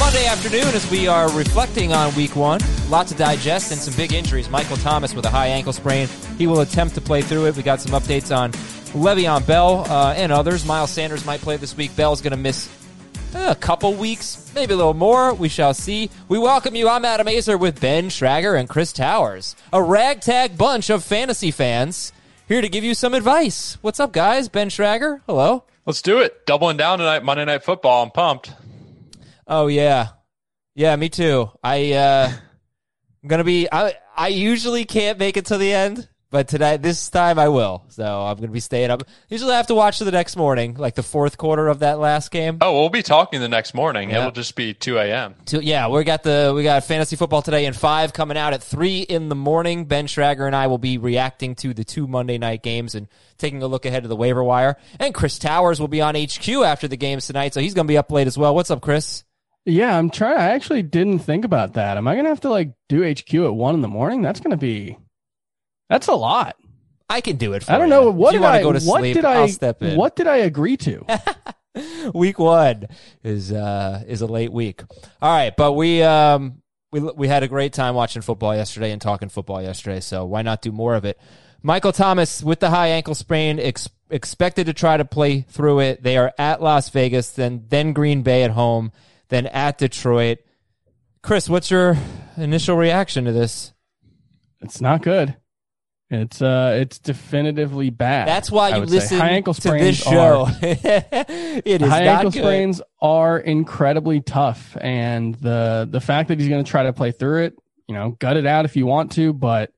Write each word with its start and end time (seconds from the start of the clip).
Monday 0.00 0.24
afternoon, 0.24 0.74
as 0.74 0.90
we 0.90 1.06
are 1.06 1.30
reflecting 1.36 1.92
on 1.92 2.12
week 2.14 2.34
one, 2.34 2.58
lots 2.88 3.12
to 3.12 3.18
digest 3.18 3.70
and 3.70 3.78
some 3.78 3.94
big 3.94 4.14
injuries. 4.14 4.48
Michael 4.48 4.78
Thomas 4.78 5.14
with 5.14 5.26
a 5.26 5.28
high 5.28 5.48
ankle 5.48 5.74
sprain. 5.74 6.08
He 6.38 6.46
will 6.46 6.60
attempt 6.60 6.94
to 6.94 7.02
play 7.02 7.20
through 7.20 7.46
it. 7.46 7.54
We 7.54 7.62
got 7.62 7.82
some 7.82 7.92
updates 7.92 8.34
on 8.34 8.50
Le'Veon 8.92 9.46
Bell 9.46 9.84
uh, 9.90 10.14
and 10.16 10.32
others. 10.32 10.64
Miles 10.64 10.90
Sanders 10.90 11.26
might 11.26 11.40
play 11.42 11.58
this 11.58 11.76
week. 11.76 11.94
Bell's 11.96 12.22
going 12.22 12.30
to 12.30 12.38
miss 12.38 12.70
uh, 13.34 13.48
a 13.50 13.54
couple 13.54 13.92
weeks, 13.92 14.50
maybe 14.54 14.72
a 14.72 14.76
little 14.76 14.94
more. 14.94 15.34
We 15.34 15.50
shall 15.50 15.74
see. 15.74 16.10
We 16.28 16.38
welcome 16.38 16.74
you. 16.74 16.88
I'm 16.88 17.04
Adam 17.04 17.26
Aizer 17.26 17.60
with 17.60 17.78
Ben 17.78 18.08
Schrager 18.08 18.58
and 18.58 18.70
Chris 18.70 18.94
Towers, 18.94 19.54
a 19.70 19.82
ragtag 19.82 20.56
bunch 20.56 20.88
of 20.88 21.04
fantasy 21.04 21.50
fans 21.50 22.12
here 22.48 22.62
to 22.62 22.68
give 22.70 22.84
you 22.84 22.94
some 22.94 23.12
advice. 23.12 23.76
What's 23.82 24.00
up, 24.00 24.12
guys? 24.12 24.48
Ben 24.48 24.70
Schrager, 24.70 25.20
hello. 25.26 25.64
Let's 25.84 26.02
do 26.02 26.20
it. 26.20 26.46
Doubling 26.46 26.78
down 26.78 26.98
tonight, 26.98 27.22
Monday 27.22 27.44
Night 27.44 27.64
Football. 27.64 28.02
I'm 28.02 28.10
pumped. 28.10 28.52
Oh 29.52 29.66
yeah, 29.66 30.10
yeah, 30.76 30.94
me 30.94 31.08
too. 31.08 31.50
I 31.60 31.92
uh, 31.92 32.32
I'm 33.20 33.28
gonna 33.28 33.42
be. 33.42 33.66
I 33.70 33.94
I 34.16 34.28
usually 34.28 34.84
can't 34.84 35.18
make 35.18 35.36
it 35.36 35.46
to 35.46 35.58
the 35.58 35.72
end, 35.72 36.08
but 36.30 36.46
today 36.46 36.76
this 36.76 37.10
time 37.10 37.36
I 37.36 37.48
will. 37.48 37.84
So 37.88 38.04
I'm 38.04 38.36
gonna 38.36 38.52
be 38.52 38.60
staying 38.60 38.92
up. 38.92 39.02
Usually 39.28 39.52
I 39.52 39.56
have 39.56 39.66
to 39.66 39.74
watch 39.74 39.98
to 39.98 40.04
the 40.04 40.12
next 40.12 40.36
morning, 40.36 40.74
like 40.74 40.94
the 40.94 41.02
fourth 41.02 41.36
quarter 41.36 41.66
of 41.66 41.80
that 41.80 41.98
last 41.98 42.30
game. 42.30 42.58
Oh, 42.60 42.78
we'll 42.80 42.90
be 42.90 43.02
talking 43.02 43.40
the 43.40 43.48
next 43.48 43.74
morning. 43.74 44.10
Yeah. 44.10 44.20
It'll 44.20 44.30
just 44.30 44.54
be 44.54 44.72
2 44.72 44.98
a.m. 44.98 45.34
To, 45.46 45.64
yeah, 45.64 45.88
we 45.88 46.04
got 46.04 46.22
the 46.22 46.52
we 46.54 46.62
got 46.62 46.84
fantasy 46.84 47.16
football 47.16 47.42
today 47.42 47.66
in 47.66 47.72
five 47.72 48.12
coming 48.12 48.36
out 48.36 48.52
at 48.52 48.62
three 48.62 49.00
in 49.00 49.28
the 49.28 49.34
morning. 49.34 49.86
Ben 49.86 50.06
Schrager 50.06 50.46
and 50.46 50.54
I 50.54 50.68
will 50.68 50.78
be 50.78 50.96
reacting 50.96 51.56
to 51.56 51.74
the 51.74 51.82
two 51.82 52.06
Monday 52.06 52.38
night 52.38 52.62
games 52.62 52.94
and 52.94 53.08
taking 53.36 53.64
a 53.64 53.66
look 53.66 53.84
ahead 53.84 54.04
to 54.04 54.08
the 54.08 54.14
waiver 54.14 54.44
wire. 54.44 54.76
And 55.00 55.12
Chris 55.12 55.40
Towers 55.40 55.80
will 55.80 55.88
be 55.88 56.02
on 56.02 56.14
HQ 56.14 56.48
after 56.48 56.86
the 56.86 56.96
games 56.96 57.26
tonight, 57.26 57.52
so 57.52 57.60
he's 57.60 57.74
gonna 57.74 57.88
be 57.88 57.98
up 57.98 58.12
late 58.12 58.28
as 58.28 58.38
well. 58.38 58.54
What's 58.54 58.70
up, 58.70 58.80
Chris? 58.80 59.24
Yeah, 59.70 59.96
I'm 59.96 60.10
trying. 60.10 60.38
I 60.38 60.50
actually 60.50 60.82
didn't 60.82 61.20
think 61.20 61.44
about 61.44 61.74
that. 61.74 61.96
Am 61.96 62.06
I 62.08 62.16
gonna 62.16 62.28
have 62.28 62.40
to 62.40 62.50
like 62.50 62.72
do 62.88 63.02
HQ 63.08 63.32
at 63.34 63.54
one 63.54 63.74
in 63.74 63.80
the 63.80 63.88
morning? 63.88 64.22
That's 64.22 64.40
gonna 64.40 64.56
be. 64.56 64.96
That's 65.88 66.06
a 66.08 66.14
lot. 66.14 66.56
I 67.08 67.20
can 67.20 67.36
do 67.36 67.52
it. 67.54 67.64
For 67.64 67.72
I 67.72 67.78
don't 67.78 67.86
you. 67.88 67.90
know 67.90 68.08
If 68.10 68.14
what 68.14 68.32
you 68.34 68.40
did 68.40 68.46
I. 68.46 68.62
go 68.62 68.72
to 68.72 68.80
what 68.84 69.00
sleep, 69.00 69.14
did 69.14 69.24
I? 69.24 69.34
I'll 69.40 69.48
step 69.48 69.82
in. 69.82 69.96
What 69.96 70.14
did 70.16 70.26
I 70.26 70.36
agree 70.38 70.76
to? 70.78 71.04
week 72.14 72.38
one 72.38 72.86
is 73.22 73.52
uh 73.52 74.02
is 74.06 74.20
a 74.22 74.26
late 74.26 74.52
week. 74.52 74.82
All 75.22 75.34
right, 75.34 75.54
but 75.56 75.72
we 75.72 76.02
um 76.02 76.62
we 76.92 77.00
we 77.00 77.28
had 77.28 77.42
a 77.42 77.48
great 77.48 77.72
time 77.72 77.94
watching 77.94 78.22
football 78.22 78.54
yesterday 78.54 78.92
and 78.92 79.00
talking 79.00 79.28
football 79.28 79.62
yesterday. 79.62 80.00
So 80.00 80.24
why 80.24 80.42
not 80.42 80.62
do 80.62 80.72
more 80.72 80.94
of 80.94 81.04
it? 81.04 81.18
Michael 81.62 81.92
Thomas 81.92 82.42
with 82.42 82.60
the 82.60 82.70
high 82.70 82.88
ankle 82.88 83.14
sprain 83.14 83.58
ex- 83.60 83.88
expected 84.08 84.66
to 84.66 84.72
try 84.72 84.96
to 84.96 85.04
play 85.04 85.42
through 85.42 85.80
it. 85.80 86.02
They 86.02 86.16
are 86.16 86.32
at 86.38 86.62
Las 86.62 86.88
Vegas, 86.88 87.30
then 87.30 87.64
then 87.68 87.92
Green 87.92 88.22
Bay 88.22 88.44
at 88.44 88.52
home, 88.52 88.92
then 89.30 89.46
at 89.46 89.78
Detroit. 89.78 90.38
Chris, 91.22 91.48
what's 91.48 91.70
your 91.70 91.96
initial 92.36 92.76
reaction 92.76 93.24
to 93.24 93.32
this? 93.32 93.72
it's 94.62 94.80
not 94.80 95.02
good. 95.02 95.36
It's 96.10 96.42
uh, 96.42 96.76
it's 96.80 96.98
definitively 96.98 97.90
bad. 97.90 98.26
That's 98.26 98.50
why 98.50 98.76
you 98.76 98.84
listen 98.84 99.18
High 99.18 99.30
ankle 99.30 99.54
to 99.54 99.70
this 99.70 99.96
show. 99.96 100.46
Are, 100.46 100.56
it 100.60 101.82
is 101.82 101.88
high 101.88 102.02
ankle 102.02 102.32
good. 102.32 102.40
sprains 102.40 102.82
are 103.00 103.38
incredibly 103.38 104.20
tough, 104.20 104.76
and 104.80 105.36
the 105.36 105.88
the 105.88 106.00
fact 106.00 106.28
that 106.28 106.40
he's 106.40 106.48
going 106.48 106.64
to 106.64 106.68
try 106.68 106.82
to 106.82 106.92
play 106.92 107.12
through 107.12 107.44
it, 107.44 107.54
you 107.86 107.94
know, 107.94 108.16
gut 108.18 108.36
it 108.36 108.44
out 108.44 108.64
if 108.64 108.74
you 108.74 108.86
want 108.86 109.12
to, 109.12 109.32
but 109.32 109.72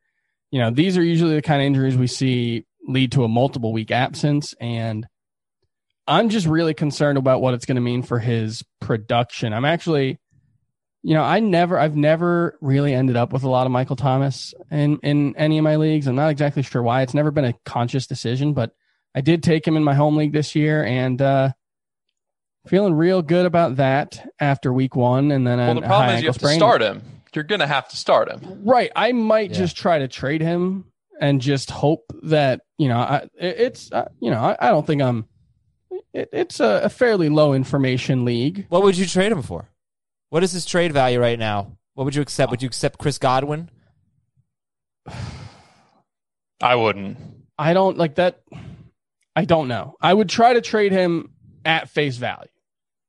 you 0.51 0.59
know, 0.59 0.71
these 0.71 0.97
are 0.97 1.03
usually 1.03 1.35
the 1.35 1.43
kind 1.43 1.61
of 1.61 1.67
injuries 1.67 1.99
we 1.99 2.07
see 2.07 2.65
lead 2.89 3.13
to 3.13 3.25
a 3.25 3.29
multiple 3.29 3.73
week 3.73 3.91
absence, 3.91 4.55
and 4.59 5.07
I'm 6.07 6.29
just 6.29 6.47
really 6.47 6.75
concerned 6.75 7.19
about 7.19 7.41
what 7.41 7.55
it's 7.55 7.65
going 7.65 7.77
to 7.77 7.81
mean 7.83 8.03
for 8.03 8.19
his 8.19 8.65
production. 8.81 9.53
I'm 9.53 9.65
actually, 9.65 10.19
you 11.03 11.15
know, 11.15 11.23
I 11.23 11.41
never, 11.41 11.79
I've 11.79 11.97
never 11.97 12.59
really 12.61 12.93
ended 12.93 13.17
up 13.17 13.33
with 13.33 13.45
a 13.45 13.49
lot 13.49 13.67
of 13.67 13.73
Michael 13.73 13.97
Thomas 13.97 14.53
in 14.71 14.99
in 15.03 15.37
any 15.37 15.59
of 15.59 15.65
my 15.65 15.77
leagues. 15.77 16.07
I'm 16.07 16.17
not 16.17 16.31
exactly 16.31 16.63
sure 16.63 16.83
why. 16.83 17.03
It's 17.03 17.15
never 17.15 17.31
been 17.31 17.45
a 17.45 17.55
conscious 17.65 18.07
decision, 18.07 18.53
but 18.53 18.75
I 19.15 19.21
did 19.21 19.43
take 19.43 19.67
him 19.67 19.77
in 19.77 19.85
my 19.85 19.95
home 19.95 20.17
league 20.17 20.33
this 20.33 20.55
year, 20.55 20.85
and 20.85 21.21
uh, 21.21 21.53
feeling 22.67 22.95
real 22.95 23.23
good 23.23 23.47
about 23.47 23.77
that 23.77 24.27
after 24.41 24.73
week 24.73 24.97
one. 24.97 25.31
And 25.31 25.47
then 25.47 25.59
Well, 25.59 25.75
the 25.75 25.83
problem 25.83 26.17
is 26.17 26.23
you 26.23 26.29
ankle 26.29 26.33
have 26.49 26.51
to 26.51 26.57
start 26.57 26.83
him. 26.83 27.03
You're 27.35 27.45
going 27.45 27.61
to 27.61 27.67
have 27.67 27.89
to 27.89 27.97
start 27.97 28.31
him. 28.31 28.61
Right. 28.65 28.91
I 28.95 29.13
might 29.13 29.51
Yeah. 29.51 29.57
just 29.59 29.77
try 29.77 29.99
to 30.01 30.09
trade 30.09 30.43
him 30.43 30.85
and 31.21 31.41
just 31.41 31.71
hope 31.71 32.13
that 32.25 32.61
you 32.79 32.89
know 32.89 32.99
I, 32.99 33.29
it's 33.39 33.91
uh, 33.93 34.09
you 34.21 34.31
know 34.31 34.39
I, 34.41 34.57
I 34.61 34.69
don't 34.69 34.87
think 34.87 35.01
I'm. 35.03 35.27
It, 36.13 36.29
it's 36.33 36.61
a, 36.61 36.83
a 36.85 36.89
fairly 36.89 37.29
low 37.29 37.55
information 37.55 38.25
league. 38.25 38.67
What 38.69 38.83
would 38.83 38.97
you 38.97 39.07
trade 39.07 39.33
him 39.33 39.43
for? 39.43 39.69
What 40.31 40.43
is 40.43 40.53
his 40.53 40.65
trade 40.65 40.93
value 40.93 41.21
right 41.21 41.39
now? 41.39 41.77
What 41.95 42.05
would 42.05 42.15
you 42.15 42.23
accept? 42.23 42.51
Would 42.51 42.63
you 42.63 42.67
accept 42.67 42.99
Chris 42.99 43.19
Godwin? 43.19 43.71
I 46.63 46.75
wouldn't. 46.77 47.19
I 47.59 47.75
don't 47.75 47.99
like 47.99 48.17
that. 48.17 48.43
I 49.35 49.45
don't 49.45 49.69
know. 49.69 49.97
I 50.01 50.13
would 50.13 50.29
try 50.29 50.53
to 50.53 50.61
trade 50.61 50.93
him 50.93 51.31
at 51.65 51.89
face 51.91 52.17
value 52.17 52.49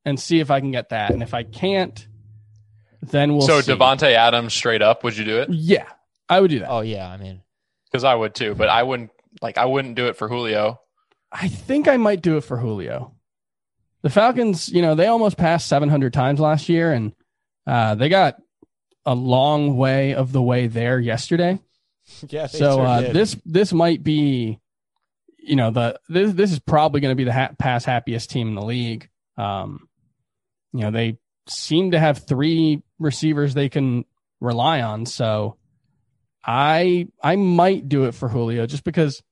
and 0.06 0.20
see 0.20 0.40
if 0.40 0.52
I 0.52 0.60
can 0.60 0.72
get 0.72 0.90
that. 0.90 1.12
And 1.12 1.22
if 1.22 1.34
I 1.34 1.44
can't, 1.44 2.08
then 3.02 3.34
we'll 3.34 3.46
so 3.48 3.62
see. 3.62 3.72
Davante 3.72 4.12
Adams 4.14 4.54
straight 4.54 4.82
up, 4.82 5.04
would 5.04 5.18
you 5.18 5.26
do 5.26 5.40
it? 5.40 5.50
Yeah, 5.50 5.88
I 6.30 6.40
would 6.40 6.50
do 6.50 6.60
that. 6.60 6.70
Oh 6.70 6.82
yeah, 6.82 7.08
I 7.08 7.18
mean, 7.18 7.42
Because 7.86 8.04
I 8.04 8.16
would 8.16 8.34
too, 8.34 8.56
but 8.56 8.70
I 8.70 8.84
wouldn't. 8.84 9.12
Like 9.42 9.58
I 9.58 9.66
wouldn't 9.66 9.96
do 9.96 10.08
it 10.08 10.16
for 10.16 10.28
Julio. 10.28 10.80
I 11.34 11.48
think 11.48 11.88
I 11.88 11.98
might 11.98 12.22
do 12.22 12.38
it 12.38 12.42
for 12.42 12.58
Julio. 12.58 13.16
The 14.04 14.10
Falcons, 14.10 14.70
you 14.70 14.82
know, 14.82 14.96
they 14.96 15.08
almost 15.08 15.38
passed 15.38 15.68
700 15.68 16.14
times 16.14 16.40
last 16.40 16.70
year, 16.70 16.94
and 16.94 17.14
uh, 17.66 17.96
they 17.96 18.10
got 18.10 18.38
a 19.06 19.16
long 19.16 19.78
way 19.78 20.14
of 20.14 20.32
the 20.32 20.42
way 20.42 20.68
there 20.68 21.00
yesterday. 21.00 21.60
yeah. 22.30 22.48
so 22.48 22.82
uh, 22.82 23.14
this 23.14 23.38
this 23.46 23.72
might 23.74 24.04
be, 24.04 24.60
you 25.38 25.56
know, 25.56 25.72
the 25.72 26.00
this 26.10 26.34
this 26.34 26.52
is 26.52 26.60
probably 26.60 27.02
going 27.02 27.12
to 27.12 27.16
be 27.16 27.24
the 27.24 27.34
ha- 27.34 27.54
pass 27.58 27.86
happiest 27.86 28.30
team 28.30 28.50
in 28.50 28.56
the 28.56 28.62
league. 28.62 29.10
Um, 29.38 29.88
you 30.74 30.82
know, 30.82 30.92
they 30.92 31.18
seem 31.48 31.92
to 31.92 32.00
have 32.00 32.20
three 32.20 32.84
receivers 33.00 33.54
they 33.54 33.70
can 33.70 34.06
rely 34.40 34.82
on. 34.82 35.06
So 35.06 35.58
I 36.46 37.08
I 37.22 37.36
might 37.36 37.88
do 37.88 38.06
it 38.06 38.14
for 38.14 38.28
Julio 38.28 38.66
just 38.66 38.84
because, 38.84 39.24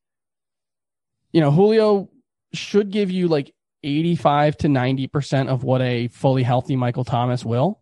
you 1.32 1.42
know, 1.42 1.52
Julio 1.52 2.10
should 2.54 2.92
give 2.92 3.12
you 3.12 3.28
like 3.28 3.54
85 3.84 4.58
to 4.58 4.70
90 4.70 5.08
percent 5.08 5.50
of 5.50 5.64
what 5.64 5.82
a 5.82 6.08
fully 6.10 6.44
healthy 6.44 6.76
Michael 6.76 7.04
Thomas 7.04 7.44
will. 7.46 7.80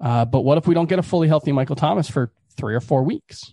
Uh, 0.00 0.24
but 0.24 0.42
what 0.42 0.58
if 0.58 0.66
we 0.66 0.74
don't 0.74 0.88
get 0.88 0.98
a 0.98 1.02
fully 1.02 1.28
healthy 1.28 1.52
Michael 1.52 1.76
Thomas 1.76 2.08
for 2.08 2.32
three 2.56 2.74
or 2.74 2.80
four 2.80 3.02
weeks? 3.02 3.52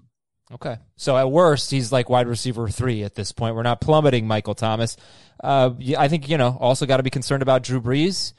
Okay. 0.54 0.77
So 0.95 1.18
at 1.18 1.31
worst, 1.31 1.72
he's 1.72 1.92
like 1.92 2.07
wide 2.07 2.27
receiver 2.27 2.68
three 2.69 3.04
at 3.04 3.16
this 3.16 3.31
point. 3.31 3.56
We're 3.56 3.63
not 3.63 3.81
plummeting 3.81 4.27
Michael 4.27 4.54
Thomas. 4.54 4.95
Uh, 5.44 5.71
I 5.98 6.07
think, 6.07 6.30
you 6.30 6.38
know, 6.38 6.56
also 6.60 6.86
got 6.86 6.98
to 6.98 7.04
be 7.04 7.10
concerned 7.10 7.42
about 7.42 7.63
Drew 7.63 7.81
Brees. 7.81 8.33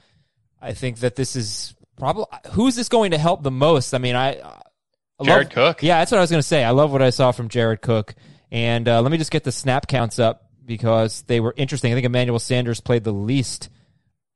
I 0.62 0.72
think 0.72 1.00
that 1.00 1.16
this 1.16 1.34
is 1.34 1.74
probably 1.98 2.26
who's 2.52 2.76
this 2.76 2.88
going 2.88 3.10
to 3.10 3.18
help 3.18 3.42
the 3.42 3.50
most? 3.50 3.92
I 3.92 3.98
mean, 3.98 4.14
I, 4.14 4.40
I 4.40 5.24
Jared 5.24 5.46
love- 5.48 5.52
Cook. 5.52 5.82
Yeah, 5.82 5.98
that's 5.98 6.12
what 6.12 6.18
I 6.18 6.20
was 6.20 6.30
going 6.30 6.40
to 6.42 6.46
say. 6.46 6.62
I 6.62 6.70
love 6.70 6.92
what 6.92 7.02
I 7.02 7.10
saw 7.10 7.32
from 7.32 7.48
Jared 7.48 7.82
Cook. 7.82 8.14
And 8.52 8.88
uh, 8.88 9.02
let 9.02 9.10
me 9.10 9.18
just 9.18 9.32
get 9.32 9.42
the 9.42 9.52
snap 9.52 9.88
counts 9.88 10.20
up 10.20 10.45
because 10.66 11.22
they 11.22 11.40
were 11.40 11.54
interesting. 11.56 11.92
I 11.92 11.94
think 11.94 12.06
Emmanuel 12.06 12.38
Sanders 12.38 12.80
played 12.80 13.04
the 13.04 13.12
least. 13.12 13.68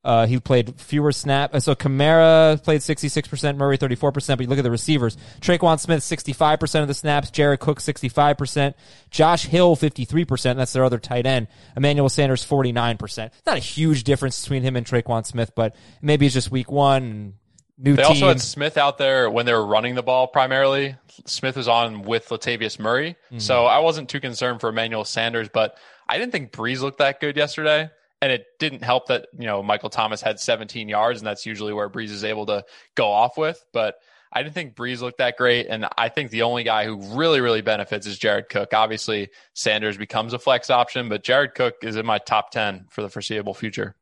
Uh, 0.02 0.26
he 0.26 0.40
played 0.40 0.80
fewer 0.80 1.12
snap. 1.12 1.54
So 1.60 1.74
Kamara 1.74 2.62
played 2.64 2.80
66%, 2.80 3.56
Murray 3.58 3.76
34%. 3.76 4.12
But 4.12 4.40
you 4.40 4.46
look 4.46 4.58
at 4.58 4.62
the 4.64 4.70
receivers. 4.70 5.18
Tre'Quan 5.40 5.78
Smith, 5.78 6.00
65% 6.02 6.80
of 6.80 6.88
the 6.88 6.94
snaps. 6.94 7.30
Jared 7.30 7.60
Cook, 7.60 7.80
65%. 7.80 8.72
Josh 9.10 9.44
Hill, 9.44 9.76
53%. 9.76 10.56
That's 10.56 10.72
their 10.72 10.84
other 10.84 10.98
tight 10.98 11.26
end. 11.26 11.48
Emmanuel 11.76 12.08
Sanders, 12.08 12.42
49%. 12.46 13.30
Not 13.46 13.56
a 13.58 13.60
huge 13.60 14.04
difference 14.04 14.40
between 14.42 14.62
him 14.62 14.74
and 14.74 14.86
Tre'Quan 14.86 15.26
Smith, 15.26 15.52
but 15.54 15.76
maybe 16.00 16.24
it's 16.24 16.34
just 16.34 16.50
week 16.50 16.72
one. 16.72 17.34
New 17.76 17.96
They 17.96 18.02
team. 18.02 18.10
also 18.10 18.28
had 18.28 18.40
Smith 18.40 18.78
out 18.78 18.96
there 18.96 19.30
when 19.30 19.44
they 19.46 19.52
were 19.52 19.64
running 19.66 19.94
the 19.96 20.02
ball 20.02 20.26
primarily. 20.28 20.96
Smith 21.26 21.56
was 21.56 21.68
on 21.68 22.02
with 22.02 22.28
Latavius 22.28 22.78
Murray. 22.78 23.16
So 23.38 23.64
I 23.66 23.78
wasn't 23.80 24.08
too 24.08 24.20
concerned 24.20 24.60
for 24.60 24.68
Emmanuel 24.70 25.04
Sanders, 25.04 25.48
but 25.52 25.76
I 26.10 26.18
didn't 26.18 26.32
think 26.32 26.52
Brees 26.52 26.80
looked 26.80 26.98
that 26.98 27.20
good 27.20 27.36
yesterday. 27.36 27.88
And 28.22 28.30
it 28.30 28.44
didn't 28.58 28.84
help 28.84 29.06
that, 29.06 29.28
you 29.38 29.46
know, 29.46 29.62
Michael 29.62 29.88
Thomas 29.88 30.20
had 30.20 30.38
17 30.38 30.90
yards, 30.90 31.20
and 31.20 31.26
that's 31.26 31.46
usually 31.46 31.72
where 31.72 31.88
Brees 31.88 32.10
is 32.10 32.22
able 32.22 32.44
to 32.46 32.64
go 32.94 33.10
off 33.10 33.38
with. 33.38 33.64
But 33.72 33.94
I 34.30 34.42
didn't 34.42 34.54
think 34.54 34.74
Brees 34.74 35.00
looked 35.00 35.18
that 35.18 35.38
great. 35.38 35.68
And 35.68 35.86
I 35.96 36.10
think 36.10 36.30
the 36.30 36.42
only 36.42 36.62
guy 36.62 36.84
who 36.84 37.00
really, 37.16 37.40
really 37.40 37.62
benefits 37.62 38.06
is 38.06 38.18
Jared 38.18 38.50
Cook. 38.50 38.74
Obviously, 38.74 39.30
Sanders 39.54 39.96
becomes 39.96 40.34
a 40.34 40.38
flex 40.38 40.68
option, 40.68 41.08
but 41.08 41.24
Jared 41.24 41.54
Cook 41.54 41.76
is 41.82 41.96
in 41.96 42.04
my 42.04 42.18
top 42.18 42.50
10 42.50 42.88
for 42.90 43.00
the 43.00 43.08
foreseeable 43.08 43.54
future. 43.54 43.96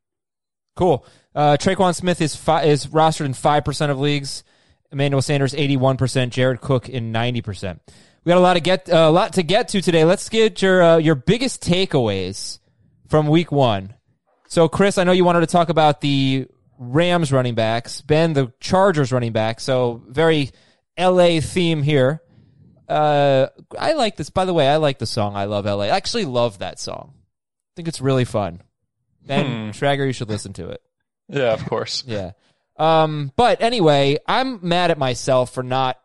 Cool. 0.75 1.07
Uh, 1.35 1.57
Tre'Quan 1.57 1.95
Smith 1.95 2.21
is 2.21 2.35
fi- 2.35 2.65
is 2.65 2.87
rostered 2.87 3.27
in 3.27 3.35
five 3.35 3.65
percent 3.65 3.91
of 3.93 3.99
leagues. 3.99 4.45
Emmanuel 4.93 5.23
Sanders 5.23 5.53
eighty 5.55 5.77
one 5.77 5.97
percent. 5.97 6.33
Jared 6.33 6.61
Cook 6.61 6.89
in 6.89 7.11
ninety 7.11 7.43
percent. 7.43 7.83
We 8.29 8.33
got 8.33 8.41
a 8.41 8.43
lot 8.43 8.55
to 8.55 8.61
get 8.61 8.91
uh, 8.91 9.11
lot 9.11 9.33
to 9.33 9.43
get 9.43 9.69
to 9.69 9.81
today. 9.81 10.05
Let's 10.05 10.29
get 10.29 10.61
your 10.61 10.83
uh, 10.83 10.97
your 10.99 11.15
biggest 11.15 11.63
takeaways 11.63 12.59
from 13.09 13.27
Week 13.27 13.51
One. 13.51 13.95
So, 14.49 14.69
Chris, 14.69 14.99
I 14.99 15.05
know 15.05 15.13
you 15.13 15.25
wanted 15.25 15.41
to 15.41 15.47
talk 15.47 15.71
about 15.71 16.03
the 16.03 16.47
Rams 16.77 17.33
running 17.33 17.55
backs, 17.55 18.03
Ben, 18.03 18.35
the 18.35 18.53
Chargers 18.61 19.13
running 19.13 19.33
back. 19.33 19.61
So, 19.61 20.03
very 20.07 20.51
L.A. 20.99 21.41
theme 21.41 21.83
here. 21.83 22.21
Uh, 22.87 23.47
I 23.79 23.95
like 23.95 24.17
this. 24.17 24.29
By 24.29 24.45
the 24.45 24.53
way, 24.53 24.69
I 24.69 24.77
like 24.77 24.99
the 24.99 25.07
song. 25.07 25.35
I 25.35 25.47
love 25.47 25.67
L.A. 25.67 25.87
I 25.87 25.97
actually 25.97 26.27
love 26.27 26.59
that 26.59 26.79
song. 26.79 27.15
I 27.15 27.73
think 27.77 27.89
it's 27.89 28.03
really 28.03 28.27
fun. 28.27 28.61
Ben 29.27 29.73
Trager, 29.73 30.07
you 30.07 30.13
should 30.13 30.29
listen 30.29 30.53
to 30.53 30.69
it. 30.69 30.83
Yeah, 31.31 31.55
of 31.55 31.65
course. 31.65 32.05
Yeah. 32.07 32.33
Um, 32.77 33.33
but 33.37 33.63
anyway, 33.63 34.19
I'm 34.27 34.61
mad 34.69 34.91
at 34.91 34.99
myself 34.99 35.55
for 35.55 35.63
not 35.63 35.99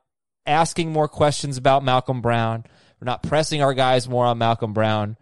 asking 0.45 0.91
more 0.91 1.07
questions 1.07 1.57
about 1.57 1.83
Malcolm 1.83 2.21
Brown, 2.21 2.65
for 2.97 3.05
not 3.05 3.23
pressing 3.23 3.61
our 3.61 3.73
guys 3.73 4.07
more 4.07 4.25
on 4.25 4.37
Malcolm 4.37 4.73
Brown. 4.73 5.17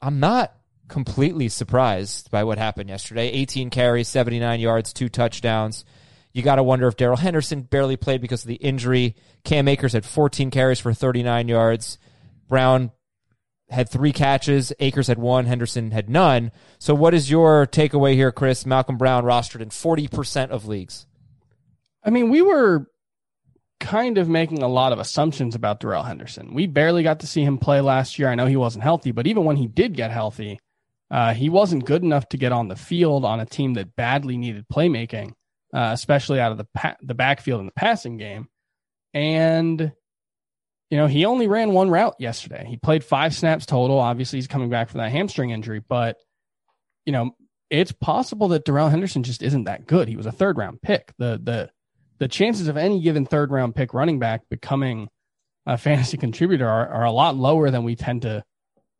I'm 0.00 0.20
not 0.20 0.54
completely 0.88 1.48
surprised 1.48 2.30
by 2.30 2.44
what 2.44 2.58
happened 2.58 2.88
yesterday. 2.88 3.28
18 3.28 3.70
carries, 3.70 4.08
79 4.08 4.60
yards, 4.60 4.92
two 4.92 5.08
touchdowns. 5.08 5.84
You 6.32 6.42
got 6.42 6.56
to 6.56 6.62
wonder 6.62 6.86
if 6.86 6.96
Darrell 6.96 7.16
Henderson 7.16 7.62
barely 7.62 7.96
played 7.96 8.20
because 8.20 8.42
of 8.42 8.48
the 8.48 8.54
injury. 8.54 9.16
Cam 9.44 9.68
Akers 9.68 9.92
had 9.92 10.04
14 10.04 10.50
carries 10.50 10.78
for 10.78 10.92
39 10.92 11.48
yards. 11.48 11.98
Brown 12.48 12.92
had 13.70 13.88
three 13.88 14.12
catches. 14.12 14.72
Akers 14.78 15.08
had 15.08 15.18
one. 15.18 15.46
Henderson 15.46 15.90
had 15.90 16.08
none. 16.08 16.52
So, 16.78 16.94
what 16.94 17.14
is 17.14 17.30
your 17.30 17.66
takeaway 17.66 18.14
here, 18.14 18.32
Chris? 18.32 18.64
Malcolm 18.64 18.96
Brown 18.96 19.24
rostered 19.24 19.60
in 19.60 19.68
40% 19.68 20.50
of 20.50 20.66
leagues. 20.66 21.06
I 22.04 22.10
mean, 22.10 22.30
we 22.30 22.40
were 22.40 22.90
kind 23.80 24.18
of 24.18 24.28
making 24.28 24.62
a 24.62 24.68
lot 24.68 24.92
of 24.92 24.98
assumptions 24.98 25.54
about 25.54 25.80
Darrell 25.80 26.02
Henderson. 26.02 26.54
We 26.54 26.66
barely 26.66 27.02
got 27.02 27.20
to 27.20 27.26
see 27.26 27.42
him 27.42 27.58
play 27.58 27.80
last 27.80 28.18
year. 28.18 28.28
I 28.28 28.34
know 28.34 28.46
he 28.46 28.56
wasn't 28.56 28.84
healthy, 28.84 29.12
but 29.12 29.26
even 29.26 29.44
when 29.44 29.56
he 29.56 29.66
did 29.66 29.94
get 29.94 30.10
healthy, 30.10 30.58
uh, 31.10 31.32
he 31.32 31.48
wasn't 31.48 31.86
good 31.86 32.02
enough 32.02 32.28
to 32.30 32.36
get 32.36 32.52
on 32.52 32.68
the 32.68 32.76
field 32.76 33.24
on 33.24 33.40
a 33.40 33.46
team 33.46 33.74
that 33.74 33.96
badly 33.96 34.36
needed 34.36 34.66
playmaking, 34.68 35.32
uh, 35.72 35.90
especially 35.92 36.40
out 36.40 36.52
of 36.52 36.58
the 36.58 36.66
pa- 36.74 36.96
the 37.02 37.14
backfield 37.14 37.60
in 37.60 37.66
the 37.66 37.72
passing 37.72 38.18
game. 38.18 38.48
And 39.14 39.92
you 40.90 40.96
know, 40.96 41.06
he 41.06 41.24
only 41.24 41.46
ran 41.46 41.72
one 41.72 41.90
route 41.90 42.16
yesterday. 42.18 42.66
He 42.66 42.76
played 42.76 43.04
five 43.04 43.34
snaps 43.34 43.66
total. 43.66 43.98
Obviously, 43.98 44.38
he's 44.38 44.46
coming 44.46 44.70
back 44.70 44.88
from 44.88 44.98
that 44.98 45.12
hamstring 45.12 45.50
injury, 45.50 45.82
but 45.86 46.16
you 47.04 47.12
know, 47.12 47.30
it's 47.70 47.92
possible 47.92 48.48
that 48.48 48.64
Darrell 48.64 48.88
Henderson 48.88 49.22
just 49.22 49.42
isn't 49.42 49.64
that 49.64 49.86
good. 49.86 50.08
He 50.08 50.16
was 50.16 50.26
a 50.26 50.32
third 50.32 50.56
round 50.58 50.82
pick. 50.82 51.12
The 51.18 51.40
the 51.42 51.70
the 52.18 52.28
chances 52.28 52.68
of 52.68 52.76
any 52.76 53.00
given 53.00 53.26
third 53.26 53.50
round 53.50 53.74
pick 53.74 53.94
running 53.94 54.18
back 54.18 54.48
becoming 54.48 55.08
a 55.66 55.76
fantasy 55.76 56.16
contributor 56.16 56.66
are, 56.66 56.88
are 56.88 57.04
a 57.04 57.12
lot 57.12 57.36
lower 57.36 57.70
than 57.70 57.84
we 57.84 57.94
tend 57.94 58.22
to, 58.22 58.42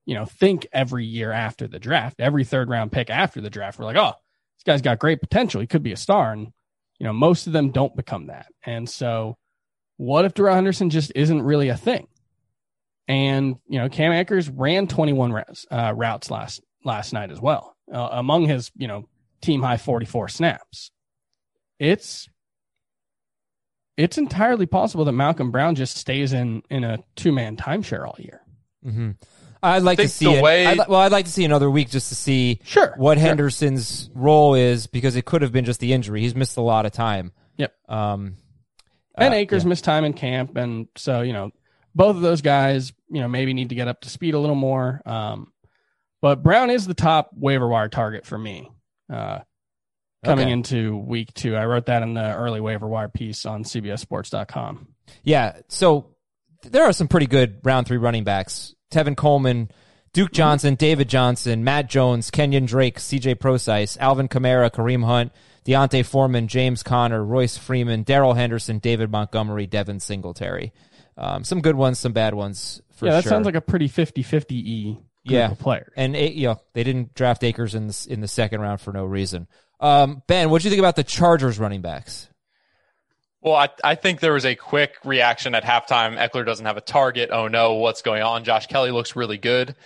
you 0.05 0.15
know, 0.15 0.25
think 0.25 0.67
every 0.73 1.05
year 1.05 1.33
after 1.33 1.67
the 1.67 1.79
draft. 1.79 2.21
Every 2.21 2.45
third 2.45 2.69
round 2.69 2.93
pick 2.93 3.11
after 3.11 3.41
the 3.41 3.51
draft, 3.51 3.79
we're 3.79 3.87
like, 3.87 3.97
oh, 3.97 4.13
this 4.57 4.65
guy's 4.65 4.83
got 4.83 4.99
great 4.99 5.21
potential. 5.21 5.61
He 5.61 5.67
could 5.67 5.83
be 5.83 5.93
a 5.93 5.97
star. 5.97 6.33
And, 6.33 6.53
you 6.99 7.05
know, 7.07 7.13
most 7.13 7.47
of 7.47 7.53
them 7.53 7.71
don't 7.71 7.97
become 7.97 8.27
that. 8.27 8.47
And 8.65 8.89
so 8.89 9.37
what 9.97 10.25
if 10.25 10.35
Darrell 10.35 10.55
Henderson 10.55 10.91
just 10.91 11.13
isn't 11.15 11.43
really 11.43 11.69
a 11.69 11.77
thing? 11.77 12.07
And, 13.09 13.57
you 13.67 13.79
know, 13.79 13.89
Cam 13.89 14.13
Akers 14.13 14.51
ran 14.51 14.87
21 14.87 15.33
routes, 15.33 15.67
uh, 15.71 15.95
routes 15.97 16.31
last, 16.31 16.61
last 16.85 17.15
night 17.15 17.31
as 17.31 17.41
well, 17.41 17.75
uh, 17.93 18.09
among 18.13 18.47
his, 18.47 18.71
you 18.77 18.87
know, 18.87 19.09
team 19.41 19.63
high 19.63 19.79
44 19.79 20.29
snaps. 20.29 20.91
It's, 21.79 22.29
it's 23.99 24.17
entirely 24.17 24.65
possible 24.65 25.05
that 25.05 25.13
Malcolm 25.13 25.51
Brown 25.51 25.75
just 25.75 25.97
stays 25.99 26.33
in, 26.33 26.63
in 26.71 26.85
a 26.85 26.99
two 27.17 27.33
man 27.33 27.57
timeshare 27.57 28.07
all 28.07 28.17
year. 28.19 28.41
Mm-hmm. 28.87 29.11
I'd 29.63 29.83
like 29.83 29.99
to 29.99 30.09
see 30.09 30.25
the 30.27 30.35
it. 30.39 30.43
way- 30.43 30.67
I'd, 30.67 30.79
well, 30.89 31.01
I'd 31.01 31.11
like 31.13 31.25
to 31.27 31.33
see 31.33 31.45
another 31.45 31.69
week 31.69 31.91
just 31.91 32.09
to 32.11 32.15
see 32.15 32.61
Sure, 32.65 32.95
what 32.97 33.19
sure. 33.19 33.27
Henderson's 33.27 34.09
role 34.15 34.55
is 34.55 34.87
because 34.87 35.17
it 35.17 35.25
could 35.25 35.43
have 35.43 35.51
been 35.53 35.65
just 35.65 35.81
the 35.81 35.93
injury. 35.93 36.21
He's 36.21 36.35
missed 36.37 36.57
a 36.57 36.63
lot 36.63 36.87
of 36.87 36.93
time. 36.93 37.33
Yep. 37.57 37.75
Um, 37.89 38.37
And 39.17 39.35
uh, 39.35 39.37
Akers 39.37 39.65
yeah. 39.65 39.69
missed 39.71 39.83
time 39.85 40.05
in 40.05 40.13
camp. 40.13 40.57
And 40.57 40.87
so, 40.97 41.23
you 41.23 41.33
know, 41.33 41.51
both 41.93 42.15
of 42.15 42.23
those 42.23 42.41
guys, 42.41 42.93
you 43.11 43.21
know, 43.21 43.27
maybe 43.27 43.53
need 43.53 43.71
to 43.71 43.75
get 43.75 43.89
up 43.89 44.01
to 44.03 44.09
speed 44.09 44.35
a 44.35 44.39
little 44.39 44.55
more. 44.55 45.03
Um, 45.05 45.53
but 46.23 46.45
Brown 46.45 46.71
is 46.71 46.87
the 46.87 46.95
top 46.95 47.31
waiver 47.35 47.67
wire 47.67 47.89
target 47.89 48.27
for 48.27 48.39
me 48.39 48.71
uh, 49.13 49.41
coming 50.25 50.47
Okay. 50.47 50.53
into 50.53 50.97
week 50.97 51.33
two. 51.35 51.55
I 51.57 51.65
wrote 51.67 51.87
that 51.87 52.03
in 52.03 52.15
the 52.15 52.35
early 52.35 52.61
waiver 52.61 52.87
wire 52.89 53.09
piece 53.09 53.47
on 53.47 53.65
CBSSports.com. 53.65 54.89
Yeah. 55.23 55.59
So 55.69 56.07
there 56.63 56.85
are 56.85 56.93
some 56.93 57.09
pretty 57.09 57.27
good 57.27 57.61
round 57.65 57.87
three 57.87 57.97
running 57.99 58.25
backs. 58.25 58.75
Tevin 58.91 59.17
Coleman, 59.17 59.71
Duke 60.13 60.33
Johnson, 60.33 60.75
David 60.75 61.09
Johnson, 61.09 61.63
Matt 61.65 61.89
Jones, 61.89 62.31
Kenyon 62.31 62.67
Drake, 62.67 62.99
CJ 62.99 63.39
Prosise, 63.39 63.97
Alvin 63.99 64.29
Kamara, 64.29 64.71
Kareem 64.71 65.05
Hunt, 65.05 65.33
D'Onta 65.65 66.03
Foreman, 66.05 66.49
James 66.49 66.83
Conner, 66.83 67.23
Royce 67.23 67.57
Freeman, 67.59 68.03
Darrell 68.03 68.33
Henderson, 68.35 68.79
David 68.79 69.11
Montgomery, 69.11 69.67
Devin 69.67 70.01
Singletary. 70.01 70.73
Um, 71.17 71.45
some 71.45 71.61
good 71.61 71.75
ones, 71.75 71.99
some 71.99 72.13
bad 72.13 72.33
ones 72.35 72.81
for 72.93 73.07
yeah, 73.07 73.13
that 73.13 73.25
sure. 73.25 73.31
sounds 73.31 73.45
like 73.45 73.55
a 73.57 73.61
pretty 73.61 73.89
50 73.89 74.23
50 74.23 74.55
E 74.57 74.99
Yeah. 75.25 75.51
of 75.51 75.59
players. 75.59 75.93
and 75.97 76.17
it, 76.17 76.33
you 76.33 76.47
know 76.49 76.61
they 76.75 76.85
didn't 76.85 77.13
draft 77.15 77.45
Akers 77.45 77.75
in 77.75 77.89
the, 77.89 78.07
in 78.09 78.21
the 78.21 78.29
second 78.29 78.61
round 78.61 78.81
for 78.81 78.93
no 78.93 79.05
reason. 79.05 79.47
Um, 79.81 80.23
ben, 80.27 80.51
what 80.51 80.63
do 80.63 80.69
you 80.69 80.71
think 80.71 80.81
about 80.81 80.97
the 80.97 81.05
Chargers 81.05 81.59
running 81.59 81.81
backs? 81.81 82.29
Well, 83.41 83.55
I, 83.55 83.69
I 83.85 83.95
think 83.95 84.21
there 84.21 84.33
was 84.33 84.45
a 84.45 84.57
quick 84.57 84.97
reaction 85.05 85.55
at 85.55 85.63
halftime. 85.63 86.19
Ekeler 86.19 86.45
doesn't 86.45 86.67
have 86.67 86.77
a 86.77 86.83
target. 86.83 87.31
Oh 87.33 87.47
no, 87.47 87.75
what's 87.75 88.03
going 88.03 88.23
on? 88.23 88.45
Josh 88.45 88.67
Kelley 88.67 88.91
looks 88.91 89.15
really 89.15 89.39
good. 89.39 89.77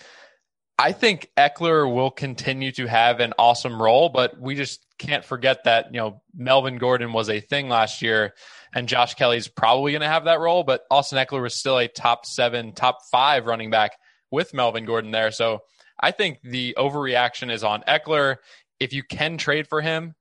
I 0.78 0.92
think 0.92 1.30
Ekeler 1.36 1.92
will 1.92 2.10
continue 2.10 2.72
to 2.72 2.86
have 2.86 3.20
an 3.20 3.34
awesome 3.38 3.80
role, 3.80 4.08
but 4.08 4.40
we 4.40 4.54
just 4.54 4.84
can't 4.98 5.24
forget 5.24 5.64
that, 5.64 5.92
you 5.92 6.00
know, 6.00 6.22
Melvin 6.34 6.78
Gordon 6.78 7.12
was 7.12 7.28
a 7.28 7.40
thing 7.40 7.68
last 7.68 8.00
year 8.00 8.32
and 8.74 8.88
Josh 8.88 9.14
Kelley's 9.14 9.48
probably 9.48 9.92
going 9.92 10.02
to 10.02 10.08
have 10.08 10.24
that 10.24 10.40
role, 10.40 10.64
but 10.64 10.82
Austin 10.90 11.18
Ekeler 11.18 11.42
was 11.42 11.54
still 11.54 11.78
a 11.78 11.88
top 11.88 12.24
seven, 12.24 12.72
top 12.72 12.98
five 13.10 13.46
running 13.46 13.70
back 13.70 13.92
with 14.30 14.54
Melvin 14.54 14.86
Gordon 14.86 15.10
there. 15.10 15.30
So 15.30 15.60
I 16.00 16.10
think 16.10 16.40
the 16.42 16.74
overreaction 16.78 17.52
is 17.52 17.62
on 17.62 17.82
Ekeler. 17.82 18.36
If 18.82 18.92
you 18.92 19.04
can 19.04 19.38
trade 19.38 19.68
for 19.68 19.80
him, 19.80 20.14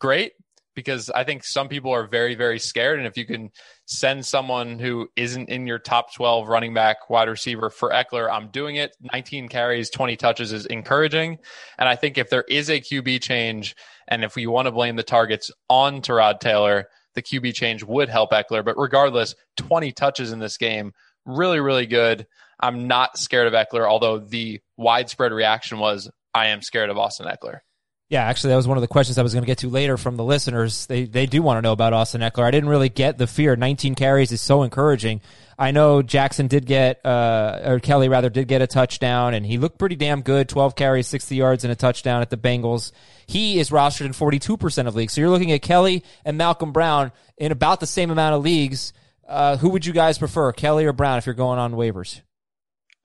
great 0.00 0.32
because 0.74 1.08
I 1.08 1.22
think 1.22 1.44
some 1.44 1.68
people 1.68 1.92
are 1.92 2.08
very, 2.08 2.34
very 2.34 2.58
scared. 2.58 2.98
And 2.98 3.06
if 3.06 3.16
you 3.16 3.24
can 3.24 3.50
send 3.86 4.26
someone 4.26 4.80
who 4.80 5.08
isn't 5.14 5.48
in 5.48 5.68
your 5.68 5.78
top 5.78 6.12
12 6.14 6.48
running 6.48 6.74
back 6.74 7.08
wide 7.08 7.28
receiver 7.28 7.70
for 7.70 7.90
Ekeler, 7.90 8.28
I'm 8.28 8.48
doing 8.48 8.74
it. 8.74 8.96
19 9.12 9.48
carries, 9.48 9.88
20 9.88 10.16
touches 10.16 10.52
is 10.52 10.66
encouraging. 10.66 11.38
And 11.78 11.88
I 11.88 11.94
think 11.94 12.18
if 12.18 12.28
there 12.28 12.44
is 12.48 12.70
a 12.70 12.80
QB 12.80 13.22
change, 13.22 13.76
and 14.08 14.24
if 14.24 14.34
we 14.34 14.48
want 14.48 14.66
to 14.66 14.72
blame 14.72 14.96
the 14.96 15.04
targets 15.04 15.50
on 15.68 16.00
Tyrod 16.00 16.40
Taylor, 16.40 16.88
the 17.14 17.22
QB 17.22 17.54
change 17.54 17.84
would 17.84 18.08
help 18.08 18.32
Ekeler. 18.32 18.64
But 18.64 18.78
regardless, 18.78 19.36
20 19.58 19.92
touches 19.92 20.32
in 20.32 20.40
this 20.40 20.56
game 20.56 20.92
really, 21.24 21.60
really 21.60 21.86
good. 21.86 22.26
I'm 22.58 22.88
not 22.88 23.16
scared 23.16 23.46
of 23.46 23.52
Ekeler, 23.52 23.88
although 23.88 24.18
the 24.18 24.60
widespread 24.76 25.30
reaction 25.30 25.78
was 25.78 26.10
I 26.34 26.46
am 26.46 26.62
scared 26.62 26.90
of 26.90 26.98
Austin 26.98 27.26
Ekeler. 27.26 27.60
Yeah, 28.08 28.24
actually, 28.24 28.50
that 28.50 28.56
was 28.56 28.66
one 28.66 28.78
of 28.78 28.80
the 28.80 28.88
questions 28.88 29.18
I 29.18 29.22
was 29.22 29.34
going 29.34 29.42
to 29.42 29.46
get 29.46 29.58
to 29.58 29.68
later 29.68 29.98
from 29.98 30.16
the 30.16 30.24
listeners. 30.24 30.86
They 30.86 31.04
they 31.04 31.26
do 31.26 31.42
want 31.42 31.58
to 31.58 31.62
know 31.62 31.72
about 31.72 31.92
Austin 31.92 32.22
Ekeler. 32.22 32.44
I 32.44 32.50
didn't 32.50 32.70
really 32.70 32.88
get 32.88 33.18
the 33.18 33.26
fear. 33.26 33.54
19 33.54 33.94
carries 33.96 34.32
is 34.32 34.40
so 34.40 34.62
encouraging. 34.62 35.20
I 35.58 35.72
know 35.72 36.00
Jackson 36.00 36.46
did 36.46 36.64
get, 36.64 37.04
uh, 37.04 37.60
or 37.64 37.80
Kelley 37.80 38.08
rather, 38.08 38.30
did 38.30 38.48
get 38.48 38.62
a 38.62 38.66
touchdown, 38.66 39.34
and 39.34 39.44
he 39.44 39.58
looked 39.58 39.76
pretty 39.76 39.96
damn 39.96 40.22
good. 40.22 40.48
12 40.48 40.74
carries, 40.74 41.06
60 41.08 41.34
yards, 41.34 41.64
and 41.64 41.72
a 41.72 41.76
touchdown 41.76 42.22
at 42.22 42.30
the 42.30 42.36
Bengals. 42.36 42.92
He 43.26 43.58
is 43.58 43.70
rostered 43.70 44.06
in 44.06 44.12
42% 44.12 44.86
of 44.86 44.94
leagues. 44.94 45.12
So 45.12 45.20
you're 45.20 45.30
looking 45.30 45.52
at 45.52 45.60
Kelley 45.60 46.04
and 46.24 46.38
Malcolm 46.38 46.72
Brown 46.72 47.12
in 47.36 47.52
about 47.52 47.80
the 47.80 47.86
same 47.86 48.10
amount 48.10 48.36
of 48.36 48.42
leagues. 48.42 48.92
Uh, 49.26 49.56
who 49.58 49.70
would 49.70 49.84
you 49.84 49.92
guys 49.92 50.16
prefer, 50.16 50.52
Kelley 50.52 50.86
or 50.86 50.92
Brown, 50.94 51.18
if 51.18 51.26
you're 51.26 51.34
going 51.34 51.58
on 51.58 51.72
waivers? 51.72 52.22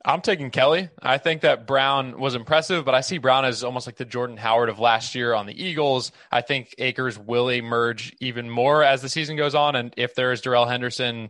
I'm 0.06 0.22
taking 0.22 0.52
Kelley. 0.52 0.90
I 1.02 1.18
think 1.18 1.42
that 1.42 1.66
Brown 1.66 2.20
was 2.20 2.36
impressive, 2.36 2.84
but 2.84 2.94
I 2.94 3.02
see 3.02 3.20
Brown 3.20 3.46
as 3.46 3.64
almost 3.64 3.88
like 3.88 3.96
the 3.96 4.06
Jordan 4.06 4.36
Howard 4.36 4.68
of 4.68 4.78
last 4.80 5.16
year 5.16 5.34
on 5.34 5.46
the 5.46 5.64
Eagles. 5.64 6.12
I 6.30 6.42
think 6.42 6.76
Akers 6.78 7.18
will 7.18 7.48
emerge 7.48 8.14
even 8.20 8.50
more 8.50 8.84
as 8.84 9.02
the 9.02 9.08
season 9.08 9.38
goes 9.38 9.56
on. 9.56 9.78
And 9.78 9.94
if 9.96 10.14
there 10.14 10.34
is 10.34 10.42
Darrell 10.42 10.66
Henderson 10.66 11.30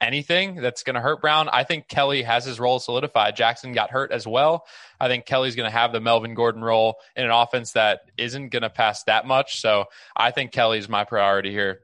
anything 0.00 0.56
that's 0.56 0.82
going 0.82 0.94
to 0.94 1.00
hurt 1.00 1.20
Brown, 1.20 1.50
I 1.50 1.64
think 1.64 1.88
Kelley 1.88 2.22
has 2.22 2.44
his 2.44 2.58
role 2.58 2.78
solidified. 2.78 3.36
Jackson 3.36 3.72
got 3.72 3.90
hurt 3.90 4.12
as 4.12 4.26
well. 4.26 4.66
I 4.98 5.08
think 5.08 5.26
Kelley's 5.26 5.56
going 5.56 5.70
to 5.70 5.76
have 5.76 5.92
the 5.92 6.00
Melvin 6.00 6.34
Gordon 6.34 6.62
role 6.62 6.96
in 7.16 7.24
an 7.24 7.30
offense 7.30 7.72
that 7.72 8.00
isn't 8.16 8.48
going 8.48 8.62
to 8.62 8.70
pass 8.70 9.04
that 9.04 9.26
much. 9.26 9.60
So 9.60 9.86
I 10.16 10.30
think 10.30 10.52
Kelley's 10.52 10.88
my 10.88 11.04
priority 11.04 11.50
here. 11.50 11.80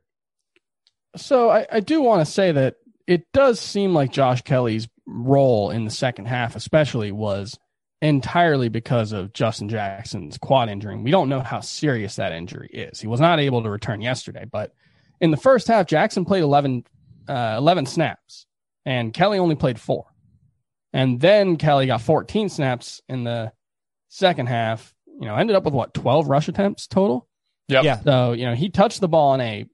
So 1.16 1.50
I, 1.50 1.66
I 1.70 1.80
do 1.80 2.00
want 2.00 2.26
to 2.26 2.30
say 2.30 2.52
that 2.52 2.76
it 3.06 3.30
does 3.32 3.60
seem 3.60 3.92
like 3.92 4.12
Josh 4.12 4.42
Kelley's 4.42 4.88
role 5.12 5.70
in 5.70 5.84
the 5.84 5.90
second 5.90 6.26
half, 6.26 6.56
especially, 6.56 7.12
was 7.12 7.58
entirely 8.00 8.68
because 8.68 9.12
of 9.12 9.32
Justin 9.32 9.68
Jackson's 9.68 10.36
quad 10.38 10.68
injury. 10.68 10.96
We 10.96 11.10
don't 11.10 11.28
know 11.28 11.40
how 11.40 11.60
serious 11.60 12.16
that 12.16 12.32
injury 12.32 12.68
is. 12.72 13.00
He 13.00 13.06
was 13.06 13.20
not 13.20 13.38
able 13.38 13.62
to 13.62 13.70
return 13.70 14.00
yesterday, 14.00 14.44
but 14.50 14.74
in 15.20 15.30
the 15.30 15.36
first 15.36 15.68
half, 15.68 15.86
Jackson 15.86 16.24
played 16.24 16.42
11, 16.42 16.84
uh, 17.28 17.54
11 17.58 17.86
snaps 17.86 18.46
and 18.84 19.14
Kelley 19.14 19.38
only 19.38 19.54
played 19.54 19.80
four. 19.80 20.06
And 20.92 21.20
then 21.20 21.56
Kelley 21.56 21.86
got 21.86 22.02
14 22.02 22.48
snaps 22.48 23.00
in 23.08 23.24
the 23.24 23.52
second 24.08 24.48
half, 24.48 24.92
you 25.06 25.26
know, 25.26 25.36
ended 25.36 25.56
up 25.56 25.64
with 25.64 25.72
what, 25.72 25.94
12 25.94 26.28
rush 26.28 26.48
attempts 26.48 26.86
total? 26.86 27.28
Yep. 27.68 27.84
Yeah. 27.84 28.00
So, 28.00 28.32
you 28.32 28.44
know, 28.44 28.54
he 28.54 28.68
touched 28.68 29.00
the 29.00 29.08
ball 29.08 29.34
in 29.34 29.40
a, 29.40 29.66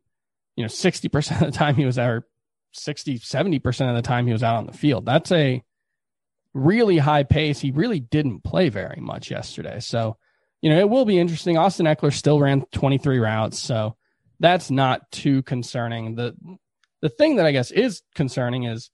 you 0.54 0.64
know, 0.64 0.68
60% 0.68 1.40
of 1.40 1.52
the 1.52 1.58
time 1.58 1.74
he 1.74 1.86
was 1.86 1.96
there, 1.96 2.26
60, 2.72 3.18
70% 3.18 3.90
of 3.90 3.96
the 3.96 4.02
time 4.02 4.26
he 4.26 4.32
was 4.32 4.42
out 4.42 4.56
on 4.56 4.66
the 4.66 4.72
field. 4.72 5.06
That's 5.06 5.32
a 5.32 5.62
really 6.54 6.98
high 6.98 7.24
pace. 7.24 7.60
He 7.60 7.70
really 7.70 8.00
didn't 8.00 8.44
play 8.44 8.68
very 8.68 9.00
much 9.00 9.30
yesterday. 9.30 9.80
So, 9.80 10.16
you 10.60 10.70
know, 10.70 10.78
it 10.78 10.88
will 10.88 11.04
be 11.04 11.18
interesting. 11.18 11.56
Austin 11.56 11.86
Ekeler 11.86 12.12
still 12.12 12.40
ran 12.40 12.64
23 12.72 13.18
routes. 13.18 13.58
So 13.58 13.96
that's 14.40 14.70
not 14.70 15.10
too 15.10 15.42
concerning. 15.42 16.14
The, 16.14 16.34
the 17.00 17.08
thing 17.08 17.36
that 17.36 17.46
I 17.46 17.52
guess 17.52 17.70
is 17.70 18.02
concerning 18.14 18.64
is 18.64 18.90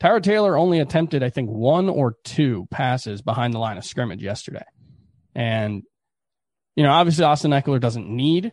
Tyrod 0.00 0.22
Taylor 0.22 0.56
only 0.56 0.80
attempted, 0.80 1.22
I 1.22 1.30
think, 1.30 1.48
one 1.48 1.88
or 1.88 2.16
two 2.24 2.66
passes 2.70 3.22
behind 3.22 3.54
the 3.54 3.58
line 3.58 3.78
of 3.78 3.84
scrimmage 3.84 4.22
yesterday. 4.22 4.64
And, 5.34 5.82
you 6.74 6.82
know, 6.82 6.92
obviously 6.92 7.24
Austin 7.24 7.52
Ekeler 7.52 7.80
doesn't 7.80 8.08
need 8.08 8.52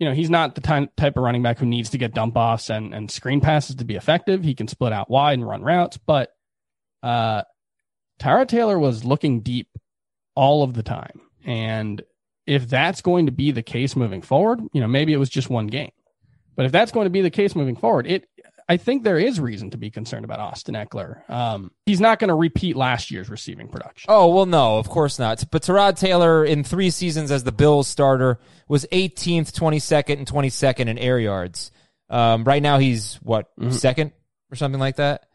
you 0.00 0.08
know, 0.08 0.14
he's 0.14 0.30
not 0.30 0.54
the 0.54 0.62
type 0.62 1.16
of 1.16 1.22
running 1.22 1.42
back 1.42 1.58
who 1.58 1.66
needs 1.66 1.90
to 1.90 1.98
get 1.98 2.14
dump 2.14 2.34
offs 2.34 2.70
and, 2.70 2.94
and 2.94 3.10
screen 3.10 3.42
passes 3.42 3.76
to 3.76 3.84
be 3.84 3.96
effective. 3.96 4.42
He 4.42 4.54
can 4.54 4.66
split 4.66 4.94
out 4.94 5.10
wide 5.10 5.34
and 5.34 5.46
run 5.46 5.62
routes, 5.62 5.98
but 5.98 6.30
uh, 7.02 7.42
Tyrod 8.18 8.48
Taylor 8.48 8.78
was 8.78 9.04
looking 9.04 9.42
deep 9.42 9.68
all 10.34 10.62
of 10.62 10.72
the 10.72 10.82
time. 10.82 11.20
And 11.44 12.02
if 12.46 12.66
that's 12.66 13.02
going 13.02 13.26
to 13.26 13.32
be 13.32 13.50
the 13.50 13.62
case 13.62 13.94
moving 13.94 14.22
forward, 14.22 14.60
you 14.72 14.80
know, 14.80 14.88
maybe 14.88 15.12
it 15.12 15.18
was 15.18 15.28
just 15.28 15.50
one 15.50 15.66
game. 15.66 15.92
But 16.56 16.64
if 16.64 16.72
that's 16.72 16.92
going 16.92 17.04
to 17.04 17.10
be 17.10 17.20
the 17.20 17.30
case 17.30 17.54
moving 17.54 17.76
forward, 17.76 18.06
it 18.06 18.26
I 18.70 18.76
think 18.76 19.02
there 19.02 19.18
is 19.18 19.40
reason 19.40 19.70
to 19.70 19.78
be 19.78 19.90
concerned 19.90 20.24
about 20.24 20.38
Austin 20.38 20.76
Ekeler. 20.76 21.28
Um, 21.28 21.72
he's 21.86 22.00
not 22.00 22.20
going 22.20 22.28
to 22.28 22.36
repeat 22.36 22.76
last 22.76 23.10
year's 23.10 23.28
receiving 23.28 23.66
production. 23.66 24.06
Oh, 24.08 24.32
well, 24.32 24.46
no, 24.46 24.78
of 24.78 24.88
course 24.88 25.18
not. 25.18 25.42
But 25.50 25.62
Tyrod 25.62 25.98
Taylor, 25.98 26.44
in 26.44 26.62
three 26.62 26.90
seasons 26.90 27.32
as 27.32 27.42
the 27.42 27.50
Bills 27.50 27.88
starter, 27.88 28.38
was 28.68 28.86
18th, 28.92 29.50
22nd, 29.50 30.18
and 30.18 30.24
22nd 30.24 30.86
in 30.86 30.98
air 30.98 31.18
yards. 31.18 31.72
Um, 32.10 32.44
right 32.44 32.62
now, 32.62 32.78
he's 32.78 33.16
what, 33.16 33.48
mm-hmm. 33.58 33.72
second 33.72 34.12
or 34.52 34.54
something 34.54 34.78
like 34.78 34.96
that? 34.96 35.26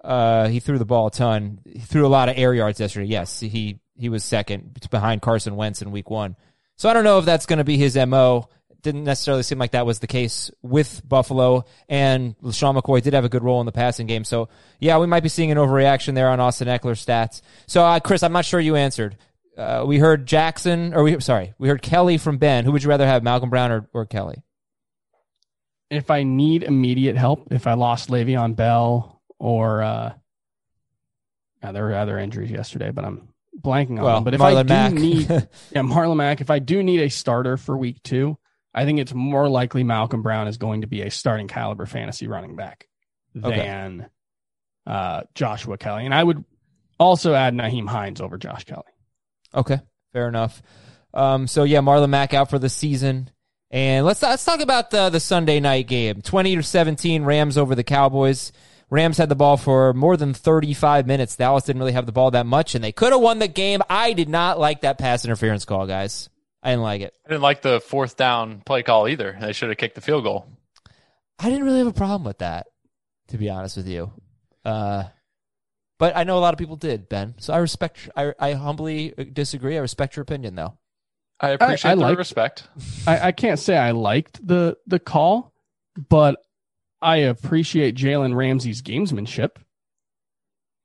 Uh, 0.00 0.46
he 0.46 0.60
threw 0.60 0.78
the 0.78 0.84
ball 0.84 1.08
a 1.08 1.10
ton. 1.10 1.62
He 1.64 1.80
threw 1.80 2.06
a 2.06 2.08
lot 2.08 2.28
of 2.28 2.38
air 2.38 2.54
yards 2.54 2.78
yesterday. 2.78 3.06
Yes, 3.06 3.40
he, 3.40 3.80
he 3.96 4.08
was 4.08 4.22
second 4.22 4.78
behind 4.88 5.20
Carson 5.20 5.56
Wentz 5.56 5.82
in 5.82 5.90
week 5.90 6.10
one. 6.10 6.36
So 6.76 6.88
I 6.88 6.92
don't 6.92 7.02
know 7.02 7.18
if 7.18 7.24
that's 7.24 7.46
going 7.46 7.58
to 7.58 7.64
be 7.64 7.76
his 7.76 7.96
MO 7.96 8.48
didn't 8.84 9.02
necessarily 9.02 9.42
seem 9.42 9.58
like 9.58 9.72
that 9.72 9.86
was 9.86 9.98
the 9.98 10.06
case 10.06 10.50
with 10.62 11.02
Buffalo. 11.08 11.64
And 11.88 12.38
LeSean 12.38 12.80
McCoy 12.80 13.02
did 13.02 13.14
have 13.14 13.24
a 13.24 13.28
good 13.28 13.42
role 13.42 13.58
in 13.58 13.66
the 13.66 13.72
passing 13.72 14.06
game. 14.06 14.22
So, 14.22 14.48
yeah, 14.78 14.98
we 14.98 15.08
might 15.08 15.24
be 15.24 15.28
seeing 15.28 15.50
an 15.50 15.58
overreaction 15.58 16.14
there 16.14 16.28
on 16.28 16.38
Austin 16.38 16.68
Ekeler's 16.68 17.04
stats. 17.04 17.42
So, 17.66 17.82
uh, 17.82 17.98
Chris, 17.98 18.22
I'm 18.22 18.32
not 18.32 18.44
sure 18.44 18.60
you 18.60 18.76
answered. 18.76 19.16
Uh, 19.58 19.84
we 19.86 19.98
heard 19.98 20.26
Jackson, 20.26 20.94
or 20.94 21.02
we 21.02 21.18
sorry, 21.20 21.54
we 21.58 21.68
heard 21.68 21.80
Kelley 21.80 22.18
from 22.18 22.38
Ben. 22.38 22.64
Who 22.64 22.72
would 22.72 22.82
you 22.82 22.90
rather 22.90 23.06
have, 23.06 23.22
Malcolm 23.22 23.50
Brown 23.50 23.70
or, 23.70 23.88
or 23.92 24.06
Kelley? 24.06 24.42
If 25.90 26.10
I 26.10 26.24
need 26.24 26.62
immediate 26.62 27.16
help, 27.16 27.52
if 27.52 27.66
I 27.66 27.74
lost 27.74 28.10
Le'Veon 28.10 28.56
Bell 28.56 29.22
or 29.38 29.82
uh, 29.82 30.12
yeah, 31.62 31.72
there 31.72 31.84
were 31.84 31.94
other 31.94 32.18
injuries 32.18 32.50
yesterday, 32.50 32.90
but 32.90 33.04
I'm 33.04 33.28
blanking 33.58 33.98
on 33.98 34.04
well, 34.04 34.14
them. 34.16 34.24
But 34.24 34.34
if 34.34 34.40
Marlon 34.40 34.56
I 34.56 34.62
do 34.62 34.68
Mack. 34.68 34.92
need, 34.92 35.28
yeah, 35.70 35.82
Marlon 35.82 36.16
Mack, 36.16 36.40
if 36.40 36.50
I 36.50 36.58
do 36.58 36.82
need 36.82 37.00
a 37.00 37.08
starter 37.08 37.56
for 37.56 37.76
week 37.76 38.02
two, 38.02 38.36
I 38.74 38.84
think 38.84 38.98
it's 38.98 39.14
more 39.14 39.48
likely 39.48 39.84
Malcolm 39.84 40.22
Brown 40.22 40.48
is 40.48 40.56
going 40.56 40.80
to 40.80 40.86
be 40.86 41.02
a 41.02 41.10
starting 41.10 41.48
caliber 41.48 41.86
fantasy 41.86 42.26
running 42.26 42.56
back 42.56 42.88
than 43.34 44.00
okay. 44.00 44.08
uh, 44.86 45.22
Joshua 45.34 45.78
Kelley. 45.78 46.04
And 46.04 46.14
I 46.14 46.22
would 46.22 46.44
also 46.98 47.34
add 47.34 47.54
Nyheim 47.54 47.88
Hines 47.88 48.20
over 48.20 48.36
Josh 48.36 48.64
Kelley. 48.64 48.82
Okay, 49.54 49.80
fair 50.12 50.28
enough. 50.28 50.60
Um, 51.12 51.46
so 51.46 51.62
yeah, 51.62 51.78
Marlon 51.78 52.10
Mack 52.10 52.34
out 52.34 52.50
for 52.50 52.58
the 52.58 52.68
season. 52.68 53.30
And 53.70 54.04
let's 54.06 54.22
let's 54.22 54.44
talk 54.44 54.60
about 54.60 54.90
the 54.90 55.10
the 55.10 55.20
Sunday 55.20 55.60
night 55.60 55.88
game. 55.88 56.22
Twenty 56.22 56.54
to 56.56 56.62
seventeen, 56.62 57.24
Rams 57.24 57.56
over 57.56 57.74
the 57.74 57.84
Cowboys. 57.84 58.52
Rams 58.90 59.18
had 59.18 59.28
the 59.28 59.34
ball 59.34 59.56
for 59.56 59.92
more 59.94 60.16
than 60.16 60.34
35 60.34 61.06
minutes. 61.06 61.36
Dallas 61.36 61.64
didn't 61.64 61.80
really 61.80 61.92
have 61.92 62.06
the 62.06 62.12
ball 62.12 62.30
that 62.32 62.46
much, 62.46 62.74
and 62.74 62.84
they 62.84 62.92
could 62.92 63.12
have 63.12 63.20
won 63.20 63.38
the 63.38 63.48
game. 63.48 63.82
I 63.88 64.12
did 64.12 64.28
not 64.28 64.60
like 64.60 64.82
that 64.82 64.98
pass 64.98 65.24
interference 65.24 65.64
call, 65.64 65.86
guys. 65.86 66.28
I 66.64 66.70
didn't 66.70 66.82
like 66.82 67.02
it. 67.02 67.14
I 67.26 67.28
didn't 67.28 67.42
like 67.42 67.60
the 67.60 67.80
fourth 67.80 68.16
down 68.16 68.62
play 68.64 68.82
call 68.82 69.06
either. 69.06 69.36
They 69.38 69.52
should 69.52 69.68
have 69.68 69.76
kicked 69.76 69.94
the 69.94 70.00
field 70.00 70.24
goal. 70.24 70.46
I 71.38 71.50
didn't 71.50 71.64
really 71.64 71.78
have 71.78 71.86
a 71.86 71.92
problem 71.92 72.24
with 72.24 72.38
that, 72.38 72.68
to 73.28 73.36
be 73.36 73.50
honest 73.50 73.76
with 73.76 73.86
you. 73.86 74.10
Uh, 74.64 75.04
but 75.98 76.16
I 76.16 76.24
know 76.24 76.38
a 76.38 76.40
lot 76.40 76.54
of 76.54 76.58
people 76.58 76.76
did, 76.76 77.08
Ben. 77.08 77.34
So 77.38 77.52
I 77.52 77.58
respect. 77.58 78.08
I, 78.16 78.32
I 78.38 78.52
humbly 78.52 79.12
disagree. 79.32 79.76
I 79.76 79.80
respect 79.80 80.16
your 80.16 80.22
opinion, 80.22 80.54
though. 80.54 80.78
I 81.38 81.50
appreciate 81.50 81.90
I, 81.90 81.92
I 81.92 81.96
the 81.96 82.00
liked, 82.00 82.18
respect. 82.18 82.68
I, 83.06 83.28
I 83.28 83.32
can't 83.32 83.58
say 83.58 83.76
I 83.76 83.90
liked 83.90 84.44
the 84.46 84.78
the 84.86 84.98
call, 84.98 85.52
but 86.08 86.42
I 87.02 87.16
appreciate 87.18 87.94
Jalen 87.94 88.34
Ramsey's 88.34 88.80
gamesmanship. 88.80 89.56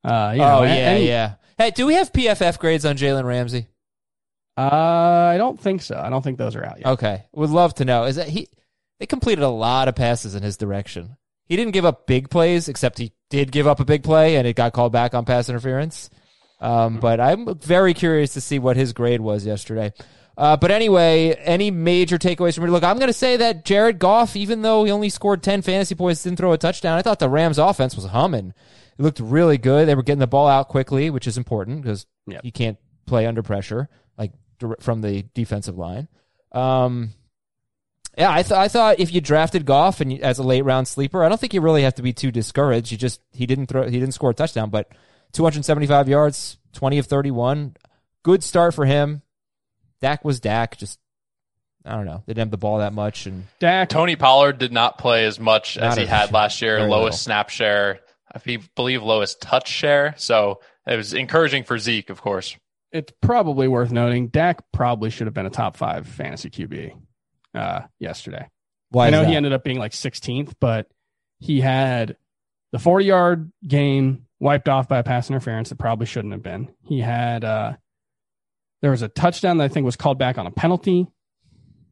Uh, 0.04 0.32
you 0.34 0.42
know, 0.42 0.60
oh 0.60 0.64
yeah, 0.64 0.70
any, 0.70 1.08
yeah. 1.08 1.36
Hey, 1.58 1.72
do 1.72 1.86
we 1.86 1.94
have 1.94 2.12
PFF 2.12 2.60
grades 2.60 2.86
on 2.86 2.98
Jalen 2.98 3.24
Ramsey? 3.24 3.68
Uh, 4.60 5.32
I 5.34 5.38
don't 5.38 5.58
think 5.58 5.82
so. 5.82 5.98
I 5.98 6.10
don't 6.10 6.22
think 6.22 6.38
those 6.38 6.56
are 6.58 6.66
out 6.66 6.80
yet. 6.80 6.88
Okay, 6.88 7.24
would 7.32 7.50
love 7.50 7.76
to 7.76 7.86
know. 7.86 8.04
Is 8.04 8.18
that 8.18 8.28
he? 8.28 8.50
They 9.00 9.06
completed 9.06 9.44
a 9.44 9.50
lot 9.50 9.88
of 9.88 9.96
passes 9.96 10.36
in 10.36 10.44
his 10.44 10.58
direction. 10.58 11.16
He 11.46 11.56
didn't 11.56 11.72
give 11.72 11.86
up 11.86 12.08
big 12.08 12.30
plays, 12.30 12.68
except 12.68 12.98
he 12.98 13.14
did 13.30 13.54
give 13.54 13.68
up 13.68 13.80
a 13.80 13.86
big 13.86 14.04
play, 14.04 14.36
and 14.36 14.46
it 14.46 14.58
got 14.58 14.74
called 14.74 14.92
back 14.92 15.14
on 15.14 15.24
pass 15.24 15.48
interference. 15.48 16.10
Um, 16.60 17.00
but 17.00 17.22
I'm 17.22 17.58
very 17.60 17.94
curious 17.94 18.34
to 18.34 18.42
see 18.42 18.60
what 18.60 18.76
his 18.76 18.92
grade 18.92 19.22
was 19.22 19.46
yesterday. 19.46 19.94
Uh, 20.38 20.58
but 20.58 20.72
anyway, 20.72 21.36
any 21.36 21.72
major 21.72 22.18
takeaways 22.18 22.56
from 22.56 22.66
me? 22.66 22.70
Look, 22.70 22.84
I'm 22.84 22.98
going 22.98 23.08
to 23.08 23.14
say 23.14 23.38
that 23.38 23.64
Jared 23.64 23.98
Goff, 23.98 24.36
even 24.36 24.62
though 24.62 24.84
he 24.84 24.92
only 24.92 25.10
scored 25.10 25.42
10 25.42 25.62
fantasy 25.62 25.96
points, 25.96 26.24
didn't 26.24 26.38
throw 26.38 26.52
a 26.52 26.58
touchdown. 26.58 26.98
I 26.98 27.02
thought 27.02 27.20
the 27.20 27.30
Rams 27.30 27.60
offense 27.60 27.96
was 27.96 28.06
humming. 28.06 28.54
It 28.98 29.02
looked 29.02 29.22
really 29.22 29.58
good. 29.58 29.88
They 29.88 29.96
were 29.96 30.04
getting 30.04 30.20
the 30.20 30.28
ball 30.28 30.48
out 30.48 30.68
quickly, 30.68 31.10
which 31.10 31.28
is 31.28 31.38
important 31.38 31.82
because 31.82 32.06
yep. 32.28 32.44
you 32.44 32.52
can't 32.52 32.78
play 33.06 33.26
under 33.26 33.42
pressure 33.42 33.90
from 34.80 35.02
the 35.02 35.26
defensive 35.34 35.78
line. 35.78 36.08
Um, 36.52 37.12
yeah, 38.18 38.32
I, 38.32 38.42
th- 38.44 38.52
I 38.52 38.68
thought 38.68 39.00
if 39.00 39.14
you 39.14 39.22
drafted 39.22 39.66
Goff 39.66 40.02
and 40.02 40.12
you, 40.12 40.20
as 40.22 40.40
a 40.40 40.44
late 40.44 40.66
round 40.66 40.88
sleeper, 40.88 41.24
I 41.24 41.30
don't 41.30 41.40
think 41.40 41.54
you 41.54 41.62
really 41.62 41.84
have 41.84 41.96
to 41.96 42.02
be 42.02 42.14
too 42.14 42.32
discouraged. 42.32 42.92
You 42.92 42.98
just 42.98 43.22
he 43.32 43.46
didn't 43.46 43.68
throw 43.68 43.86
he 43.86 44.00
didn't 44.00 44.14
score 44.14 44.32
a 44.32 44.34
touchdown, 44.34 44.70
but 44.70 44.92
275 45.34 46.10
yards, 46.10 46.58
20 46.74 46.98
of 46.98 47.06
31, 47.06 47.76
good 48.24 48.44
start 48.44 48.74
for 48.74 48.86
him. 48.86 49.22
Dak 50.02 50.26
was 50.26 50.40
Dak, 50.40 50.78
just 50.78 51.00
I 51.86 51.96
don't 51.96 52.06
know. 52.06 52.24
They 52.26 52.34
didn't 52.34 52.48
have 52.48 52.52
the 52.52 52.58
ball 52.58 52.80
that 52.80 52.94
much, 52.94 53.26
and 53.26 53.48
Dak 53.60 53.90
Tony 53.90 54.16
Pollard 54.16 54.58
did 54.58 54.74
not 54.74 54.98
play 54.98 55.26
as 55.26 55.40
much 55.40 55.78
as 55.78 55.96
he 55.96 56.06
had 56.06 56.34
last 56.34 56.62
year. 56.62 56.80
Lowest 56.80 56.92
little. 56.92 57.12
snap 57.14 57.50
share. 57.50 58.00
I 58.34 58.58
believe 58.76 59.02
lowest 59.02 59.42
touch 59.42 59.68
share. 59.70 60.14
So 60.18 60.60
it 60.86 60.96
was 60.96 61.14
encouraging 61.14 61.64
for 61.64 61.80
Zeke, 61.80 62.10
of 62.10 62.22
course. 62.22 62.56
It's 62.92 63.14
probably 63.22 63.68
worth 63.68 63.92
noting 63.92 64.30
Dak 64.30 64.64
probably 64.72 65.10
should 65.10 65.28
have 65.28 65.34
been 65.34 65.46
a 65.46 65.52
top 65.52 65.78
five 65.78 66.08
fantasy 66.08 66.50
QB 66.50 66.94
uh, 67.54 67.82
yesterday. 68.00 68.50
Why 68.92 69.08
I 69.08 69.10
know 69.12 69.24
he 69.24 69.36
ended 69.36 69.54
up 69.54 69.64
being 69.64 69.78
like 69.78 69.92
16th, 69.92 70.54
but 70.60 70.88
he 71.40 71.62
had 71.62 72.18
the 72.72 72.80
40 72.80 73.06
yard 73.06 73.52
gain 73.68 74.26
wiped 74.40 74.70
off 74.70 74.88
by 74.88 75.00
a 75.00 75.04
pass 75.04 75.30
interference 75.30 75.70
that 75.70 75.78
probably 75.78 76.06
shouldn't 76.06 76.34
have 76.34 76.44
been. 76.44 76.70
He 76.84 77.00
had 77.00 77.44
uh, 77.44 77.74
there 78.82 78.92
was 78.92 79.02
a 79.02 79.08
touchdown 79.08 79.58
that 79.58 79.66
I 79.66 79.68
think 79.68 79.86
was 79.86 79.96
called 79.96 80.18
back 80.18 80.38
on 80.38 80.48
a 80.48 80.52
penalty, 80.52 81.08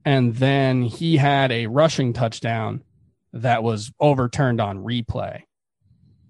and 0.05 0.35
then 0.35 0.81
he 0.81 1.17
had 1.17 1.51
a 1.51 1.67
rushing 1.67 2.13
touchdown 2.13 2.83
that 3.33 3.63
was 3.63 3.91
overturned 3.99 4.61
on 4.61 4.83
replay. 4.83 5.43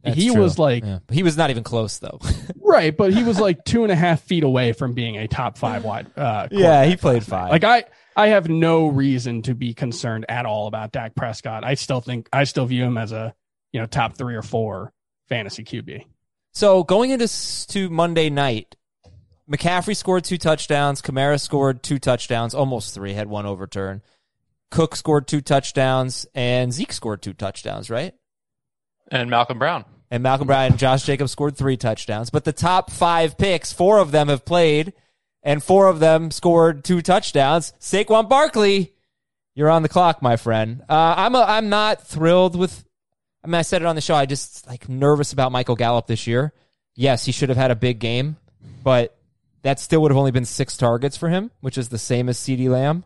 That's 0.08 0.18
he 0.18 0.32
true. 0.32 0.42
was 0.42 0.58
like 0.60 0.84
Yeah. 0.84 1.00
He 1.12 1.24
was 1.24 1.38
not 1.38 1.50
even 1.50 1.64
close 1.64 2.00
though. 2.00 2.20
right, 2.62 2.96
but 2.96 3.14
he 3.14 3.24
was 3.24 3.40
like 3.40 3.64
two 3.66 3.84
and 3.84 3.92
a 3.92 3.96
half 3.96 4.22
feet 4.22 4.44
away 4.44 4.74
from 4.74 4.94
being 4.94 5.18
a 5.18 5.28
top 5.28 5.58
five 5.58 5.84
wide. 5.84 6.08
Uh, 6.18 6.48
Yeah, 6.52 6.86
he 6.86 6.96
played 6.96 7.24
five. 7.24 7.50
Like 7.50 7.64
I, 7.64 7.86
I 8.16 8.30
have 8.30 8.50
no 8.50 8.88
reason 8.88 9.42
to 9.44 9.54
be 9.56 9.74
concerned 9.74 10.26
at 10.30 10.46
all 10.46 10.68
about 10.68 10.92
Dak 10.92 11.16
Prescott. 11.16 11.64
I 11.64 11.76
still 11.76 12.02
think 12.02 12.28
I 12.34 12.44
still 12.46 12.66
view 12.66 12.84
him 12.84 12.98
as 12.98 13.12
a 13.12 13.34
you 13.72 13.80
know 13.80 13.86
top 13.86 14.18
three 14.18 14.36
or 14.36 14.42
four 14.42 14.94
fantasy 15.30 15.64
QB. 15.64 16.04
So 16.54 16.84
going 16.84 17.12
into 17.12 17.26
s- 17.26 17.66
to 17.68 17.90
Monday 17.90 18.30
night, 18.32 18.76
McCaffrey 19.50 19.96
scored 19.96 20.24
two 20.24 20.38
touchdowns. 20.38 21.02
Kamara 21.02 21.40
scored 21.40 21.84
two 21.84 22.00
touchdowns, 22.00 22.54
almost 22.56 22.94
three, 22.94 23.14
had 23.14 23.28
one 23.28 23.46
overturn. 23.46 24.02
Cook 24.72 24.96
scored 24.96 25.28
two 25.28 25.40
touchdowns, 25.42 26.26
and 26.34 26.74
Zeke 26.74 26.92
scored 26.92 27.22
two 27.22 27.34
touchdowns, 27.34 27.90
right? 27.90 28.14
And 29.10 29.30
Malcolm 29.30 29.60
Brown. 29.60 29.86
And 30.10 30.24
Malcolm 30.24 30.48
Brown 30.48 30.68
and 30.68 30.80
Josh 30.80 31.04
Jacobs 31.04 31.32
scored 31.32 31.58
three 31.58 31.76
touchdowns. 31.76 32.30
But 32.30 32.46
the 32.46 32.54
top 32.54 32.92
five 32.92 33.38
picks, 33.38 33.74
four 33.74 34.00
of 34.00 34.12
them 34.12 34.30
have 34.30 34.46
played, 34.46 34.94
and 35.44 35.62
four 35.62 35.88
of 35.88 36.00
them 36.00 36.32
scored 36.32 36.84
two 36.84 37.02
touchdowns. 37.02 37.74
Saquon 37.80 38.30
Barkley, 38.30 38.94
you're 39.54 39.70
on 39.70 39.84
the 39.84 39.90
clock, 39.90 40.22
my 40.22 40.38
friend. 40.38 40.84
Uh, 40.88 41.16
I'm 41.18 41.36
a, 41.36 41.42
I'm 41.42 41.70
not 41.70 42.08
thrilled 42.08 42.56
with. 42.56 42.86
I 43.44 43.48
mean, 43.48 43.56
I 43.56 43.62
said 43.64 43.82
it 43.82 43.86
on 43.86 43.96
the 43.96 44.02
show. 44.02 44.16
I 44.16 44.26
just 44.26 44.66
like 44.68 44.88
nervous 44.88 45.34
about 45.34 45.52
Michael 45.52 45.76
Gallup 45.76 46.08
this 46.08 46.26
year. 46.26 46.54
Yes, 46.96 47.26
he 47.26 47.32
should 47.32 47.50
have 47.50 47.58
had 47.58 47.72
a 47.72 47.76
big 47.76 48.00
game, 48.00 48.38
but 48.84 49.18
that 49.62 49.80
still 49.80 50.02
would 50.02 50.12
have 50.12 50.18
only 50.18 50.32
been 50.32 50.46
six 50.46 50.78
targets 50.78 51.18
for 51.18 51.30
him, 51.30 51.52
which 51.60 51.78
is 51.78 51.90
the 51.90 51.98
same 51.98 52.30
as 52.30 52.40
CeeDee 52.40 52.70
Lamb. 52.70 53.04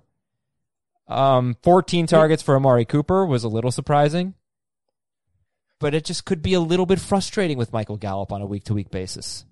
Um, 1.08 1.58
14 1.63 2.08
targets 2.08 2.41
for 2.41 2.55
Amari 2.55 2.86
Cooper 2.86 3.25
was 3.25 3.43
a 3.43 3.50
little 3.50 3.72
surprising 3.72 4.34
but 5.81 5.93
it 5.93 6.05
just 6.05 6.23
could 6.23 6.41
be 6.41 6.53
a 6.53 6.61
little 6.61 6.85
bit 6.85 7.00
frustrating 7.00 7.57
with 7.57 7.73
Michael 7.73 7.97
Gallup 7.97 8.31
on 8.31 8.41
a 8.41 8.45
week 8.45 8.63
to 8.65 8.73
week 8.73 8.91
basis. 8.91 9.43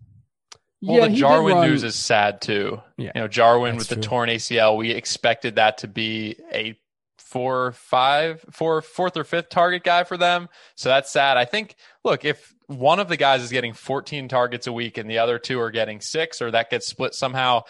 Well, 0.81 1.09
the 1.09 1.15
Jarwin 1.15 1.59
news 1.61 1.83
is 1.83 1.95
sad 1.95 2.39
too. 2.39 2.81
Yeah. 2.97 3.11
You 3.15 3.21
know, 3.21 3.27
Jarwin 3.27 3.73
That's 3.73 3.89
with 3.89 3.89
the 3.89 3.95
true. 3.95 4.09
torn 4.09 4.29
ACL, 4.29 4.77
we 4.77 4.91
expected 4.91 5.55
that 5.55 5.79
to 5.79 5.89
be 5.89 6.37
a 6.53 6.79
four, 7.17 7.73
five, 7.73 8.45
four, 8.51 8.81
fourth 8.81 9.17
or 9.17 9.23
fifth 9.23 9.49
target 9.49 9.83
guy 9.83 10.03
for 10.03 10.15
them. 10.15 10.47
So 10.75 10.87
that's 10.87 11.11
sad. 11.11 11.35
I 11.35 11.45
think, 11.45 11.75
look, 12.05 12.23
if 12.23 12.55
one 12.67 12.99
of 12.99 13.09
the 13.09 13.17
guys 13.17 13.41
is 13.41 13.51
getting 13.51 13.73
14 13.73 14.29
targets 14.29 14.67
a 14.67 14.73
week 14.73 14.97
and 14.97 15.09
the 15.09 15.17
other 15.17 15.37
two 15.37 15.59
are 15.59 15.71
getting 15.71 15.99
six, 15.99 16.41
or 16.41 16.51
that 16.51 16.69
gets 16.69 16.87
split 16.87 17.13
somehow, 17.13 17.63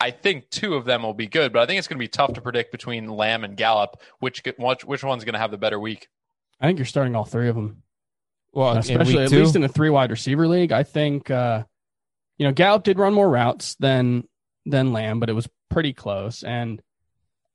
I 0.00 0.10
think 0.10 0.50
two 0.50 0.74
of 0.74 0.84
them 0.84 1.02
will 1.02 1.14
be 1.14 1.28
good. 1.28 1.52
But 1.52 1.62
I 1.62 1.66
think 1.66 1.78
it's 1.78 1.88
going 1.88 1.98
to 1.98 2.04
be 2.04 2.08
tough 2.08 2.34
to 2.34 2.40
predict 2.40 2.72
between 2.72 3.08
Lamb 3.08 3.44
and 3.44 3.56
Gallup 3.56 4.02
which 4.18 4.42
which, 4.58 4.84
which 4.84 5.04
one's 5.04 5.24
going 5.24 5.34
to 5.34 5.38
have 5.38 5.50
the 5.50 5.58
better 5.58 5.78
week. 5.78 6.08
I 6.60 6.66
think 6.66 6.78
you're 6.78 6.86
starting 6.86 7.14
all 7.14 7.24
three 7.24 7.48
of 7.48 7.54
them, 7.54 7.82
Well, 8.56 8.76
especially 8.78 9.22
at 9.22 9.30
least 9.30 9.56
in 9.56 9.64
a 9.64 9.68
three 9.68 9.90
wide 9.90 10.10
receiver 10.10 10.48
league. 10.48 10.72
I 10.72 10.82
think 10.82 11.30
uh, 11.30 11.64
you 12.38 12.46
know 12.46 12.52
Gallup 12.52 12.84
did 12.84 12.98
run 12.98 13.14
more 13.14 13.28
routes 13.28 13.76
than 13.76 14.26
than 14.64 14.92
Lamb, 14.92 15.20
but 15.20 15.28
it 15.28 15.34
was 15.34 15.48
pretty 15.70 15.92
close. 15.92 16.42
And 16.42 16.80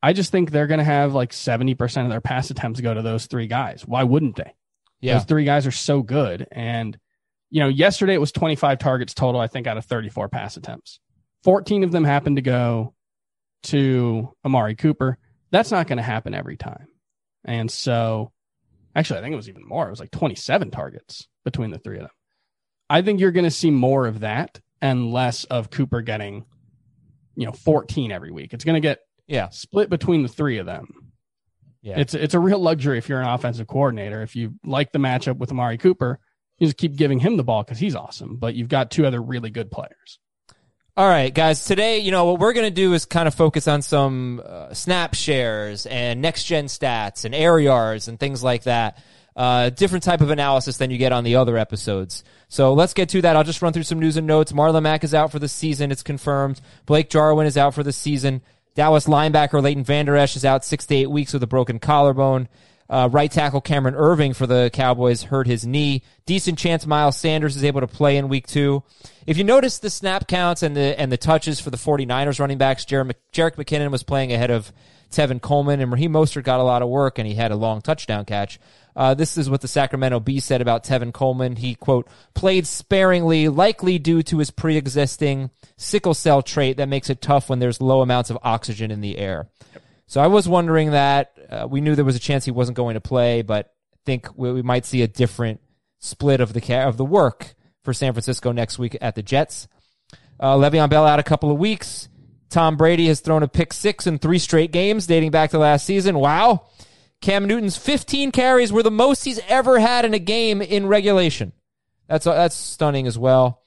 I 0.04 0.14
just 0.14 0.32
think 0.32 0.52
they're 0.52 0.68
going 0.68 0.78
to 0.80 0.84
have 0.84 1.14
like 1.14 1.34
seventy 1.34 1.74
percent 1.76 2.06
of 2.06 2.12
their 2.12 2.22
pass 2.22 2.50
attempts 2.52 2.80
go 2.82 2.94
to 2.94 3.02
those 3.02 3.26
three 3.26 3.48
guys. 3.48 3.86
Why 3.86 4.04
wouldn't 4.04 4.36
they? 4.36 4.54
yeah, 5.02 5.16
Those 5.16 5.26
three 5.26 5.46
guys 5.46 5.68
are 5.68 5.72
so 5.72 6.02
good. 6.04 6.48
And, 6.52 6.98
you 7.50 7.60
know, 7.60 7.68
yesterday 7.68 8.14
it 8.14 8.20
was 8.22 8.32
25 8.32 8.78
targets 8.78 9.14
total, 9.14 9.42
I 9.42 9.48
think, 9.48 9.68
out 9.68 9.78
of 9.78 9.86
34 9.86 10.30
pass 10.30 10.58
attempts. 10.58 11.00
14 11.44 11.84
of 11.84 11.92
them 11.92 12.04
happened 12.04 12.36
to 12.36 12.42
go 12.44 12.94
to 13.64 14.32
Amari 14.46 14.76
Cooper. 14.76 15.18
That's 15.50 15.72
not 15.72 15.88
going 15.88 15.98
to 15.98 16.04
happen 16.04 16.36
every 16.36 16.56
time. 16.56 16.88
And 17.44 17.70
so, 17.70 18.32
actually, 18.96 19.20
I 19.20 19.22
think 19.22 19.34
it 19.34 19.38
was 19.38 19.50
even 19.50 19.68
more. 19.68 19.88
It 19.88 19.92
was 19.92 20.00
like 20.00 20.12
27 20.12 20.72
targets 20.72 21.28
between 21.44 21.72
the 21.72 21.80
three 21.80 21.98
of 21.98 22.04
them. 22.04 22.12
I 22.90 23.02
think 23.02 23.20
you're 23.20 23.32
going 23.32 23.46
to 23.46 23.52
see 23.52 23.72
more 23.72 24.06
of 24.06 24.20
that 24.22 24.60
and 24.82 25.12
less 25.12 25.46
of 25.46 25.70
Cooper 25.70 26.02
getting, 26.02 26.46
you 27.36 27.46
know, 27.46 27.54
14 27.54 28.12
every 28.12 28.32
week. 28.32 28.54
It's 28.54 28.66
going 28.66 28.82
to 28.82 28.86
get 28.86 29.00
yeah, 29.28 29.50
split 29.50 29.90
between 29.90 30.24
the 30.24 30.30
three 30.30 30.58
of 30.58 30.66
them. 30.66 31.14
yeah. 31.82 32.00
It's 32.00 32.14
it's 32.14 32.34
a 32.34 32.40
real 32.40 32.60
luxury 32.60 32.98
if 32.98 33.08
you're 33.08 33.22
an 33.22 33.30
offensive 33.30 33.68
coordinator. 33.68 34.22
If 34.22 34.36
you 34.36 34.56
like 34.66 34.92
the 34.92 35.00
matchup 35.00 35.38
with 35.38 35.52
Amari 35.52 35.78
Cooper, 35.78 36.20
you 36.58 36.68
just 36.68 36.78
keep 36.78 36.98
giving 36.98 37.20
him 37.20 37.38
the 37.38 37.44
ball 37.44 37.64
because 37.64 37.80
he's 37.80 37.96
awesome. 37.96 38.36
But 38.36 38.56
you've 38.56 38.68
got 38.68 38.92
two 38.92 39.06
other 39.06 39.22
really 39.22 39.50
good 39.50 39.72
players. 39.72 40.20
All 41.02 41.10
right, 41.10 41.34
guys. 41.34 41.66
Today, 41.66 41.98
you 41.98 42.12
know, 42.12 42.26
what 42.26 42.40
we're 42.40 42.54
going 42.54 42.68
to 42.68 42.70
do 42.70 42.94
is 42.94 43.06
kind 43.06 43.28
of 43.28 43.34
focus 43.34 43.68
on 43.68 43.82
some 43.82 44.40
uh, 44.46 44.72
snap 44.76 45.16
shares 45.16 45.88
and 45.88 46.22
next 46.22 46.44
gen 46.44 46.66
stats 46.66 47.26
and 47.26 47.34
air 47.34 47.58
yards 47.58 48.08
and 48.08 48.20
things 48.20 48.44
like 48.44 48.66
that. 48.66 49.04
Uh, 49.36 49.72
different 49.72 50.04
type 50.04 50.22
of 50.22 50.30
analysis 50.30 50.78
than 50.78 50.92
you 50.92 51.00
get 51.00 51.12
on 51.12 51.24
the 51.24 51.38
other 51.38 51.58
episodes. 51.58 52.24
So 52.50 52.76
let's 52.76 52.94
get 52.94 53.10
to 53.10 53.22
that. 53.24 53.36
I'll 53.36 53.44
just 53.44 53.64
run 53.64 53.74
through 53.74 53.82
some 53.82 53.98
news 53.98 54.16
and 54.16 54.28
notes. 54.28 54.52
Marlon 54.52 54.84
Mack 54.84 55.04
is 55.04 55.16
out 55.16 55.32
for 55.32 55.40
the 55.40 55.48
season. 55.48 55.92
It's 55.92 56.04
confirmed. 56.04 56.62
Blake 56.86 57.10
Jarwin 57.10 57.48
is 57.48 57.58
out 57.58 57.74
for 57.74 57.82
the 57.82 57.92
season. 57.92 58.44
Dallas 58.76 59.08
linebacker 59.08 59.60
Leighton 59.60 59.84
Vander 59.84 60.16
Esch 60.16 60.36
is 60.36 60.46
out 60.46 60.64
six 60.64 60.86
to 60.86 60.96
eight 60.96 61.10
weeks 61.10 61.34
with 61.34 61.42
a 61.42 61.48
broken 61.48 61.80
collarbone. 61.80 62.48
Uh, 62.92 63.08
right 63.10 63.32
tackle 63.32 63.62
Cameron 63.62 63.96
Erving 63.96 64.36
for 64.36 64.46
the 64.46 64.70
Cowboys 64.74 65.24
hurt 65.24 65.48
his 65.48 65.66
knee. 65.66 66.04
Decent 66.26 66.60
chance 66.60 66.86
Miles 66.86 67.16
Sanders 67.16 67.56
is 67.56 67.64
able 67.64 67.80
to 67.80 67.88
play 67.88 68.18
in 68.18 68.28
week 68.28 68.48
two. 68.48 68.84
If 69.26 69.38
you 69.38 69.46
notice 69.46 69.80
the 69.80 69.90
snap 69.90 70.28
counts 70.28 70.62
and 70.62 70.76
the 70.76 71.00
and 71.00 71.10
the 71.10 71.16
touches 71.16 71.62
for 71.62 71.70
the 71.70 71.78
49ers 71.78 72.42
running 72.42 72.58
backs, 72.58 72.84
Jerick, 72.84 73.16
McKinnon 73.34 73.92
was 73.92 74.04
playing 74.04 74.34
ahead 74.34 74.52
of 74.52 74.74
Tevin 75.10 75.42
Coleman, 75.42 75.80
and 75.80 75.90
Raheem 75.90 76.12
Mostert 76.12 76.44
got 76.44 76.60
a 76.60 76.64
lot 76.64 76.82
of 76.82 76.90
work, 76.90 77.18
and 77.18 77.26
he 77.26 77.36
had 77.36 77.52
a 77.52 77.56
long 77.56 77.82
touchdown 77.82 78.26
catch. 78.26 78.60
Uh, 78.94 79.14
this 79.14 79.38
is 79.38 79.50
what 79.50 79.62
the 79.62 79.70
Sacramento 79.70 80.20
Bee 80.20 80.42
said 80.42 80.62
about 80.62 80.84
Tevin 80.84 81.14
Coleman. 81.14 81.56
He, 81.56 81.76
quote, 81.76 82.10
played 82.34 82.68
sparingly, 82.68 83.48
likely 83.48 84.00
due 84.00 84.22
to 84.24 84.40
his 84.40 84.52
pre 84.52 84.76
existing 84.76 85.50
sickle 85.78 86.14
cell 86.14 86.42
trait 86.42 86.76
that 86.76 86.90
makes 86.90 87.10
it 87.10 87.22
tough 87.22 87.50
when 87.50 87.60
there's 87.60 87.80
low 87.80 88.02
amounts 88.02 88.30
of 88.30 88.38
oxygen 88.44 88.92
in 88.92 89.00
the 89.00 89.18
air. 89.18 89.48
So 90.12 90.20
I 90.20 90.28
was 90.28 90.46
wondering 90.46 90.92
that. 90.92 91.32
Uh, 91.50 91.68
we 91.70 91.80
knew 91.80 91.96
there 91.96 92.04
was 92.04 92.18
a 92.18 92.20
chance 92.20 92.44
he 92.44 92.52
wasn't 92.52 92.76
going 92.76 92.96
to 92.96 93.00
play, 93.00 93.44
but 93.44 93.68
I 93.94 93.98
think 94.06 94.28
we, 94.38 94.52
we 94.52 94.62
might 94.62 94.86
see 94.86 95.04
a 95.04 95.08
different 95.08 95.62
split 96.00 96.42
of 96.42 96.52
the 96.52 96.60
ca- 96.60 96.84
of 96.84 96.98
the 96.98 97.06
work 97.06 97.56
for 97.86 97.94
San 97.94 98.12
Francisco 98.12 98.52
next 98.52 98.78
week 98.78 98.98
at 99.00 99.16
the 99.16 99.24
Jets. 99.24 99.70
Uh, 100.38 100.56
Le'Veon 100.58 100.90
Bell 100.90 101.06
out 101.06 101.20
a 101.20 101.24
couple 101.24 101.50
of 101.50 101.58
weeks. 101.58 102.10
Tom 102.50 102.76
Brady 102.76 103.08
has 103.08 103.22
thrown 103.22 103.42
a 103.42 103.48
pick 103.48 103.72
six 103.72 104.06
in 104.06 104.18
three 104.18 104.38
straight 104.38 104.74
games 104.74 105.08
dating 105.08 105.32
back 105.32 105.52
to 105.52 105.60
last 105.60 105.86
season. 105.86 106.20
Wow. 106.20 106.68
Cam 107.22 107.48
Newton's 107.48 107.78
15 107.78 108.34
carries 108.34 108.74
were 108.74 108.84
the 108.84 108.92
most 108.92 109.24
he's 109.24 109.40
ever 109.48 109.80
had 109.80 110.04
in 110.04 110.14
a 110.14 110.20
game 110.20 110.62
in 110.62 110.88
regulation. 110.88 111.54
That's 112.10 112.26
that's 112.26 112.58
stunning 112.58 113.08
as 113.08 113.18
well. 113.18 113.62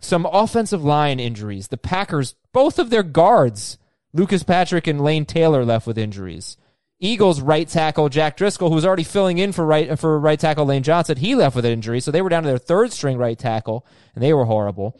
Some 0.00 0.26
offensive 0.26 0.82
line 0.82 1.20
injuries. 1.20 1.68
The 1.68 1.76
Packers, 1.76 2.34
both 2.52 2.80
of 2.80 2.90
their 2.90 3.04
guards, 3.04 3.78
Lucas 4.16 4.42
Patrick 4.42 4.86
and 4.86 5.00
Lane 5.00 5.24
Taylor, 5.26 5.64
left 5.64 5.86
with 5.86 5.98
injuries. 5.98 6.56
Eagles 6.98 7.42
right 7.42 7.68
tackle 7.68 8.08
Jack 8.08 8.36
Driscoll, 8.38 8.70
who 8.70 8.74
was 8.74 8.86
already 8.86 9.04
filling 9.04 9.36
in 9.36 9.52
for 9.52 9.66
right 9.66 9.98
for 9.98 10.18
right 10.18 10.40
tackle 10.40 10.64
Lane 10.64 10.82
Johnson, 10.82 11.18
he 11.18 11.34
left 11.34 11.54
with 11.54 11.66
an 11.66 11.72
injury, 11.72 12.00
so 12.00 12.10
they 12.10 12.22
were 12.22 12.30
down 12.30 12.42
to 12.42 12.48
their 12.48 12.56
third 12.58 12.92
string 12.92 13.18
right 13.18 13.38
tackle, 13.38 13.84
and 14.14 14.24
they 14.24 14.32
were 14.32 14.46
horrible. 14.46 14.98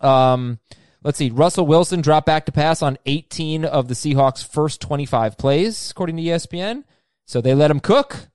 Um, 0.00 0.58
let's 1.02 1.16
see. 1.18 1.30
Russell 1.30 1.66
Wilson 1.66 2.02
dropped 2.02 2.26
back 2.26 2.44
to 2.46 2.52
pass 2.52 2.82
on 2.82 2.98
18 3.06 3.64
of 3.64 3.88
the 3.88 3.94
Seahawks' 3.94 4.46
first 4.46 4.80
25 4.82 5.38
plays, 5.38 5.90
according 5.90 6.16
to 6.18 6.22
ESPN. 6.22 6.84
So 7.24 7.40
they 7.40 7.54
let 7.54 7.70
him 7.70 7.80
cook. 7.80 8.28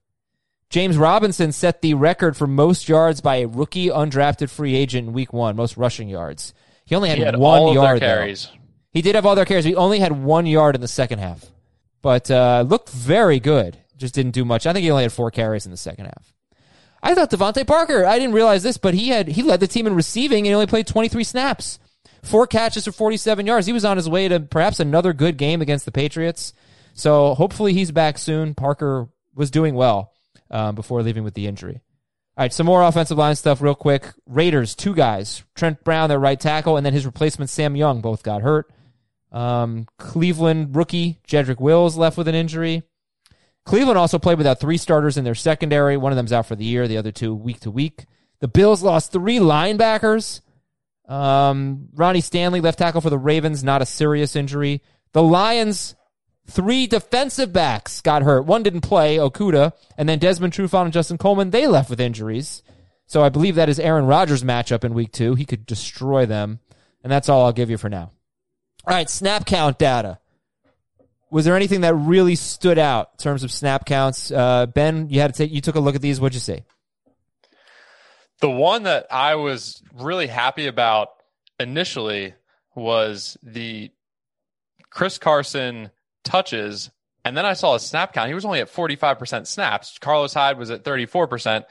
James 0.69 0.97
Robinson 0.97 1.51
set 1.51 1.84
the 1.84 1.93
record 1.93 2.36
for 2.36 2.47
most 2.47 2.89
yards 2.89 3.21
by 3.21 3.38
a 3.38 3.47
rookie 3.47 3.89
undrafted 3.89 4.49
free 4.49 4.75
agent 4.75 5.08
in 5.10 5.13
week 5.13 5.32
one, 5.32 5.56
most 5.56 5.77
rushing 5.77 6.10
yards. 6.10 6.53
He 6.86 6.95
only 6.95 7.10
had, 7.10 7.19
He 7.19 7.23
had 7.23 7.38
one 7.38 7.73
yard. 7.73 7.99
their 8.01 8.19
though. 8.25 8.62
He 8.93 9.01
did 9.01 9.15
have 9.15 9.25
all 9.25 9.36
their 9.36 9.45
carries. 9.45 9.65
He 9.65 9.75
only 9.75 9.99
had 9.99 10.12
one 10.12 10.45
yard 10.45 10.75
in 10.75 10.82
the 10.82 10.88
second 10.88 11.19
half, 11.19 11.45
but 12.01 12.29
uh, 12.29 12.63
looked 12.67 12.89
very 12.89 13.39
good. 13.39 13.77
Just 13.97 14.13
didn't 14.13 14.32
do 14.32 14.45
much. 14.45 14.67
I 14.67 14.73
think 14.73 14.84
he 14.84 14.91
only 14.91 15.03
had 15.03 15.12
four 15.12 15.32
carries 15.32 15.65
in 15.65 15.71
the 15.71 15.77
second 15.77 16.06
half. 16.06 16.34
I 17.01 17.15
thought 17.15 17.32
DeVante 17.32 17.67
Parker. 17.67 18.06
I 18.06 18.17
didn't 18.17 18.36
realize 18.36 18.63
this, 18.63 18.77
but 18.77 18.93
he 18.93 19.10
had 19.10 19.27
he 19.27 19.43
led 19.43 19.60
the 19.60 19.67
team 19.67 19.88
in 19.88 19.95
receiving 19.95 20.39
and 20.39 20.47
he 20.47 20.53
only 20.53 20.67
played 20.67 20.88
23 20.88 21.23
snaps, 21.23 21.79
four 22.21 22.47
catches 22.47 22.86
for 22.86 22.91
47 22.91 23.45
yards. 23.45 23.67
He 23.67 23.73
was 23.73 23.84
on 23.84 23.97
his 23.97 24.08
way 24.08 24.27
to 24.27 24.39
perhaps 24.39 24.79
another 24.79 25.12
good 25.12 25.38
game 25.38 25.62
against 25.62 25.86
the 25.86 25.91
Patriots. 25.91 26.53
So 26.93 27.34
hopefully 27.34 27.73
he's 27.73 27.91
back 27.91 28.17
soon. 28.17 28.53
Parker 28.53 29.10
was 29.36 29.51
doing 29.51 29.75
well 29.75 30.13
um, 30.49 30.75
before 30.75 31.01
leaving 31.01 31.23
with 31.23 31.34
the 31.34 31.47
injury. 31.47 31.82
All 32.36 32.43
right, 32.43 32.53
some 32.53 32.65
more 32.65 32.84
offensive 32.84 33.17
line 33.17 33.36
stuff 33.36 33.62
real 33.62 33.75
quick. 33.75 34.12
Raiders, 34.25 34.73
two 34.73 34.95
guys. 34.95 35.43
Trent 35.56 35.84
Brown, 35.84 36.10
their 36.10 36.19
right 36.19 36.39
tackle, 36.39 36.77
and 36.77 36.86
then 36.86 36.93
his 36.93 37.06
replacement, 37.06 37.49
Sam 37.49 37.75
Young, 37.75 38.01
both 38.01 38.23
got 38.23 38.41
hurt. 38.41 38.71
Um, 39.34 39.88
Cleveland 39.98 40.76
rookie, 40.76 41.19
Jedrick 41.28 41.60
Wills, 41.60 41.98
left 41.98 42.17
with 42.17 42.28
an 42.28 42.36
injury. 42.36 42.84
Cleveland 43.65 43.98
also 43.98 44.19
played 44.19 44.38
without 44.38 44.60
three 44.60 44.78
starters 44.78 45.17
in 45.17 45.24
their 45.24 45.36
secondary. 45.36 45.98
One 45.98 46.12
of 46.12 46.15
them's 46.15 46.34
out 46.34 46.46
for 46.46 46.56
the 46.56 46.65
year, 46.65 46.88
the 46.88 46.98
other 46.98 47.12
two 47.12 47.34
week 47.34 47.62
to 47.62 47.72
week. 47.72 48.06
The 48.39 48.48
Bills 48.48 48.84
lost 48.84 49.12
three 49.12 49.39
linebackers. 49.39 50.41
Um, 51.08 51.89
Ronnie 51.93 52.22
Stanley, 52.22 52.62
left 52.62 52.80
tackle 52.80 53.02
for 53.02 53.10
the 53.10 53.17
Ravens, 53.17 53.63
not 53.63 53.82
a 53.82 53.86
serious 53.86 54.36
injury. 54.36 54.82
The 55.13 55.24
Lions, 55.24 55.96
three 56.48 56.88
defensive 56.88 57.52
backs 57.54 58.02
got 58.02 58.24
hurt. 58.24 58.46
One 58.46 58.63
didn't 58.63 58.82
play, 58.82 59.17
Okudah, 59.17 59.74
and 59.98 60.08
then 60.08 60.19
Desmond 60.19 60.54
Trufant 60.54 60.86
and 60.86 60.93
Justin 60.93 61.17
Coleman, 61.17 61.50
they 61.50 61.67
left 61.67 61.89
with 61.89 62.00
injuries. 62.00 62.63
So 63.06 63.22
I 63.22 63.30
believe 63.30 63.56
that 63.56 63.69
is 63.69 63.80
Aaron 63.80 64.06
Rodgers' 64.06 64.43
matchup 64.43 64.84
in 64.84 64.93
week 64.93 65.12
two. 65.12 65.36
He 65.36 65.46
could 65.46 65.65
destroy 65.65 66.26
them. 66.26 66.60
And 67.04 67.12
that's 67.12 67.30
all 67.30 67.46
I'll 67.46 67.54
give 67.54 67.69
you 67.69 67.78
for 67.78 67.89
now. 67.89 68.12
All 68.86 68.93
right, 68.93 69.10
snap 69.10 69.46
count 69.46 69.80
data. 69.80 70.19
Was 71.32 71.46
there 71.46 71.56
anything 71.56 71.82
that 71.82 71.96
really 71.96 72.36
stood 72.36 72.78
out 72.78 73.12
in 73.13 73.17
terms 73.17 73.43
of 73.43 73.52
snap 73.52 73.86
counts? 73.86 74.30
Uh, 74.30 74.65
ben, 74.65 75.10
you 75.10 75.19
had 75.22 75.34
to 75.34 75.38
take, 75.38 75.52
you 75.52 75.62
took 75.62 75.76
a 75.76 75.80
look 75.80 75.96
at 75.96 76.02
these. 76.02 76.19
What'd 76.19 76.36
you 76.36 76.39
say? 76.39 76.65
The 78.41 78.50
one 78.50 78.84
that 78.84 79.08
I 79.10 79.36
was 79.36 79.82
really 79.96 80.28
happy 80.28 80.67
about 80.67 81.10
initially 81.60 82.34
was 82.76 83.38
the 83.41 83.89
Chris 84.89 85.17
Carson 85.17 85.89
touches. 86.24 86.91
And 87.26 87.38
then 87.38 87.46
I 87.46 87.54
saw 87.54 87.76
a 87.76 87.80
snap 87.80 88.14
count. 88.14 88.28
He 88.28 88.34
was 88.34 88.46
only 88.46 88.60
at 88.60 88.72
45% 88.72 89.48
snaps. 89.48 89.98
Carlos 90.00 90.34
Hyde 90.34 90.58
was 90.58 90.70
at 90.72 90.84
34%. 90.84 91.64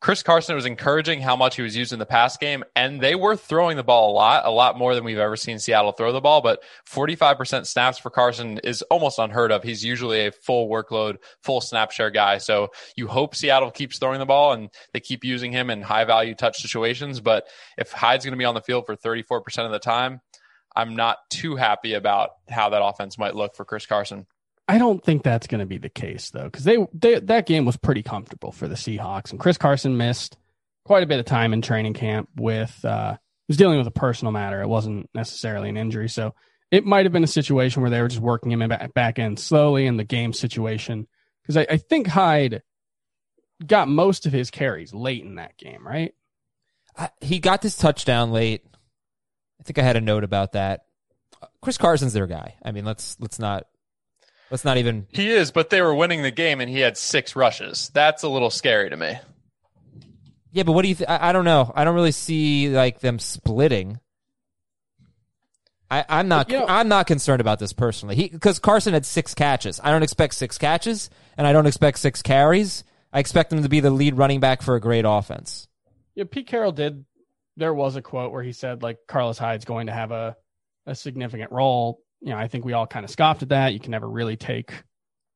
Chris 0.00 0.22
Carson 0.22 0.54
was 0.54 0.64
encouraging 0.64 1.20
how 1.20 1.36
much 1.36 1.56
he 1.56 1.62
was 1.62 1.76
used 1.76 1.92
in 1.92 1.98
the 1.98 2.06
pass 2.06 2.38
game, 2.38 2.64
and 2.74 3.02
they 3.02 3.14
were 3.14 3.36
throwing 3.36 3.76
the 3.76 3.82
ball 3.82 4.10
a 4.10 4.14
lot, 4.14 4.46
a 4.46 4.50
lot 4.50 4.78
more 4.78 4.94
than 4.94 5.04
we've 5.04 5.18
ever 5.18 5.36
seen 5.36 5.58
Seattle 5.58 5.92
throw 5.92 6.10
the 6.10 6.22
ball. 6.22 6.40
But 6.40 6.62
45% 6.88 7.66
snaps 7.66 7.98
for 7.98 8.08
Carson 8.08 8.58
is 8.64 8.80
almost 8.82 9.18
unheard 9.18 9.52
of. 9.52 9.62
He's 9.62 9.84
usually 9.84 10.26
a 10.26 10.32
full 10.32 10.70
workload, 10.70 11.16
full 11.42 11.60
snap 11.60 11.90
share 11.90 12.10
guy. 12.10 12.38
So 12.38 12.68
you 12.96 13.08
hope 13.08 13.34
Seattle 13.34 13.70
keeps 13.70 13.98
throwing 13.98 14.20
the 14.20 14.26
ball 14.26 14.52
and 14.52 14.70
they 14.94 15.00
keep 15.00 15.22
using 15.22 15.52
him 15.52 15.68
in 15.68 15.82
high 15.82 16.04
value 16.04 16.34
touch 16.34 16.62
situations. 16.62 17.20
But 17.20 17.46
if 17.76 17.92
Hyde's 17.92 18.24
going 18.24 18.32
to 18.32 18.38
be 18.38 18.46
on 18.46 18.54
the 18.54 18.62
field 18.62 18.86
for 18.86 18.96
34% 18.96 19.66
of 19.66 19.70
the 19.70 19.78
time, 19.78 20.22
I'm 20.74 20.96
not 20.96 21.18
too 21.28 21.56
happy 21.56 21.92
about 21.92 22.30
how 22.48 22.70
that 22.70 22.82
offense 22.82 23.18
might 23.18 23.36
look 23.36 23.54
for 23.54 23.66
Chris 23.66 23.84
Carson. 23.84 24.26
I 24.70 24.78
don't 24.78 25.02
think 25.02 25.24
that's 25.24 25.48
going 25.48 25.58
to 25.58 25.66
be 25.66 25.78
the 25.78 25.88
case 25.88 26.30
though, 26.30 26.44
because 26.44 26.62
they, 26.62 26.78
they 26.94 27.18
that 27.18 27.46
game 27.46 27.64
was 27.64 27.76
pretty 27.76 28.04
comfortable 28.04 28.52
for 28.52 28.68
the 28.68 28.76
Seahawks, 28.76 29.32
and 29.32 29.40
Chris 29.40 29.58
Carson 29.58 29.96
missed 29.96 30.36
quite 30.84 31.02
a 31.02 31.06
bit 31.06 31.18
of 31.18 31.26
time 31.26 31.52
in 31.52 31.60
training 31.60 31.94
camp 31.94 32.28
with 32.36 32.84
uh, 32.84 33.14
he 33.14 33.18
was 33.48 33.56
dealing 33.56 33.78
with 33.78 33.88
a 33.88 33.90
personal 33.92 34.30
matter. 34.30 34.62
It 34.62 34.68
wasn't 34.68 35.10
necessarily 35.12 35.70
an 35.70 35.76
injury, 35.76 36.08
so 36.08 36.36
it 36.70 36.86
might 36.86 37.04
have 37.04 37.12
been 37.12 37.24
a 37.24 37.26
situation 37.26 37.82
where 37.82 37.90
they 37.90 38.00
were 38.00 38.06
just 38.06 38.20
working 38.20 38.52
him 38.52 38.68
back, 38.68 38.94
back 38.94 39.18
end 39.18 39.40
slowly 39.40 39.86
in 39.86 39.96
the 39.96 40.04
game 40.04 40.32
situation. 40.32 41.08
Because 41.42 41.56
I, 41.56 41.66
I 41.68 41.76
think 41.78 42.06
Hyde 42.06 42.62
got 43.66 43.88
most 43.88 44.24
of 44.24 44.32
his 44.32 44.52
carries 44.52 44.94
late 44.94 45.24
in 45.24 45.34
that 45.34 45.56
game, 45.56 45.84
right? 45.84 46.14
He 47.20 47.40
got 47.40 47.60
this 47.60 47.76
touchdown 47.76 48.30
late. 48.30 48.64
I 49.58 49.64
think 49.64 49.78
I 49.78 49.82
had 49.82 49.96
a 49.96 50.00
note 50.00 50.22
about 50.22 50.52
that. 50.52 50.82
Chris 51.60 51.76
Carson's 51.76 52.12
their 52.12 52.28
guy. 52.28 52.54
I 52.64 52.70
mean, 52.70 52.84
let's 52.84 53.16
let's 53.18 53.40
not 53.40 53.66
Let's 54.50 54.64
not 54.64 54.78
even. 54.78 55.06
He 55.10 55.30
is, 55.30 55.50
but 55.52 55.70
they 55.70 55.80
were 55.80 55.94
winning 55.94 56.22
the 56.22 56.30
game 56.30 56.60
and 56.60 56.68
he 56.68 56.80
had 56.80 56.96
six 56.96 57.36
rushes. 57.36 57.90
That's 57.94 58.22
a 58.24 58.28
little 58.28 58.50
scary 58.50 58.90
to 58.90 58.96
me. 58.96 59.18
Yeah, 60.52 60.64
but 60.64 60.72
what 60.72 60.82
do 60.82 60.88
you? 60.88 60.96
Th- 60.96 61.08
I, 61.08 61.28
I 61.28 61.32
don't 61.32 61.44
know. 61.44 61.72
I 61.76 61.84
don't 61.84 61.94
really 61.94 62.10
see 62.12 62.68
like 62.70 63.00
them 63.00 63.18
splitting. 63.20 64.00
I, 65.90 66.04
I'm 66.08 66.28
not. 66.28 66.50
You 66.50 66.58
know- 66.58 66.66
I'm 66.66 66.88
not 66.88 67.06
concerned 67.06 67.40
about 67.40 67.58
this 67.58 67.72
personally. 67.72 68.16
He 68.16 68.28
because 68.28 68.58
Carson 68.58 68.92
had 68.94 69.06
six 69.06 69.34
catches. 69.34 69.80
I 69.82 69.90
don't 69.90 70.02
expect 70.02 70.34
six 70.34 70.58
catches, 70.58 71.10
and 71.36 71.46
I 71.46 71.52
don't 71.52 71.66
expect 71.66 71.98
six 71.98 72.22
carries. 72.22 72.84
I 73.12 73.18
expect 73.20 73.52
him 73.52 73.62
to 73.62 73.68
be 73.68 73.80
the 73.80 73.90
lead 73.90 74.16
running 74.16 74.40
back 74.40 74.62
for 74.62 74.76
a 74.76 74.80
great 74.80 75.04
offense. 75.06 75.68
Yeah, 76.14 76.24
Pete 76.30 76.46
Carroll 76.46 76.72
did. 76.72 77.04
There 77.56 77.74
was 77.74 77.96
a 77.96 78.02
quote 78.02 78.32
where 78.32 78.42
he 78.42 78.52
said 78.52 78.82
like 78.82 78.98
Carlos 79.08 79.38
Hyde's 79.38 79.64
going 79.64 79.86
to 79.86 79.92
have 79.92 80.10
a 80.12 80.36
a 80.86 80.94
significant 80.94 81.52
role. 81.52 82.00
You 82.20 82.30
know, 82.30 82.36
I 82.36 82.48
think 82.48 82.64
we 82.64 82.72
all 82.74 82.86
kind 82.86 83.04
of 83.04 83.10
scoffed 83.10 83.42
at 83.42 83.48
that. 83.50 83.72
You 83.72 83.80
can 83.80 83.90
never 83.90 84.08
really 84.08 84.36
take 84.36 84.72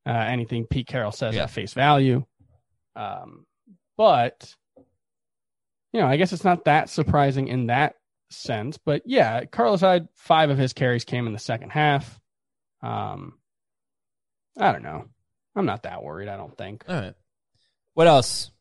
uh, 0.07 0.11
anything 0.11 0.65
Pete 0.69 0.87
Carroll 0.87 1.11
says 1.11 1.35
Yeah. 1.35 1.43
at 1.43 1.49
face 1.49 1.73
value. 1.73 2.23
Um, 2.95 3.45
but 3.97 4.53
you 5.93 6.01
know, 6.01 6.07
I 6.07 6.17
guess 6.17 6.33
it's 6.33 6.43
not 6.43 6.65
that 6.65 6.89
surprising 6.89 7.47
in 7.47 7.67
that 7.67 7.95
sense. 8.29 8.77
But 8.77 9.03
yeah, 9.05 9.45
Carlos 9.45 9.81
Hyde, 9.81 10.07
five 10.15 10.49
of 10.49 10.57
his 10.57 10.73
carries 10.73 11.05
came 11.05 11.25
in 11.27 11.33
the 11.33 11.39
second 11.39 11.71
half. 11.71 12.19
Um, 12.83 13.33
I 14.59 14.71
don't 14.71 14.83
know. 14.83 15.05
I'm 15.55 15.65
not 15.65 15.83
that 15.83 16.03
worried. 16.03 16.27
I 16.27 16.37
don't 16.37 16.55
think. 16.57 16.83
All 16.87 16.95
right. 16.95 17.13
What 17.93 18.07
else? 18.07 18.51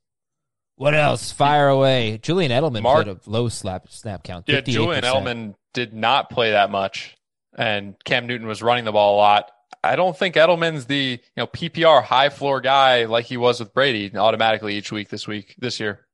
What 0.77 0.95
else? 0.95 1.31
Fire 1.33 1.69
away. 1.69 2.19
Julian 2.23 2.51
Edelman 2.53 2.83
Mark- 2.83 3.05
played 3.05 3.17
a 3.17 3.31
low 3.31 3.49
slap 3.49 3.89
snap 3.91 4.23
count. 4.23 4.45
Yeah, 4.49 4.61
58%. 4.61 4.65
Julian 4.73 5.03
Edelman 5.05 5.55
did 5.73 5.93
not 5.93 6.31
play 6.31 6.53
that 6.53 6.71
much, 6.71 7.17
and 7.55 7.95
Cam 8.05 8.27
Newton 8.27 8.47
was 8.47 8.63
running 8.63 8.85
the 8.85 8.93
ball 8.93 9.17
a 9.17 9.19
lot. 9.19 9.51
I 9.83 9.97
don't 9.97 10.17
think 10.17 10.35
Edelman's 10.35 10.87
the 10.87 11.21
you 11.21 11.37
know 11.37 11.47
PPR 11.47 12.03
high 12.03 12.31
floor 12.31 12.61
guy 12.61 13.05
like 13.05 13.27
he 13.27 13.37
was 13.37 13.61
with 13.61 13.75
Brady 13.75 14.17
automatically 14.17 14.77
each 14.77 14.91
week 14.91 15.09
this 15.09 15.27
week 15.27 15.55
this 15.59 15.79
year. 15.81 16.07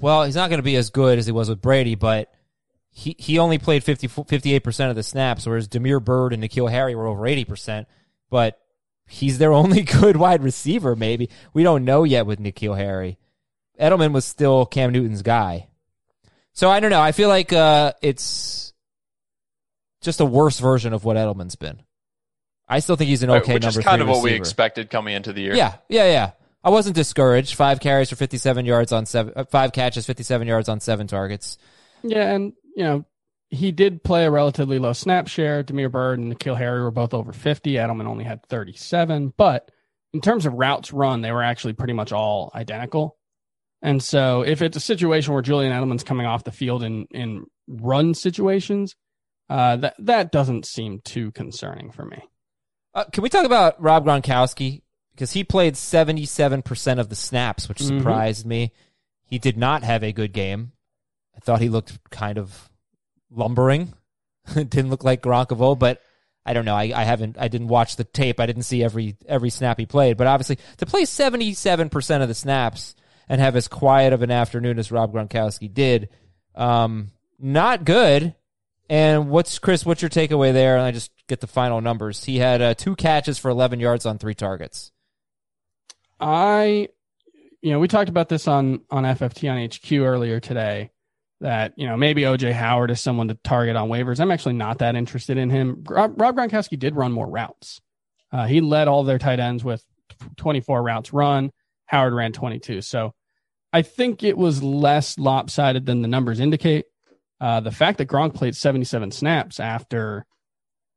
Well, 0.00 0.24
he's 0.24 0.34
not 0.34 0.50
going 0.50 0.58
to 0.58 0.64
be 0.64 0.76
as 0.76 0.90
good 0.90 1.18
as 1.18 1.26
he 1.26 1.32
was 1.32 1.48
with 1.48 1.60
Brady, 1.60 1.94
but 1.94 2.32
he, 2.90 3.14
he 3.18 3.38
only 3.38 3.58
played 3.58 3.84
50, 3.84 4.08
58% 4.08 4.90
of 4.90 4.96
the 4.96 5.02
snaps, 5.02 5.46
whereas 5.46 5.68
Damiere 5.68 6.00
Byrd 6.00 6.32
and 6.32 6.42
N'Keal 6.42 6.70
Harry 6.70 6.94
were 6.94 7.06
over 7.06 7.22
80%. 7.22 7.86
But 8.30 8.58
he's 9.06 9.38
their 9.38 9.52
only 9.52 9.82
good 9.82 10.16
wide 10.16 10.42
receiver, 10.42 10.96
maybe. 10.96 11.30
We 11.52 11.62
don't 11.62 11.84
know 11.84 12.04
yet 12.04 12.26
with 12.26 12.40
N'Keal 12.40 12.76
Harry. 12.76 13.18
Edelman 13.80 14.12
was 14.12 14.24
still 14.24 14.66
Cam 14.66 14.92
Newton's 14.92 15.22
guy. 15.22 15.68
So 16.52 16.68
I 16.68 16.80
don't 16.80 16.90
know. 16.90 17.00
I 17.00 17.12
feel 17.12 17.28
like 17.28 17.52
uh, 17.52 17.92
it's 18.02 18.69
just 20.00 20.20
a 20.20 20.24
worse 20.24 20.58
version 20.58 20.92
of 20.92 21.04
what 21.04 21.16
Edelman's 21.16 21.56
been. 21.56 21.82
I 22.68 22.78
still 22.78 22.96
think 22.96 23.08
he's 23.08 23.22
an 23.22 23.30
okay 23.30 23.54
which 23.54 23.64
number 23.64 23.80
is 23.80 23.84
kind 23.84 24.00
three 24.00 24.10
of 24.10 24.16
what 24.16 24.22
we 24.22 24.32
expected 24.32 24.90
coming 24.90 25.14
into 25.14 25.32
the 25.32 25.42
year. 25.42 25.54
Yeah, 25.54 25.76
yeah, 25.88 26.04
yeah. 26.04 26.30
I 26.62 26.70
wasn't 26.70 26.94
discouraged. 26.94 27.54
Five 27.54 27.80
carries 27.80 28.10
for 28.10 28.16
57 28.16 28.64
yards 28.64 28.92
on 28.92 29.06
seven, 29.06 29.32
uh, 29.34 29.44
five 29.44 29.72
catches, 29.72 30.06
57 30.06 30.46
yards 30.46 30.68
on 30.68 30.80
seven 30.80 31.06
targets. 31.06 31.58
Yeah, 32.02 32.32
and 32.32 32.52
you 32.76 32.84
know, 32.84 33.04
he 33.48 33.72
did 33.72 34.04
play 34.04 34.24
a 34.24 34.30
relatively 34.30 34.78
low 34.78 34.92
snap 34.92 35.26
share. 35.26 35.62
Damiere 35.62 35.88
Byrd 35.88 36.20
and 36.20 36.32
N'Keal 36.32 36.56
Harry 36.56 36.82
were 36.82 36.92
both 36.92 37.14
over 37.14 37.32
50. 37.32 37.72
Edelman 37.72 38.06
only 38.06 38.24
had 38.24 38.46
37. 38.46 39.34
But 39.36 39.70
in 40.12 40.20
terms 40.20 40.46
of 40.46 40.54
routes 40.54 40.92
run, 40.92 41.22
they 41.22 41.32
were 41.32 41.42
actually 41.42 41.72
pretty 41.72 41.92
much 41.92 42.12
all 42.12 42.52
identical. 42.54 43.16
And 43.82 44.02
so 44.02 44.42
if 44.42 44.62
it's 44.62 44.76
a 44.76 44.80
situation 44.80 45.32
where 45.32 45.42
Julian 45.42 45.72
Edelman's 45.72 46.04
coming 46.04 46.26
off 46.26 46.44
the 46.44 46.52
field 46.52 46.82
in, 46.82 47.06
in 47.10 47.46
run 47.66 48.14
situations, 48.14 48.94
uh, 49.50 49.76
that, 49.76 49.94
that 49.98 50.32
doesn't 50.32 50.64
seem 50.64 51.00
too 51.04 51.30
concerning 51.32 51.90
for 51.90 52.06
me. 52.06 52.22
Uh, 52.94 53.04
can 53.04 53.22
we 53.22 53.28
talk 53.28 53.44
about 53.44 53.80
Rob 53.82 54.06
Gronkowski? 54.06 54.80
Because 55.12 55.32
he 55.32 55.44
played 55.44 55.74
77% 55.74 56.98
of 56.98 57.08
the 57.10 57.14
snaps, 57.16 57.68
which 57.68 57.78
Mhm. 57.80 57.98
surprised 57.98 58.46
me. 58.46 58.72
He 59.26 59.38
did 59.38 59.58
not 59.58 59.82
have 59.82 60.02
a 60.02 60.12
good 60.12 60.32
game. 60.32 60.72
I 61.36 61.40
thought 61.40 61.60
he 61.60 61.68
looked 61.68 61.98
kind 62.10 62.38
of 62.38 62.70
lumbering. 63.30 63.92
didn't 64.54 64.88
look 64.90 65.04
like 65.04 65.22
Gronk 65.22 65.50
of 65.50 65.60
old, 65.60 65.78
but 65.78 66.00
I 66.46 66.52
don't 66.54 66.64
know. 66.64 66.74
I, 66.74 66.92
I 66.94 67.04
haven't, 67.04 67.36
I 67.38 67.48
didn't 67.48 67.68
watch 67.68 67.96
the 67.96 68.04
tape. 68.04 68.40
I 68.40 68.46
didn't 68.46 68.62
see 68.62 68.82
every, 68.82 69.16
every 69.26 69.50
snap 69.50 69.78
he 69.78 69.86
played, 69.86 70.16
but 70.16 70.26
obviously 70.26 70.58
to 70.78 70.86
play 70.86 71.02
77% 71.02 72.22
of 72.22 72.28
the 72.28 72.34
snaps 72.34 72.94
and 73.28 73.40
have 73.40 73.56
as 73.56 73.68
quiet 73.68 74.12
of 74.12 74.22
an 74.22 74.30
afternoon 74.30 74.78
as 74.78 74.90
Rob 74.90 75.12
Gronkowski 75.12 75.72
did, 75.72 76.08
um, 76.54 77.08
not 77.38 77.84
good. 77.84 78.34
And 78.90 79.30
what's 79.30 79.60
Chris? 79.60 79.86
What's 79.86 80.02
your 80.02 80.08
takeaway 80.08 80.52
there? 80.52 80.76
And 80.76 80.84
I 80.84 80.90
just 80.90 81.12
get 81.28 81.40
the 81.40 81.46
final 81.46 81.80
numbers. 81.80 82.24
He 82.24 82.38
had 82.38 82.60
uh, 82.60 82.74
two 82.74 82.96
catches 82.96 83.38
for 83.38 83.48
11 83.48 83.78
yards 83.78 84.04
on 84.04 84.18
three 84.18 84.34
targets. 84.34 84.90
I, 86.18 86.88
you 87.62 87.70
know, 87.70 87.78
we 87.78 87.86
talked 87.86 88.10
about 88.10 88.28
this 88.28 88.48
on 88.48 88.80
on 88.90 89.04
FFT 89.04 89.48
on 89.48 89.64
HQ 89.64 90.04
earlier 90.04 90.40
today. 90.40 90.90
That 91.40 91.72
you 91.76 91.86
know 91.86 91.96
maybe 91.96 92.22
OJ 92.22 92.52
Howard 92.52 92.90
is 92.90 93.00
someone 93.00 93.28
to 93.28 93.34
target 93.34 93.76
on 93.76 93.88
waivers. 93.88 94.18
I'm 94.18 94.32
actually 94.32 94.54
not 94.54 94.78
that 94.78 94.96
interested 94.96 95.38
in 95.38 95.50
him. 95.50 95.84
Rob, 95.88 96.20
Rob 96.20 96.36
Gronkowski 96.36 96.78
did 96.78 96.96
run 96.96 97.12
more 97.12 97.30
routes. 97.30 97.80
Uh, 98.32 98.46
he 98.46 98.60
led 98.60 98.88
all 98.88 99.04
their 99.04 99.18
tight 99.18 99.38
ends 99.38 99.62
with 99.62 99.84
24 100.36 100.82
routes 100.82 101.12
run. 101.12 101.52
Howard 101.86 102.12
ran 102.12 102.32
22. 102.32 102.82
So 102.82 103.14
I 103.72 103.82
think 103.82 104.24
it 104.24 104.36
was 104.36 104.62
less 104.62 105.16
lopsided 105.16 105.86
than 105.86 106.02
the 106.02 106.08
numbers 106.08 106.40
indicate. 106.40 106.86
Uh, 107.40 107.60
the 107.60 107.70
fact 107.70 107.98
that 107.98 108.08
Gronk 108.08 108.34
played 108.34 108.54
77 108.54 109.10
snaps 109.12 109.58
after 109.60 110.26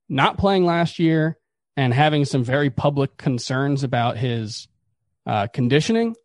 not 0.09 0.37
playing 0.37 0.65
last 0.65 0.99
year 0.99 1.37
and 1.77 1.93
having 1.93 2.25
some 2.25 2.43
very 2.43 2.69
public 2.69 3.17
concerns 3.17 3.83
about 3.83 4.17
his 4.17 4.67
uh, 5.25 5.47
conditioning, 5.47 6.15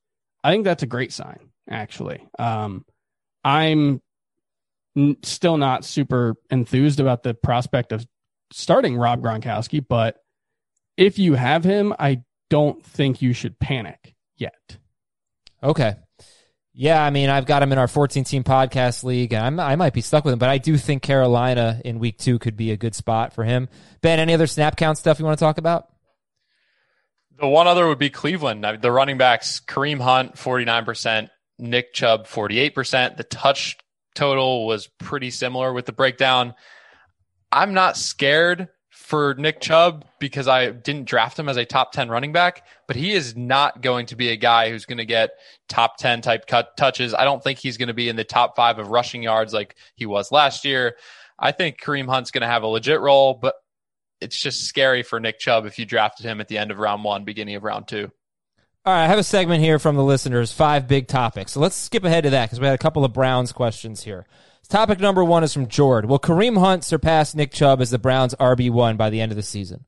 I 0.42 0.50
think 0.50 0.64
that's 0.64 0.82
a 0.82 0.86
great 0.86 1.12
sign. 1.12 1.50
actually. 1.70 2.26
Um, 2.38 2.84
I'm 3.44 4.02
n- 4.96 5.16
still 5.22 5.56
not 5.56 5.84
super 5.84 6.34
enthused 6.50 6.98
about 7.00 7.22
the 7.22 7.34
prospect 7.34 7.92
of 7.92 8.06
starting 8.52 8.96
Rob 8.96 9.22
Gronkowski, 9.22 9.84
but 9.86 10.16
if 10.96 11.18
you 11.18 11.34
have 11.34 11.62
him, 11.64 11.94
I 11.98 12.22
don't 12.50 12.84
think 12.84 13.22
you 13.22 13.32
should 13.32 13.58
panic 13.58 14.14
yet. 14.36 14.78
Okay. 15.62 15.94
Yeah, 16.80 17.02
I 17.02 17.10
mean, 17.10 17.28
I've 17.28 17.44
got 17.44 17.60
him 17.60 17.72
in 17.72 17.78
our 17.78 17.88
14 17.88 18.22
team 18.22 18.44
podcast 18.44 19.02
league, 19.02 19.32
and 19.32 19.44
I'm, 19.44 19.58
I 19.58 19.74
might 19.74 19.92
be 19.92 20.00
stuck 20.00 20.24
with 20.24 20.32
him, 20.32 20.38
but 20.38 20.48
I 20.48 20.58
do 20.58 20.76
think 20.76 21.02
Carolina 21.02 21.82
in 21.84 21.98
week 21.98 22.18
two 22.18 22.38
could 22.38 22.56
be 22.56 22.70
a 22.70 22.76
good 22.76 22.94
spot 22.94 23.32
for 23.32 23.42
him. 23.42 23.68
Ben, 24.00 24.20
any 24.20 24.32
other 24.32 24.46
snap 24.46 24.76
count 24.76 24.96
stuff 24.96 25.18
you 25.18 25.24
want 25.24 25.36
to 25.36 25.44
talk 25.44 25.58
about? 25.58 25.88
The 27.40 27.48
one 27.48 27.66
other 27.66 27.88
would 27.88 27.98
be 27.98 28.10
Cleveland. 28.10 28.64
The 28.80 28.92
running 28.92 29.18
backs, 29.18 29.58
Kareem 29.58 30.00
Hunt, 30.00 30.36
49%, 30.36 31.30
Nick 31.58 31.94
Chubb, 31.94 32.28
48%. 32.28 33.16
The 33.16 33.24
touch 33.24 33.76
total 34.14 34.64
was 34.64 34.86
pretty 35.00 35.32
similar 35.32 35.72
with 35.72 35.86
the 35.86 35.92
breakdown. 35.92 36.54
I'm 37.50 37.74
not 37.74 37.96
scared 37.96 38.68
for 39.08 39.34
Nick 39.38 39.62
Chubb 39.62 40.04
because 40.18 40.48
I 40.48 40.68
didn't 40.70 41.06
draft 41.06 41.38
him 41.38 41.48
as 41.48 41.56
a 41.56 41.64
top 41.64 41.92
10 41.92 42.10
running 42.10 42.30
back, 42.30 42.66
but 42.86 42.94
he 42.94 43.12
is 43.12 43.34
not 43.34 43.80
going 43.80 44.04
to 44.06 44.16
be 44.16 44.28
a 44.28 44.36
guy 44.36 44.68
who's 44.68 44.84
going 44.84 44.98
to 44.98 45.06
get 45.06 45.30
top 45.66 45.96
10 45.96 46.20
type 46.20 46.46
cut 46.46 46.76
touches. 46.76 47.14
I 47.14 47.24
don't 47.24 47.42
think 47.42 47.58
he's 47.58 47.78
going 47.78 47.88
to 47.88 47.94
be 47.94 48.10
in 48.10 48.16
the 48.16 48.24
top 48.24 48.54
five 48.54 48.78
of 48.78 48.88
rushing 48.88 49.22
yards 49.22 49.54
like 49.54 49.76
he 49.94 50.04
was 50.04 50.30
last 50.30 50.66
year. 50.66 50.96
I 51.38 51.52
think 51.52 51.80
Kareem 51.80 52.06
Hunt's 52.06 52.30
going 52.30 52.42
to 52.42 52.48
have 52.48 52.64
a 52.64 52.66
legit 52.66 53.00
role, 53.00 53.32
but 53.32 53.54
it's 54.20 54.38
just 54.38 54.66
scary 54.66 55.02
for 55.02 55.18
Nick 55.18 55.38
Chubb 55.38 55.64
if 55.64 55.78
you 55.78 55.86
drafted 55.86 56.26
him 56.26 56.42
at 56.42 56.48
the 56.48 56.58
end 56.58 56.70
of 56.70 56.76
round 56.76 57.02
one, 57.02 57.24
beginning 57.24 57.54
of 57.54 57.64
round 57.64 57.88
two. 57.88 58.10
All 58.84 58.92
right, 58.92 59.04
I 59.04 59.06
have 59.06 59.18
a 59.18 59.24
segment 59.24 59.62
here 59.62 59.78
from 59.78 59.96
the 59.96 60.04
listeners, 60.04 60.52
five 60.52 60.86
big 60.86 61.08
topics. 61.08 61.52
So 61.52 61.60
let's 61.60 61.76
skip 61.76 62.04
ahead 62.04 62.24
to 62.24 62.30
that 62.30 62.44
because 62.44 62.60
we 62.60 62.66
had 62.66 62.74
a 62.74 62.78
couple 62.78 63.06
of 63.06 63.14
Browns 63.14 63.52
questions 63.52 64.02
here. 64.02 64.26
Topic 64.68 65.00
number 65.00 65.24
one 65.24 65.42
is 65.44 65.52
from 65.54 65.66
Jord. 65.66 66.04
Will 66.06 66.18
Kareem 66.18 66.58
Hunt 66.58 66.84
surpass 66.84 67.34
Nick 67.34 67.52
Chubb 67.52 67.80
as 67.80 67.90
the 67.90 67.98
Browns 67.98 68.34
RB1 68.34 68.96
by 68.98 69.08
the 69.08 69.20
end 69.20 69.32
of 69.32 69.36
the 69.36 69.42
season? 69.42 69.86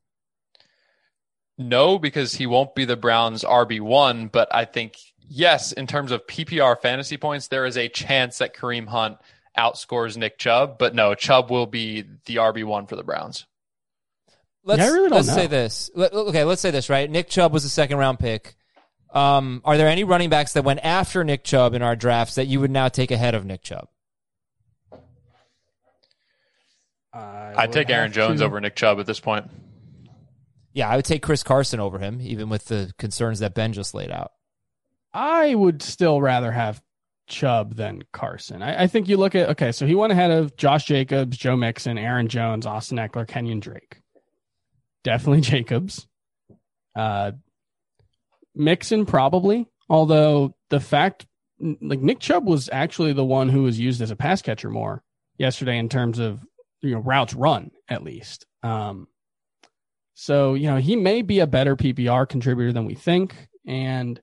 No, 1.58 1.98
because 1.98 2.34
he 2.34 2.46
won't 2.46 2.74
be 2.74 2.86
the 2.86 2.96
Browns 2.96 3.44
RB1, 3.44 4.32
but 4.32 4.48
I 4.54 4.64
think, 4.64 4.96
yes, 5.28 5.72
in 5.72 5.86
terms 5.86 6.10
of 6.12 6.26
PPR 6.26 6.80
fantasy 6.80 7.18
points, 7.18 7.48
there 7.48 7.66
is 7.66 7.76
a 7.76 7.88
chance 7.90 8.38
that 8.38 8.56
Kareem 8.56 8.88
Hunt 8.88 9.18
outscores 9.58 10.16
Nick 10.16 10.38
Chubb, 10.38 10.78
but 10.78 10.94
no, 10.94 11.14
Chubb 11.14 11.50
will 11.50 11.66
be 11.66 12.02
the 12.24 12.36
RB1 12.36 12.88
for 12.88 12.96
the 12.96 13.02
Browns. 13.02 13.44
Let's, 14.64 14.78
Yeah, 14.80 14.88
really 14.90 15.08
let's 15.10 15.28
know. 15.28 15.34
say 15.34 15.46
this. 15.46 15.90
Let- 15.94 16.14
Okay, 16.14 16.44
let's 16.44 16.62
say 16.62 16.70
this, 16.70 16.88
right? 16.88 17.10
Nick 17.10 17.28
Chubb 17.28 17.52
was 17.52 17.66
a 17.66 17.70
second 17.70 17.98
round 17.98 18.18
pick. 18.18 18.54
Um, 19.12 19.60
are 19.64 19.76
there 19.76 19.88
any 19.88 20.04
running 20.04 20.30
backs 20.30 20.54
that 20.54 20.64
went 20.64 20.80
after 20.82 21.22
Nick 21.24 21.44
Chubb 21.44 21.74
in 21.74 21.82
our 21.82 21.96
drafts 21.96 22.36
that 22.36 22.46
you 22.46 22.60
would 22.60 22.70
now 22.70 22.88
take 22.88 23.10
ahead 23.10 23.34
of 23.34 23.44
Nick 23.44 23.62
Chubb? 23.62 23.88
I'd 27.12 27.72
take 27.72 27.90
Aaron 27.90 28.12
Jones 28.12 28.40
over 28.42 28.60
Nick 28.60 28.76
Chubb 28.76 29.00
at 29.00 29.06
this 29.06 29.20
point. 29.20 29.50
Yeah, 30.72 30.88
I 30.88 30.96
would 30.96 31.04
take 31.04 31.22
Chris 31.22 31.42
Carson 31.42 31.80
over 31.80 31.98
him, 31.98 32.20
even 32.20 32.48
with 32.48 32.66
the 32.66 32.92
concerns 32.98 33.40
that 33.40 33.54
Ben 33.54 33.72
just 33.72 33.94
laid 33.94 34.10
out. 34.10 34.32
I 35.12 35.54
would 35.54 35.82
still 35.82 36.20
rather 36.20 36.52
have 36.52 36.80
Chubb 37.26 37.74
than 37.74 38.02
Carson. 38.12 38.62
I, 38.62 38.84
I 38.84 38.86
think 38.86 39.08
you 39.08 39.16
look 39.16 39.34
at 39.34 39.50
okay, 39.50 39.72
so 39.72 39.86
he 39.86 39.94
went 39.94 40.12
ahead 40.12 40.30
of 40.30 40.56
Josh 40.56 40.84
Jacobs, 40.84 41.36
Joe 41.36 41.56
Mixon, 41.56 41.98
Aaron 41.98 42.28
Jones, 42.28 42.66
Austin 42.66 42.98
Ekeler, 42.98 43.26
Kenyon 43.26 43.60
Drake. 43.60 44.00
Definitely 45.02 45.40
Jacobs. 45.40 46.06
Uh, 46.94 47.32
Mixon 48.54 49.06
probably, 49.06 49.66
although 49.88 50.54
the 50.68 50.80
fact 50.80 51.26
like 51.60 52.00
Nick 52.00 52.20
Chubb 52.20 52.46
was 52.46 52.68
actually 52.72 53.12
the 53.12 53.24
one 53.24 53.48
who 53.48 53.64
was 53.64 53.78
used 53.78 54.00
as 54.00 54.10
a 54.10 54.16
pass 54.16 54.42
catcher 54.42 54.70
more 54.70 55.02
yesterday 55.38 55.78
in 55.78 55.88
terms 55.88 56.18
of 56.18 56.44
you 56.82 56.94
know 56.94 57.00
routes 57.00 57.34
run 57.34 57.70
at 57.88 58.02
least. 58.02 58.46
Um, 58.62 59.08
so 60.14 60.54
you 60.54 60.68
know 60.68 60.76
he 60.76 60.96
may 60.96 61.22
be 61.22 61.40
a 61.40 61.46
better 61.46 61.76
PPR 61.76 62.28
contributor 62.28 62.72
than 62.72 62.86
we 62.86 62.94
think, 62.94 63.48
and 63.66 64.20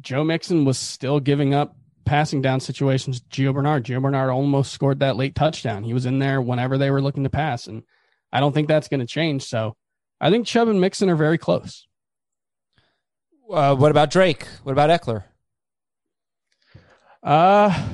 Joe 0.00 0.24
Mixon 0.24 0.64
was 0.64 0.78
still 0.78 1.20
giving 1.20 1.54
up 1.54 1.76
passing 2.04 2.42
down 2.42 2.60
situations. 2.60 3.20
Gio 3.20 3.54
Bernard, 3.54 3.84
Gio 3.84 4.02
Bernard 4.02 4.30
almost 4.30 4.72
scored 4.72 5.00
that 5.00 5.16
late 5.16 5.34
touchdown. 5.34 5.84
He 5.84 5.94
was 5.94 6.06
in 6.06 6.18
there 6.18 6.40
whenever 6.40 6.78
they 6.78 6.90
were 6.90 7.02
looking 7.02 7.24
to 7.24 7.30
pass, 7.30 7.66
and 7.66 7.82
I 8.32 8.40
don't 8.40 8.52
think 8.52 8.68
that's 8.68 8.88
going 8.88 9.00
to 9.00 9.06
change. 9.06 9.44
So 9.44 9.76
I 10.20 10.30
think 10.30 10.46
Chubb 10.46 10.68
and 10.68 10.80
Mixon 10.80 11.10
are 11.10 11.16
very 11.16 11.38
close. 11.38 11.86
Uh, 13.50 13.74
what 13.74 13.90
about 13.90 14.10
Drake? 14.10 14.46
What 14.62 14.72
about 14.72 14.88
Ekeler? 14.88 15.24
Uh, 17.22 17.86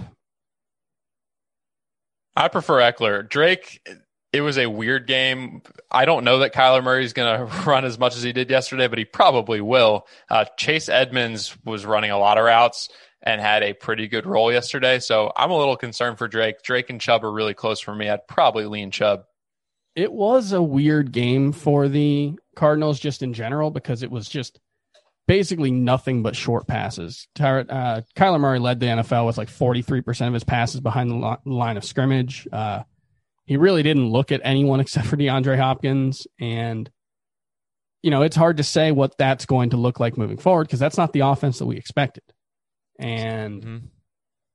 I 2.38 2.46
prefer 2.46 2.78
Ekeler. 2.80 3.28
Drake, 3.28 3.84
it 4.32 4.42
was 4.42 4.58
a 4.58 4.68
weird 4.68 5.08
game. 5.08 5.60
I 5.90 6.04
don't 6.04 6.22
know 6.22 6.38
that 6.38 6.54
Kyler 6.54 6.84
Murray's 6.84 7.12
going 7.12 7.38
to 7.48 7.62
run 7.64 7.84
as 7.84 7.98
much 7.98 8.16
as 8.16 8.22
he 8.22 8.32
did 8.32 8.48
yesterday, 8.48 8.86
but 8.86 8.98
he 8.98 9.04
probably 9.04 9.60
will. 9.60 10.06
Uh, 10.30 10.44
Chase 10.56 10.88
Edmonds 10.88 11.56
was 11.64 11.84
running 11.84 12.12
a 12.12 12.18
lot 12.18 12.38
of 12.38 12.44
routes 12.44 12.90
and 13.22 13.40
had 13.40 13.64
a 13.64 13.72
pretty 13.72 14.06
good 14.06 14.24
role 14.24 14.52
yesterday. 14.52 15.00
So 15.00 15.32
I'm 15.34 15.50
a 15.50 15.58
little 15.58 15.76
concerned 15.76 16.18
for 16.18 16.28
Drake. 16.28 16.62
Drake 16.62 16.90
and 16.90 17.00
Chubb 17.00 17.24
are 17.24 17.32
really 17.32 17.54
close 17.54 17.80
for 17.80 17.92
me. 17.92 18.08
I'd 18.08 18.28
probably 18.28 18.66
lean 18.66 18.92
Chubb. 18.92 19.24
it 19.96 20.12
was 20.12 20.52
a 20.52 20.62
weird 20.62 21.10
game 21.10 21.50
for 21.50 21.88
the 21.88 22.38
Cardinals 22.54 23.00
just 23.00 23.24
in 23.24 23.32
general 23.32 23.72
because 23.72 24.04
it 24.04 24.12
was 24.12 24.28
just 24.28 24.60
basically 25.28 25.70
nothing 25.70 26.22
but 26.24 26.34
short 26.34 26.66
passes. 26.66 27.28
Ty- 27.36 27.60
Uh, 27.60 28.00
Kyler 28.16 28.40
Murray 28.40 28.58
led 28.58 28.80
the 28.80 28.86
NFL 28.86 29.26
with 29.26 29.38
like 29.38 29.48
43% 29.48 30.26
of 30.26 30.34
his 30.34 30.42
passes 30.42 30.80
behind 30.80 31.10
the 31.10 31.14
li- 31.16 31.36
line 31.44 31.76
of 31.76 31.84
scrimmage. 31.84 32.48
Uh, 32.52 32.82
he 33.44 33.56
really 33.56 33.82
didn't 33.84 34.08
look 34.08 34.32
at 34.32 34.40
anyone 34.42 34.80
except 34.84 35.06
for 35.06 35.16
DeAndre 35.16 35.56
Hopkins. 35.58 36.26
And, 36.40 36.90
you 38.02 38.10
know, 38.10 38.22
it's 38.22 38.36
hard 38.36 38.56
to 38.56 38.64
say 38.64 38.90
what 38.90 39.16
that's 39.18 39.46
going 39.46 39.70
to 39.70 39.76
look 39.76 40.00
like 40.00 40.16
moving 40.18 40.38
forward 40.38 40.66
because 40.66 40.80
that's 40.80 40.96
not 40.98 41.12
the 41.12 41.20
offense 41.20 41.58
that 41.58 41.66
we 41.66 41.76
expected. 41.76 42.24
And, 42.98 43.62
Mhm. 43.62 43.82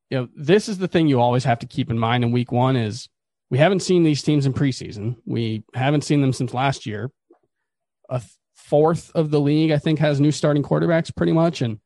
you 0.09 0.17
know, 0.17 0.27
this 0.35 0.67
is 0.67 0.79
the 0.79 0.87
thing 0.89 1.07
you 1.07 1.19
always 1.21 1.43
have 1.45 1.59
to 1.59 1.67
keep 1.67 1.89
in 1.89 1.97
mind 1.99 2.23
in 2.23 2.31
week 2.31 2.51
one 2.51 2.75
is 2.75 3.07
we 3.49 3.57
haven't 3.59 3.81
seen 3.81 4.03
these 4.03 4.23
teams 4.23 4.45
in 4.47 4.53
preseason. 4.53 5.17
We 5.25 5.63
haven't 5.75 6.03
seen 6.03 6.21
them 6.21 6.33
since 6.33 6.53
last 6.53 6.85
year. 6.87 7.11
A 8.09 8.19
th- 8.19 8.31
fourth 8.55 9.11
of 9.15 9.31
the 9.31 9.39
league, 9.39 9.71
I 9.71 9.77
think, 9.77 9.99
has 9.99 10.19
new 10.19 10.31
starting 10.31 10.63
quarterbacks 10.63 11.15
pretty 11.15 11.31
much, 11.31 11.61
and 11.61 11.79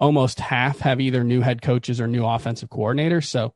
almost 0.00 0.40
half 0.40 0.80
have 0.80 1.00
either 1.00 1.24
new 1.24 1.40
head 1.40 1.62
coaches 1.62 2.00
or 2.00 2.06
new 2.06 2.24
offensive 2.26 2.68
coordinators. 2.68 3.26
So 3.26 3.54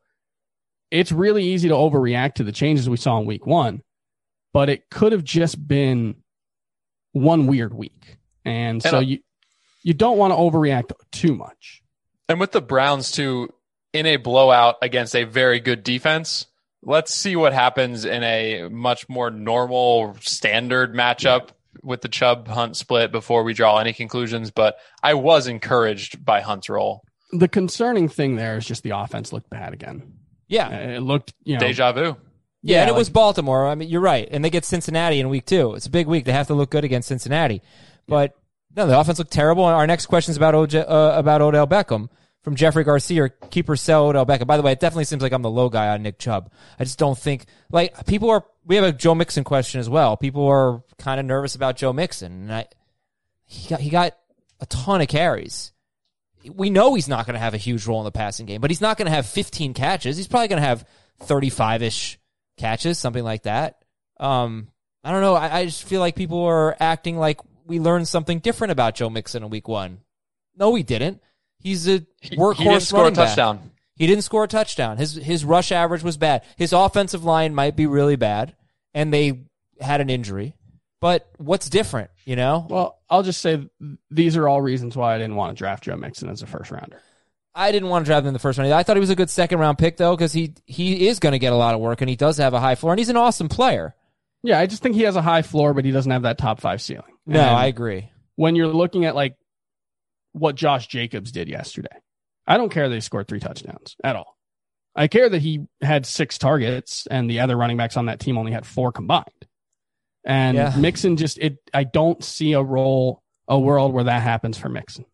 it's 0.91 1.11
really 1.11 1.43
easy 1.43 1.69
to 1.69 1.75
overreact 1.75 2.35
to 2.35 2.43
the 2.43 2.51
changes 2.51 2.89
we 2.89 2.97
saw 2.97 3.19
in 3.19 3.25
week 3.25 3.45
one, 3.45 3.83
but 4.53 4.69
it 4.69 4.89
could 4.89 5.11
have 5.11 5.23
just 5.23 5.67
been 5.67 6.15
one 7.11 7.47
weird 7.47 7.73
week. 7.73 8.17
And 8.45 8.81
so 8.81 8.89
And, 8.89 8.97
uh, 8.97 8.99
you 9.01 9.19
you 9.83 9.93
don't 9.93 10.17
want 10.17 10.31
to 10.31 10.37
overreact 10.37 10.91
too 11.11 11.35
much. 11.35 11.81
And 12.27 12.39
with 12.39 12.51
the 12.51 12.61
Browns, 12.61 13.11
too, 13.11 13.49
in 13.93 14.05
a 14.05 14.17
blowout 14.17 14.75
against 14.81 15.15
a 15.15 15.23
very 15.23 15.59
good 15.59 15.83
defense, 15.83 16.47
let's 16.83 17.13
see 17.13 17.35
what 17.35 17.53
happens 17.53 18.05
in 18.05 18.23
a 18.23 18.67
much 18.69 19.07
more 19.09 19.31
normal 19.31 20.15
standard 20.21 20.93
matchup 20.93 21.49
with 21.83 22.01
the 22.01 22.07
Chubb 22.09 22.47
Hunt 22.47 22.75
split 22.77 23.11
before 23.11 23.43
we 23.43 23.53
draw 23.53 23.77
any 23.77 23.93
conclusions. 23.93 24.51
But 24.51 24.77
I 25.03 25.13
was 25.13 25.47
encouraged 25.47 26.23
by 26.25 26.41
Hunt's 26.41 26.69
role. 26.69 27.03
The 27.31 27.47
concerning 27.47 28.09
thing 28.09 28.35
there 28.35 28.57
is 28.57 28.65
just 28.65 28.83
the 28.83 28.91
offense 28.97 29.31
looked 29.31 29.49
bad 29.49 29.73
again. 29.73 30.13
Yeah. 30.47 30.67
Uh, 30.67 30.95
It 30.97 31.01
looked, 31.01 31.33
you 31.43 31.55
know, 31.55 31.59
Deja 31.59 31.91
vu. 31.91 32.17
Yeah, 32.61 32.81
and 32.81 32.89
it 32.89 32.93
like- 32.93 32.97
was 32.99 33.09
Baltimore. 33.09 33.67
I 33.67 33.75
mean, 33.75 33.87
you're 33.89 34.01
right. 34.01 34.27
And 34.31 34.43
they 34.43 34.49
get 34.49 34.65
Cincinnati 34.65 35.19
in 35.19 35.29
week 35.29 35.45
two. 35.45 35.75
It's 35.75 35.85
a 35.85 35.89
big 35.91 36.07
week. 36.07 36.25
They 36.25 36.31
have 36.33 36.47
to 36.47 36.53
look 36.55 36.69
good 36.71 36.83
against 36.83 37.07
Cincinnati. 37.07 37.61
But 38.07 38.33
no, 38.75 38.85
the 38.87 38.99
offense 38.99 39.19
looked 39.19 39.31
terrible. 39.31 39.65
And 39.67 39.75
our 39.75 39.87
next 39.87 40.07
question 40.07 40.31
is 40.31 40.37
about, 40.37 40.55
OJ, 40.55 40.83
uh, 40.89 41.13
about 41.17 41.41
Odell 41.41 41.67
Beckham 41.67 42.09
from 42.43 42.55
Jeffrey 42.55 42.83
Garcia. 42.83 43.29
Keeper 43.49 43.75
sell 43.75 44.07
Odell 44.07 44.25
Beckham. 44.25 44.47
By 44.47 44.57
the 44.57 44.63
way, 44.63 44.71
it 44.71 44.79
definitely 44.79 45.05
seems 45.05 45.21
like 45.21 45.31
I'm 45.31 45.41
the 45.41 45.49
low 45.49 45.69
guy 45.69 45.87
on 45.89 46.01
Nick 46.03 46.17
Chubb. 46.19 46.51
I 46.79 46.83
just 46.83 46.97
don't 46.99 47.17
think, 47.17 47.45
like, 47.71 48.05
people 48.07 48.29
are, 48.29 48.43
we 48.69 48.75
have 48.75 48.85
a 48.85 48.91
Joe 48.93 49.15
Mixon 49.15 49.43
question 49.43 49.79
as 49.79 49.89
well. 49.89 50.15
People 50.15 50.45
are 50.47 50.83
kind 50.99 51.19
of 51.19 51.25
nervous 51.25 51.55
about 51.55 51.75
Joe 51.75 51.91
Mixon. 51.91 52.31
And 52.43 52.53
I, 52.53 52.67
he 53.43 53.67
got, 53.67 53.79
he 53.81 53.89
got 53.89 54.15
a 54.61 54.67
ton 54.67 55.01
of 55.01 55.07
carries. 55.07 55.73
We 56.53 56.69
know 56.69 56.93
he's 56.93 57.07
not 57.07 57.25
going 57.25 57.33
to 57.33 57.39
have 57.39 57.55
a 57.55 57.57
huge 57.57 57.87
role 57.87 57.99
in 57.99 58.05
the 58.05 58.11
passing 58.11 58.45
game, 58.45 58.61
but 58.61 58.69
he's 58.69 58.79
not 58.79 58.95
going 58.95 59.07
to 59.07 59.11
have 59.11 59.25
15 59.25 59.73
catches. 59.73 60.17
He's 60.17 60.27
probably 60.27 60.49
going 60.49 60.61
to 60.61 60.67
have 60.67 60.85
35 61.21 61.81
ish 61.81 62.19
catches, 62.57 62.99
something 62.99 63.23
like 63.23 63.43
that. 63.43 63.83
Um, 64.19 64.67
I 65.03 65.11
don't 65.11 65.21
know. 65.21 65.33
I, 65.33 65.59
I 65.59 65.65
just 65.65 65.83
feel 65.83 65.99
like 65.99 66.15
people 66.15 66.43
are 66.43 66.77
acting 66.79 67.17
like 67.17 67.39
we 67.65 67.79
learned 67.79 68.07
something 68.07 68.37
different 68.37 68.71
about 68.71 68.93
Joe 68.93 69.09
Mixon 69.09 69.43
in 69.43 69.49
week 69.49 69.67
one. 69.67 70.01
No, 70.55 70.69
we 70.69 70.83
didn't. 70.83 71.21
He's 71.57 71.87
a 71.87 72.05
He, 72.21 72.37
workhorse 72.37 72.57
he 72.57 72.63
didn't 72.65 72.81
score 72.83 72.99
a 72.99 73.03
running 73.03 73.15
back. 73.15 73.27
touchdown. 73.29 73.71
He 73.95 74.05
didn't 74.07 74.23
score 74.23 74.43
a 74.43 74.47
touchdown. 74.47 74.97
His 74.97 75.15
his 75.15 75.43
rush 75.43 75.71
average 75.71 76.03
was 76.03 76.17
bad. 76.17 76.43
His 76.55 76.71
offensive 76.71 77.25
line 77.25 77.53
might 77.53 77.75
be 77.75 77.85
really 77.85 78.15
bad, 78.15 78.55
and 78.93 79.13
they 79.13 79.41
had 79.79 80.01
an 80.01 80.09
injury. 80.09 80.55
But 81.01 81.29
what's 81.37 81.69
different? 81.69 82.09
You 82.25 82.35
know, 82.35 82.67
Well, 82.69 82.99
I'll 83.09 83.23
just 83.23 83.41
say 83.41 83.69
these 84.11 84.35
are 84.35 84.47
all 84.47 84.61
reasons 84.61 84.97
why 84.97 85.15
I 85.15 85.17
didn't 85.17 85.35
want 85.35 85.55
to 85.55 85.57
draft 85.59 85.85
Joe 85.85 85.95
Mixon 85.95 86.29
as 86.29 86.41
a 86.41 86.47
first 86.47 86.71
rounder. 86.71 87.01
I 87.55 87.71
didn't 87.71 87.89
want 87.89 88.05
to 88.05 88.09
draft 88.09 88.23
him 88.23 88.27
in 88.27 88.33
the 88.33 88.39
first 88.39 88.59
round. 88.59 88.71
I 88.73 88.83
thought 88.83 88.95
he 88.97 89.01
was 89.01 89.09
a 89.09 89.15
good 89.15 89.29
second 89.29 89.59
round 89.59 89.77
pick 89.77 89.97
though, 89.97 90.15
because 90.15 90.33
he 90.33 90.53
he 90.65 91.07
is 91.07 91.19
going 91.19 91.31
to 91.31 91.39
get 91.39 91.53
a 91.53 91.55
lot 91.55 91.73
of 91.73 91.79
work 91.81 92.01
and 92.01 92.09
he 92.09 92.15
does 92.15 92.37
have 92.37 92.53
a 92.53 92.59
high 92.59 92.75
floor 92.75 92.93
and 92.93 92.99
he's 92.99 93.09
an 93.09 93.17
awesome 93.17 93.47
player. 93.49 93.95
Yeah, 94.43 94.59
I 94.59 94.65
just 94.67 94.83
think 94.83 94.95
he 94.95 95.01
has 95.03 95.15
a 95.15 95.21
high 95.21 95.41
floor, 95.41 95.73
but 95.73 95.83
he 95.85 95.91
doesn't 95.91 96.11
have 96.11 96.21
that 96.23 96.37
top 96.37 96.59
five 96.61 96.81
ceiling. 96.81 97.13
No, 97.25 97.39
And 97.39 97.49
I 97.49 97.65
agree. 97.67 98.09
when 98.35 98.55
you're 98.55 98.67
looking 98.67 99.05
at 99.05 99.15
like 99.15 99.35
what 100.33 100.55
Josh 100.55 100.87
Jacobs 100.87 101.31
did 101.31 101.47
yesterday, 101.49 101.87
I 102.45 102.57
don't 102.57 102.69
care 102.71 102.87
that 102.87 102.95
he 102.95 103.01
scored 103.01 103.27
three 103.27 103.39
touchdowns 103.39 103.95
at 104.03 104.15
all. 104.15 104.37
I 104.99 105.07
care 105.07 105.29
that 105.29 105.41
he 105.41 105.65
had 105.81 106.05
six 106.05 106.37
targets 106.37 107.07
and 107.09 107.29
the 107.29 107.39
other 107.39 107.55
running 107.55 107.77
backs 107.77 107.95
on 107.95 108.07
that 108.07 108.19
team 108.19 108.37
only 108.37 108.51
had 108.51 108.65
four 108.65 108.91
combined. 108.91 109.25
And 110.25 110.57
Yeah. 110.57 110.73
Mixon 110.77 111.15
just 111.15 111.37
it 111.37 111.57
I 111.73 111.85
don't 111.85 112.21
see 112.23 112.51
a 112.53 112.61
role 112.61 113.23
a 113.47 113.57
world 113.57 113.93
where 113.93 114.03
that 114.03 114.21
happens 114.21 114.57
for 114.57 114.67
Mixon. 114.67 115.05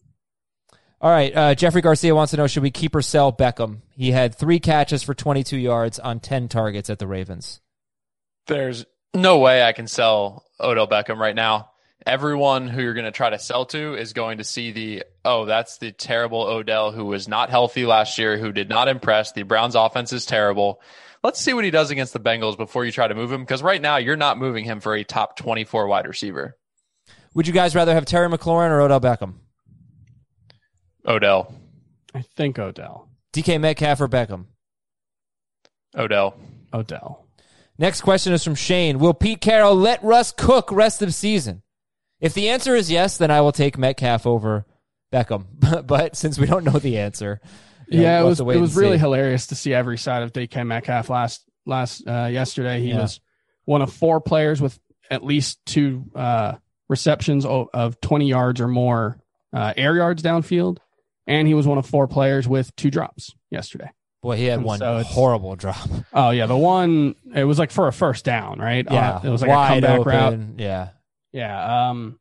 All 1.02 1.12
right, 1.12 1.36
uh, 1.36 1.54
Jeffrey 1.54 1.82
Garcia 1.82 2.15
wants 2.15 2.32
to 2.32 2.38
know: 2.38 2.48
Should 2.48 2.63
we 2.63 2.71
keep 2.71 2.95
or 2.95 3.02
sell 3.04 3.32
Beckham? 3.32 3.82
He 3.95 4.12
had 4.12 4.34
three 4.34 4.60
catches 4.60 5.04
for 5.04 5.13
22 5.13 5.56
yards 5.58 6.00
on 6.00 6.19
10 6.19 6.48
targets 6.48 6.89
at 6.89 6.98
the 6.98 7.06
Ravens. 7.06 7.62
There's 8.48 8.86
no 9.13 9.38
way 9.38 9.62
I 9.62 9.71
can 9.74 9.88
sell 9.88 10.45
Odell 10.60 10.88
Beckham 10.88 11.17
right 11.17 11.36
now. 11.36 11.69
Everyone 12.06 12.67
who 12.67 12.82
you're 12.82 12.93
going 12.95 13.06
to 13.06 13.12
try 13.12 13.30
to 13.30 13.38
sell 13.38 13.65
to 13.67 13.93
is 13.95 14.13
going 14.13 14.39
to 14.39 14.43
see 14.43 14.71
the, 14.71 15.04
oh, 15.26 15.46
that's 15.46 15.80
the 15.80 15.92
terrible 15.92 16.42
Odell 16.44 16.92
who 16.92 17.06
was 17.06 17.28
not 17.28 17.50
healthy 17.50 17.86
last 17.86 18.18
year, 18.18 18.38
who 18.38 18.52
did 18.52 18.70
not 18.70 18.88
impress. 18.88 19.32
The 19.32 19.44
Browns 19.44 19.76
offense 19.76 20.14
is 20.14 20.26
terrible. 20.26 20.82
Let's 21.24 21.42
see 21.42 21.54
what 21.54 21.66
he 21.66 21.72
does 21.72 21.90
against 21.90 22.14
the 22.14 22.20
Bengals 22.20 22.56
before 22.56 22.86
you 22.86 22.92
try 22.92 23.08
to 23.08 23.16
move 23.16 23.32
him 23.32 23.42
because 23.42 23.64
right 23.64 23.82
now 23.82 23.98
you're 23.98 24.16
not 24.16 24.38
moving 24.38 24.64
him 24.64 24.80
for 24.80 24.96
a 24.96 25.04
top 25.04 25.36
24 25.36 25.88
wide 25.88 26.08
receiver. 26.08 26.56
Would 27.34 27.48
you 27.48 27.54
guys 27.54 27.76
rather 27.76 27.94
have 27.94 28.06
Terry 28.06 28.30
McLaurin 28.30 28.70
or 28.70 28.80
Odell 28.82 29.02
Beckham? 29.02 29.34
Odell. 31.06 31.54
I 32.14 32.22
think 32.22 32.60
Odell. 32.60 33.10
DK 33.34 33.60
Metcalf 33.60 34.00
or 34.00 34.08
Beckham? 34.08 34.46
Odell. 35.98 36.36
Odell. 36.74 37.28
Next 37.78 38.02
question 38.02 38.32
is 38.32 38.44
from 38.44 38.56
Shane. 38.56 39.00
Will 39.00 39.14
Pete 39.14 39.42
Carroll 39.42 39.76
let 39.76 40.04
Russ 40.04 40.32
cook 40.32 40.72
rest 40.72 41.02
of 41.02 41.14
season? 41.14 41.62
If 42.22 42.34
the 42.34 42.50
answer 42.50 42.76
is 42.76 42.90
yes, 42.90 43.18
then 43.18 43.32
I 43.32 43.42
will 43.42 43.52
take 43.52 43.78
Metcalf 43.78 44.26
over 44.26 44.66
Beckham. 45.12 45.46
but 45.88 46.15
since 46.15 46.38
we 46.39 46.46
don't 46.48 46.63
know 46.63 46.80
the 46.80 46.98
answer, 47.00 47.39
you 47.88 47.98
know, 48.00 48.04
yeah, 48.04 48.20
we'll 48.20 48.28
it 48.28 48.30
was 48.30 48.39
it 48.56 48.60
was 48.62 48.76
really 48.76 48.98
see. 48.98 49.02
hilarious 49.02 49.48
to 49.48 49.56
see 49.56 49.74
every 49.74 49.98
side 49.98 50.24
of 50.24 50.34
DK 50.34 50.65
Metcalf 50.65 51.10
last 51.10 51.44
last 51.65 52.08
uh, 52.08 52.26
yesterday. 52.32 52.82
He 52.82 52.89
Yeah. 52.89 53.02
was 53.02 53.20
one 53.65 53.82
of 53.82 53.91
four 53.94 54.20
players 54.22 54.62
with 54.62 54.80
at 55.10 55.24
least 55.24 55.60
two 55.65 56.06
uh, 56.15 56.54
receptions 56.89 57.46
o- 57.46 57.70
of 57.74 58.00
20 58.02 58.28
yards 58.28 58.60
or 58.62 58.68
more 58.68 59.20
uh, 59.54 59.74
air 59.78 59.96
yards 59.96 60.22
downfield, 60.24 60.78
and 61.28 61.48
he 61.48 61.54
was 61.54 61.65
one 61.68 61.78
of 61.78 61.86
four 61.86 62.08
players 62.08 62.48
with 62.48 62.76
two 62.76 62.89
drops 62.91 63.34
yesterday. 63.52 63.89
Boy, 64.22 64.38
he 64.38 64.46
had 64.46 64.58
And 64.58 64.65
one 64.65 64.80
so 64.80 65.04
horrible 65.04 65.56
drop. 65.56 65.88
Oh 66.12 66.32
yeah, 66.32 66.48
the 66.48 66.58
one 66.58 67.13
it 67.36 67.44
was 67.44 67.60
like 67.60 67.70
for 67.70 67.88
a 67.88 67.94
first 67.94 68.26
down, 68.26 68.58
right? 68.60 68.86
Yeah, 68.89 69.18
Uh, 69.18 69.22
it 69.24 69.30
was 69.30 69.41
like 69.41 69.52
a 69.52 69.54
wide 69.54 69.84
comeback 69.84 70.00
open. 70.00 70.12
route. 70.12 70.60
Yeah, 70.60 70.89
Yeah. 71.32 71.89
Um. 71.89 72.20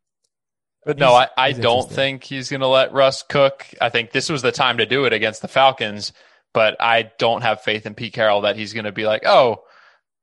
But 0.84 0.98
no, 0.98 1.14
I, 1.14 1.28
I 1.36 1.52
don't 1.52 1.90
think 1.90 2.24
he's 2.24 2.50
going 2.50 2.60
to 2.60 2.66
let 2.66 2.92
Russ 2.92 3.22
cook. 3.22 3.66
I 3.80 3.88
think 3.88 4.10
this 4.10 4.28
was 4.28 4.42
the 4.42 4.52
time 4.52 4.78
to 4.78 4.86
do 4.86 5.04
it 5.06 5.12
against 5.12 5.42
the 5.42 5.48
Falcons, 5.48 6.12
but 6.52 6.76
I 6.80 7.10
don't 7.18 7.42
have 7.42 7.62
faith 7.62 7.86
in 7.86 7.94
Pete 7.94 8.12
Carroll 8.12 8.42
that 8.42 8.56
he's 8.56 8.72
going 8.72 8.84
to 8.84 8.92
be 8.92 9.06
like, 9.06 9.22
oh, 9.24 9.64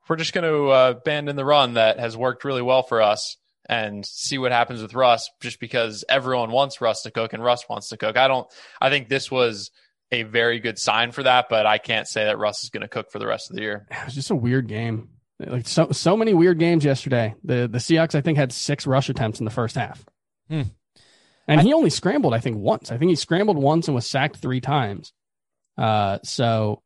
we're 0.08 0.17
just 0.17 0.34
going 0.34 0.43
to 0.43 0.71
uh, 0.71 0.93
abandon 0.97 1.36
the 1.36 1.45
run 1.45 1.76
that 1.76 2.00
has 2.00 2.15
worked 2.15 2.43
really 2.43 2.62
well 2.62 2.84
for 2.84 3.02
us 3.02 3.38
and 3.67 4.06
see 4.06 4.38
what 4.38 4.52
happens 4.52 4.82
with 4.82 4.93
Russ 4.93 5.30
just 5.39 5.60
because 5.60 6.04
everyone 6.10 6.52
wants 6.52 6.82
Russ 6.82 7.04
to 7.04 7.12
cook 7.12 7.34
and 7.34 7.43
Russ 7.43 7.67
wants 7.69 7.89
to 7.89 7.97
cook. 7.97 8.17
I 8.17 8.28
don't, 8.28 8.47
I 8.80 8.89
think 8.89 9.08
this 9.08 9.32
was 9.32 9.71
a 10.12 10.24
very 10.24 10.60
good 10.60 10.78
sign 10.78 11.12
for 11.12 11.24
that, 11.24 11.47
but 11.50 11.65
I 11.65 11.78
can't 11.78 12.08
say 12.08 12.26
that 12.26 12.38
Russ 12.38 12.63
is 12.63 12.69
going 12.69 12.82
to 12.82 12.88
cook 12.88 13.12
for 13.12 13.19
the 13.19 13.28
rest 13.28 13.50
of 13.50 13.56
the 13.56 13.62
year. 13.62 13.88
It 13.89 14.06
was 14.06 14.15
just 14.15 14.32
a 14.32 14.36
weird 14.36 14.67
game. 14.67 15.10
Like 15.39 15.67
so 15.67 15.89
so 15.91 16.15
many 16.15 16.36
weird 16.36 16.60
games 16.60 16.86
yesterday. 16.86 17.34
The 17.43 17.67
the 17.67 17.80
Seahawks 17.80 18.13
I 18.13 18.21
think 18.21 18.38
had 18.38 18.52
six 18.52 18.86
rush 18.86 19.10
attempts 19.10 19.39
in 19.39 19.45
the 19.45 19.52
first 19.52 19.76
half. 19.76 20.06
Hmm. 20.51 20.61
And 21.47 21.61
he 21.61 21.73
only 21.73 21.89
scrambled 21.89 22.33
I 22.33 22.39
think 22.39 22.57
once. 22.57 22.91
I 22.91 22.97
think 22.97 23.09
he 23.09 23.15
scrambled 23.15 23.57
once 23.57 23.87
and 23.87 23.95
was 23.95 24.05
sacked 24.05 24.37
3 24.37 24.61
times. 24.61 25.13
Uh 25.77 26.19
so 26.23 26.81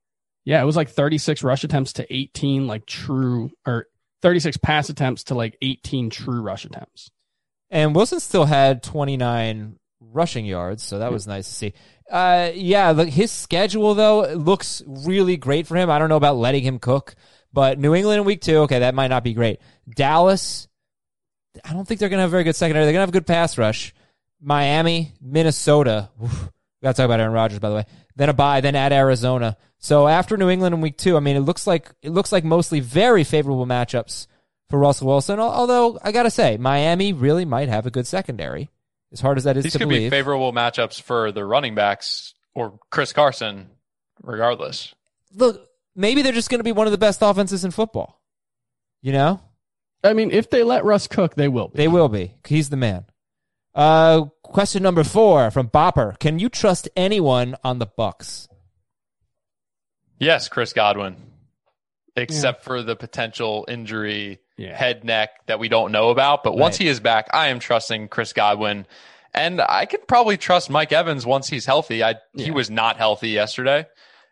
yeah, 0.46 0.62
it 0.62 0.66
was 0.66 0.76
like 0.76 0.90
36 0.90 1.44
rush 1.44 1.64
attempts 1.64 1.94
to 1.94 2.14
18 2.14 2.68
like 2.68 2.86
true 2.86 3.50
or 3.66 3.88
36 4.22 4.58
pass 4.58 4.90
attempts 4.90 5.26
to 5.26 5.36
like 5.36 5.58
18 5.62 6.10
true 6.10 6.42
rush 6.42 6.66
attempts. 6.66 7.10
and 7.70 7.96
Wilson 7.96 8.20
still 8.20 8.46
had 8.46 8.82
29 8.84 9.78
rushing 10.00 10.46
yards, 10.46 10.84
so 10.84 11.00
that 11.00 11.12
was 11.12 11.28
nice 11.28 11.48
to 11.48 11.54
see. 11.54 11.74
Uh, 12.12 12.52
yeah, 12.54 12.92
look, 12.92 13.10
his 13.10 13.32
schedule 13.32 13.96
though 13.96 14.34
looks 14.34 14.84
really 14.86 15.38
great 15.38 15.66
for 15.68 15.76
him. 15.76 15.90
I 15.90 16.00
don't 16.00 16.10
know 16.10 16.16
about 16.16 16.38
letting 16.38 16.64
him 16.64 16.80
cook, 16.80 17.16
but 17.52 17.80
New 17.80 17.96
England 17.96 18.20
in 18.20 18.26
week 18.26 18.42
two, 18.42 18.58
okay, 18.60 18.80
that 18.80 18.96
might 18.96 19.08
not 19.08 19.24
be 19.24 19.34
great. 19.34 19.60
Dallas, 19.96 20.68
I 21.64 21.74
don't 21.74 21.88
think 21.88 22.00
they're 22.00 22.10
gonna 22.10 22.24
have 22.24 22.30
a 22.30 22.32
very 22.32 22.44
good 22.44 22.56
secondary. 22.56 22.86
They're 22.86 22.94
gonna 22.94 23.02
have 23.04 23.10
a 23.10 23.14
good 23.14 23.28
pass 23.28 23.58
rush. 23.58 23.94
Miami, 24.42 25.14
Minnesota. 25.22 26.10
Oof, 26.24 26.44
we 26.44 26.50
gotta 26.86 26.96
talk 26.98 27.06
about 27.06 27.20
Aaron 27.20 27.34
Rodgers, 27.34 27.60
by 27.60 27.70
the 27.70 27.76
way. 27.76 27.86
Then 28.16 28.30
a 28.30 28.34
bye, 28.34 28.62
then 28.62 28.76
at 28.76 28.92
Arizona. 28.92 29.58
So 29.78 30.08
after 30.08 30.38
New 30.38 30.50
England 30.50 30.74
in 30.76 30.82
week 30.82 30.98
two, 30.98 31.18
I 31.18 31.20
mean, 31.20 31.36
it 31.36 31.42
looks 31.42 31.68
like 31.68 31.92
it 32.02 32.10
looks 32.12 32.32
like 32.32 32.44
mostly 32.44 32.80
very 32.80 33.24
favorable 33.24 33.66
matchups 33.66 34.28
for 34.70 34.80
Russell 34.80 35.08
Wilson. 35.08 35.40
Although 35.40 36.00
I 36.02 36.12
gotta 36.12 36.32
say, 36.32 36.58
Miami 36.58 37.14
really 37.14 37.46
might 37.46 37.70
have 37.70 37.86
a 37.86 37.92
good 37.92 38.08
secondary. 38.08 38.70
As 39.12 39.22
hard 39.22 39.38
as 39.38 39.44
that 39.46 39.56
is 39.56 39.64
These 39.64 39.74
to 39.74 39.80
could 39.80 39.90
believe. 39.90 40.10
be 40.12 40.16
favorable 40.18 40.52
matchups 40.52 41.02
for 41.02 41.32
the 41.32 41.46
running 41.46 41.76
backs 41.76 42.34
or 42.54 42.80
Chris 42.90 43.14
Carson, 43.14 43.70
regardless. 44.22 44.94
Look, 45.34 45.68
maybe 45.96 46.22
they're 46.22 46.34
just 46.34 46.50
gonna 46.50 46.64
be 46.64 46.72
one 46.72 46.88
of 46.88 46.92
the 46.92 46.98
best 46.98 47.22
offenses 47.22 47.64
in 47.64 47.72
football. 47.72 48.22
You 49.02 49.14
know, 49.14 49.40
I 50.06 50.14
mean, 50.14 50.32
if 50.32 50.50
they 50.50 50.64
let 50.64 50.86
Russ 50.86 51.08
cook, 51.08 51.36
they 51.36 51.48
will. 51.48 51.70
Be. 51.70 51.78
they 51.78 51.88
will 51.88 52.10
be. 52.10 52.34
He's 52.48 52.70
the 52.70 52.78
man. 52.78 53.06
Uh, 53.74 54.26
question 54.44 54.82
number 54.84 55.04
four 55.04 55.52
from 55.52 55.68
Bopper: 55.70 56.18
Can 56.20 56.40
you 56.40 56.48
trust 56.50 56.88
anyone 56.96 57.56
on 57.64 57.80
the 57.80 57.86
Bucks? 57.86 58.48
Yes, 60.20 60.48
Chris 60.48 60.72
Godwin, 60.74 61.18
except 62.16 62.64
for 62.64 62.82
the 62.84 62.96
potential 62.96 63.66
injury, 63.68 64.40
Yeah. 64.58 64.76
head, 64.76 65.04
neck 65.04 65.46
that 65.48 65.60
we 65.60 65.68
don't 65.68 65.92
know 65.92 66.10
about. 66.10 66.44
But 66.44 66.56
once 66.56 66.76
Right. 66.76 66.84
he 66.86 66.88
is 66.88 67.00
back, 67.02 67.28
I 67.34 67.48
am 67.48 67.60
trusting 67.60 68.08
Chris 68.08 68.32
Godwin. 68.32 68.88
And 69.34 69.60
I 69.60 69.86
could 69.86 70.08
probably 70.08 70.38
trust 70.38 70.70
Mike 70.70 70.94
Evans 70.94 71.26
once 71.26 71.50
he's 71.50 71.66
healthy. 71.66 72.02
I 72.02 72.16
Yeah. 72.34 72.46
he 72.46 72.52
was 72.52 72.70
not 72.70 72.96
healthy 72.96 73.30
yesterday, 73.32 73.86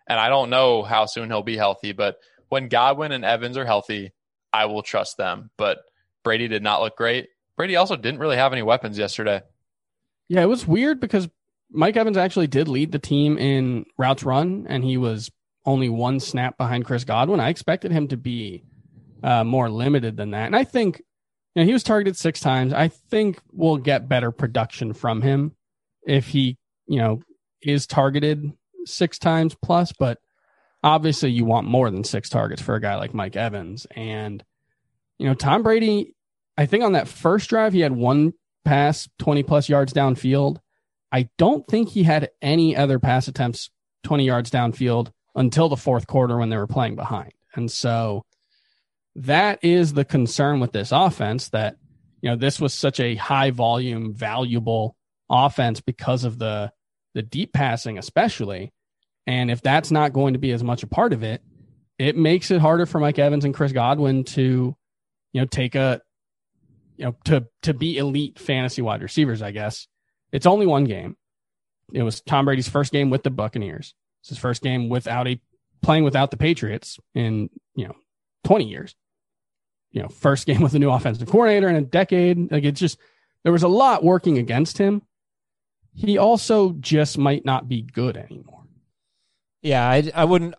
and 0.07 0.17
I 0.19 0.29
don't 0.29 0.49
know 0.49 0.83
how 0.83 1.05
soon 1.05 1.29
he'll 1.29 1.43
be 1.43 1.57
healthy. 1.57 1.91
But 1.91 2.15
when 2.47 2.69
Godwin 2.69 3.11
and 3.11 3.25
Evans 3.25 3.57
are 3.57 3.65
healthy, 3.65 4.13
I 4.53 4.65
will 4.65 4.83
trust 4.83 5.17
them. 5.17 5.49
But 5.57 5.79
Brady 6.23 6.47
did 6.47 6.63
not 6.63 6.81
look 6.81 6.95
great. 6.95 7.29
Brady 7.57 7.75
also 7.75 7.95
didn't 7.95 8.19
really 8.19 8.37
have 8.37 8.53
any 8.53 8.61
weapons 8.61 8.97
yesterday. 8.97 9.41
Yeah, 10.29 10.41
it 10.41 10.47
was 10.47 10.67
weird 10.67 10.99
because 10.99 11.27
Mike 11.71 11.97
Evans 11.97 12.17
actually 12.17 12.47
did 12.47 12.67
lead 12.67 12.91
the 12.91 12.99
team 12.99 13.37
in 13.37 13.85
routes 13.97 14.23
run, 14.23 14.65
and 14.69 14.83
he 14.83 14.97
was 14.97 15.31
only 15.65 15.89
one 15.89 16.19
snap 16.19 16.57
behind 16.57 16.85
Chris 16.85 17.03
Godwin. 17.03 17.39
I 17.39 17.49
expected 17.49 17.91
him 17.91 18.07
to 18.09 18.17
be 18.17 18.63
uh, 19.21 19.43
more 19.43 19.69
limited 19.69 20.17
than 20.17 20.31
that, 20.31 20.45
and 20.45 20.55
I 20.55 20.63
think 20.63 21.01
you 21.55 21.61
know, 21.61 21.65
he 21.67 21.73
was 21.73 21.83
targeted 21.83 22.17
six 22.17 22.39
times. 22.39 22.73
I 22.73 22.87
think 22.87 23.39
we'll 23.51 23.77
get 23.77 24.09
better 24.09 24.31
production 24.31 24.93
from 24.93 25.21
him 25.21 25.55
if 26.05 26.27
he, 26.27 26.57
you 26.87 26.97
know, 26.97 27.21
is 27.61 27.85
targeted 27.85 28.51
six 28.85 29.19
times 29.19 29.55
plus. 29.63 29.91
But 29.91 30.19
obviously, 30.83 31.31
you 31.31 31.45
want 31.45 31.67
more 31.67 31.89
than 31.89 32.03
six 32.03 32.29
targets 32.29 32.61
for 32.61 32.75
a 32.75 32.81
guy 32.81 32.95
like 32.95 33.13
Mike 33.13 33.35
Evans, 33.35 33.87
and 33.91 34.43
you 35.17 35.27
know, 35.27 35.33
Tom 35.33 35.63
Brady. 35.63 36.15
I 36.57 36.67
think 36.67 36.83
on 36.83 36.91
that 36.91 37.07
first 37.07 37.49
drive, 37.49 37.73
he 37.73 37.79
had 37.79 37.93
one 37.93 38.33
pass 38.63 39.09
20 39.19 39.43
plus 39.43 39.69
yards 39.69 39.93
downfield. 39.93 40.57
I 41.11 41.29
don't 41.37 41.65
think 41.67 41.89
he 41.89 42.03
had 42.03 42.29
any 42.41 42.75
other 42.75 42.99
pass 42.99 43.27
attempts 43.27 43.69
20 44.03 44.25
yards 44.25 44.51
downfield 44.51 45.11
until 45.35 45.69
the 45.69 45.77
fourth 45.77 46.07
quarter 46.07 46.37
when 46.37 46.49
they 46.49 46.57
were 46.57 46.67
playing 46.67 46.95
behind. 46.95 47.33
And 47.55 47.71
so 47.71 48.25
that 49.15 49.63
is 49.63 49.93
the 49.93 50.05
concern 50.05 50.59
with 50.59 50.71
this 50.71 50.91
offense 50.91 51.49
that, 51.49 51.77
you 52.21 52.29
know, 52.29 52.35
this 52.35 52.59
was 52.59 52.73
such 52.73 52.99
a 52.99 53.15
high 53.15 53.51
volume, 53.51 54.13
valuable 54.13 54.95
offense 55.29 55.81
because 55.81 56.23
of 56.23 56.39
the, 56.39 56.71
the 57.13 57.21
deep 57.21 57.53
passing, 57.53 57.97
especially. 57.97 58.73
And 59.25 59.49
if 59.49 59.61
that's 59.61 59.91
not 59.91 60.13
going 60.13 60.33
to 60.33 60.39
be 60.39 60.51
as 60.51 60.63
much 60.63 60.83
a 60.83 60.87
part 60.87 61.13
of 61.13 61.23
it, 61.23 61.41
it 61.97 62.17
makes 62.17 62.51
it 62.51 62.59
harder 62.59 62.85
for 62.85 62.99
Mike 62.99 63.19
Evans 63.19 63.45
and 63.45 63.53
Chris 63.53 63.71
Godwin 63.71 64.23
to, 64.25 64.75
you 65.31 65.41
know, 65.41 65.45
take 65.45 65.75
a, 65.75 66.01
you 66.97 67.05
know, 67.05 67.15
to 67.25 67.47
to 67.61 67.73
be 67.73 67.97
elite 67.97 68.39
fantasy 68.39 68.81
wide 68.81 69.01
receivers, 69.01 69.41
I 69.41 69.51
guess. 69.51 69.87
It's 70.31 70.45
only 70.45 70.65
one 70.65 70.85
game. 70.85 71.15
It 71.93 72.03
was 72.03 72.21
Tom 72.21 72.45
Brady's 72.45 72.67
first 72.67 72.91
game 72.91 73.09
with 73.09 73.23
the 73.23 73.29
Buccaneers. 73.29 73.93
It's 74.21 74.29
his 74.29 74.37
first 74.37 74.61
game 74.61 74.89
without 74.89 75.27
a 75.27 75.39
playing 75.81 76.03
without 76.03 76.31
the 76.31 76.37
Patriots 76.37 76.97
in, 77.13 77.49
you 77.75 77.87
know, 77.87 77.95
20 78.45 78.65
years. 78.65 78.95
You 79.91 80.01
know, 80.01 80.07
first 80.07 80.45
game 80.47 80.61
with 80.61 80.73
a 80.73 80.79
new 80.79 80.89
offensive 80.89 81.29
coordinator 81.29 81.69
in 81.69 81.75
a 81.75 81.81
decade. 81.81 82.51
Like 82.51 82.63
it's 82.63 82.79
just 82.79 82.97
there 83.43 83.51
was 83.51 83.63
a 83.63 83.67
lot 83.67 84.03
working 84.03 84.37
against 84.37 84.77
him. 84.77 85.03
He 85.95 86.17
also 86.17 86.71
just 86.79 87.17
might 87.17 87.45
not 87.45 87.69
be 87.69 87.83
good 87.83 88.17
anymore. 88.17 88.52
Yeah, 89.63 89.87
I, 89.87 90.11
I 90.13 90.25
wouldn't. 90.25 90.53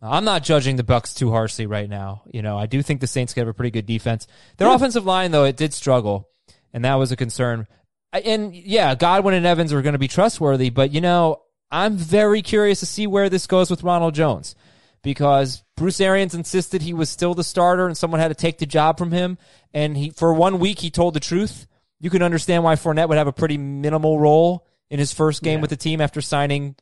I'm 0.00 0.24
not 0.24 0.44
judging 0.44 0.76
the 0.76 0.84
Bucks 0.84 1.12
too 1.12 1.30
harshly 1.30 1.66
right 1.66 1.88
now. 1.88 2.22
You 2.32 2.42
know, 2.42 2.58
I 2.58 2.66
do 2.66 2.82
think 2.82 3.00
the 3.00 3.06
Saints 3.06 3.34
have 3.34 3.48
a 3.48 3.54
pretty 3.54 3.70
good 3.70 3.86
defense. 3.86 4.26
Their 4.56 4.68
yeah. 4.68 4.74
offensive 4.74 5.04
line, 5.04 5.30
though, 5.30 5.44
it 5.44 5.56
did 5.56 5.74
struggle, 5.74 6.28
and 6.72 6.84
that 6.84 6.94
was 6.94 7.10
a 7.12 7.16
concern. 7.16 7.66
And 8.12 8.54
yeah, 8.54 8.94
Godwin 8.94 9.34
and 9.34 9.44
Evans 9.44 9.72
are 9.72 9.82
going 9.82 9.94
to 9.94 9.98
be 9.98 10.08
trustworthy, 10.08 10.70
but 10.70 10.92
you 10.92 11.00
know, 11.00 11.42
I'm 11.70 11.96
very 11.96 12.42
curious 12.42 12.80
to 12.80 12.86
see 12.86 13.06
where 13.06 13.28
this 13.28 13.46
goes 13.48 13.70
with 13.70 13.82
Ronald 13.82 14.14
Jones 14.14 14.54
because 15.02 15.64
Bruce 15.76 16.00
Arians 16.00 16.34
insisted 16.34 16.82
he 16.82 16.94
was 16.94 17.10
still 17.10 17.34
the 17.34 17.42
starter 17.42 17.86
and 17.86 17.96
someone 17.96 18.20
had 18.20 18.28
to 18.28 18.34
take 18.34 18.58
the 18.58 18.66
job 18.66 18.98
from 18.98 19.10
him. 19.10 19.38
And 19.72 19.96
he, 19.96 20.10
for 20.10 20.32
one 20.32 20.60
week, 20.60 20.78
he 20.78 20.90
told 20.90 21.14
the 21.14 21.20
truth. 21.20 21.66
You 22.00 22.10
can 22.10 22.22
understand 22.22 22.62
why 22.62 22.76
Fournette 22.76 23.08
would 23.08 23.18
have 23.18 23.26
a 23.26 23.32
pretty 23.32 23.58
minimal 23.58 24.20
role 24.20 24.66
in 24.90 24.98
his 24.98 25.12
first 25.12 25.42
game 25.42 25.58
yeah. 25.58 25.60
with 25.62 25.70
the 25.70 25.76
team 25.76 26.00
after 26.00 26.20
signing 26.20 26.76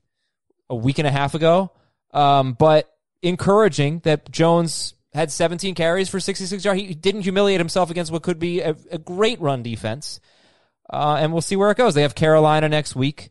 a 0.73 0.77
week 0.77 0.99
and 0.99 1.07
a 1.07 1.11
half 1.11 1.35
ago. 1.35 1.70
Um, 2.12 2.55
but 2.55 2.93
encouraging 3.23 4.01
that 4.01 4.31
Jones 4.31 4.95
had 5.12 5.31
17 5.31 5.75
carries 5.75 6.09
for 6.09 6.18
66 6.18 6.64
yards. 6.64 6.81
He 6.81 6.95
didn't 6.95 7.23
humiliate 7.23 7.61
himself 7.61 7.91
against 7.91 8.11
what 8.11 8.23
could 8.23 8.39
be 8.39 8.61
a, 8.61 8.75
a 8.91 8.99
great 8.99 9.41
run 9.41 9.62
defense. 9.62 10.20
Uh, 10.91 11.18
and 11.20 11.33
we'll 11.33 11.43
see 11.43 11.57
where 11.57 11.70
it 11.70 11.77
goes. 11.77 11.95
They 11.95 12.03
have 12.03 12.14
Carolina 12.14 12.68
next 12.68 12.97
week. 12.97 13.31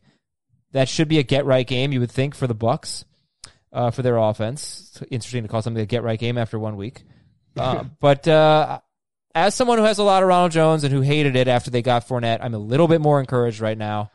That 0.72 0.88
should 0.88 1.08
be 1.08 1.18
a 1.18 1.22
get 1.22 1.44
right 1.44 1.66
game, 1.66 1.92
you 1.92 2.00
would 2.00 2.10
think, 2.10 2.34
for 2.34 2.46
the 2.46 2.54
Bucks, 2.54 3.04
uh, 3.72 3.90
for 3.90 4.02
their 4.02 4.16
offense. 4.16 4.90
It's 4.94 5.12
interesting 5.12 5.42
to 5.42 5.48
call 5.48 5.60
something 5.60 5.82
a 5.82 5.86
get 5.86 6.02
right 6.02 6.18
game 6.18 6.38
after 6.38 6.58
one 6.58 6.76
week. 6.76 7.02
Uh, 7.54 7.84
but 8.00 8.26
uh, 8.26 8.80
as 9.34 9.54
someone 9.54 9.76
who 9.76 9.84
has 9.84 9.98
a 9.98 10.02
lot 10.02 10.22
of 10.22 10.28
Ronald 10.30 10.52
Jones 10.52 10.84
and 10.84 10.92
who 10.92 11.02
hated 11.02 11.36
it 11.36 11.48
after 11.48 11.70
they 11.70 11.82
got 11.82 12.08
Fournette, 12.08 12.38
I'm 12.40 12.54
a 12.54 12.58
little 12.58 12.88
bit 12.88 13.02
more 13.02 13.20
encouraged 13.20 13.60
right 13.60 13.76
now. 13.76 14.10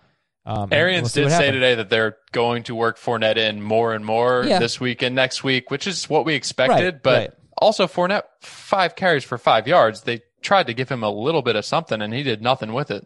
Um, 0.48 0.70
Arians 0.72 1.14
we'll 1.14 1.28
did 1.28 1.36
say 1.36 1.52
today 1.52 1.76
that 1.76 1.90
they're 1.90 2.16
going 2.32 2.64
to 2.64 2.76
work 2.76 2.98
Fournette 2.98 3.36
in 3.36 3.62
more 3.62 3.94
and 3.94 4.06
more 4.06 4.46
yeah. 4.48 4.60
this 4.60 4.80
week 4.80 5.02
and 5.02 5.14
next 5.14 5.44
week, 5.44 5.70
which 5.70 5.86
is 5.86 6.10
what 6.10 6.26
we 6.26 6.36
expected. 6.36 6.94
Right, 6.94 7.04
but 7.04 7.20
right. 7.20 7.32
also 7.58 7.86
Fournette, 7.86 8.24
five 8.40 8.96
carries 8.96 9.26
for 9.26 9.38
five 9.38 9.68
yards. 9.68 10.04
They 10.04 10.22
tried 10.42 10.68
to 10.68 10.74
give 10.74 10.88
him 10.88 11.04
a 11.04 11.10
little 11.10 11.42
bit 11.42 11.58
of 11.58 11.66
something, 11.66 12.02
and 12.02 12.14
he 12.14 12.24
did 12.24 12.42
nothing 12.42 12.72
with 12.72 12.92
it. 12.92 13.06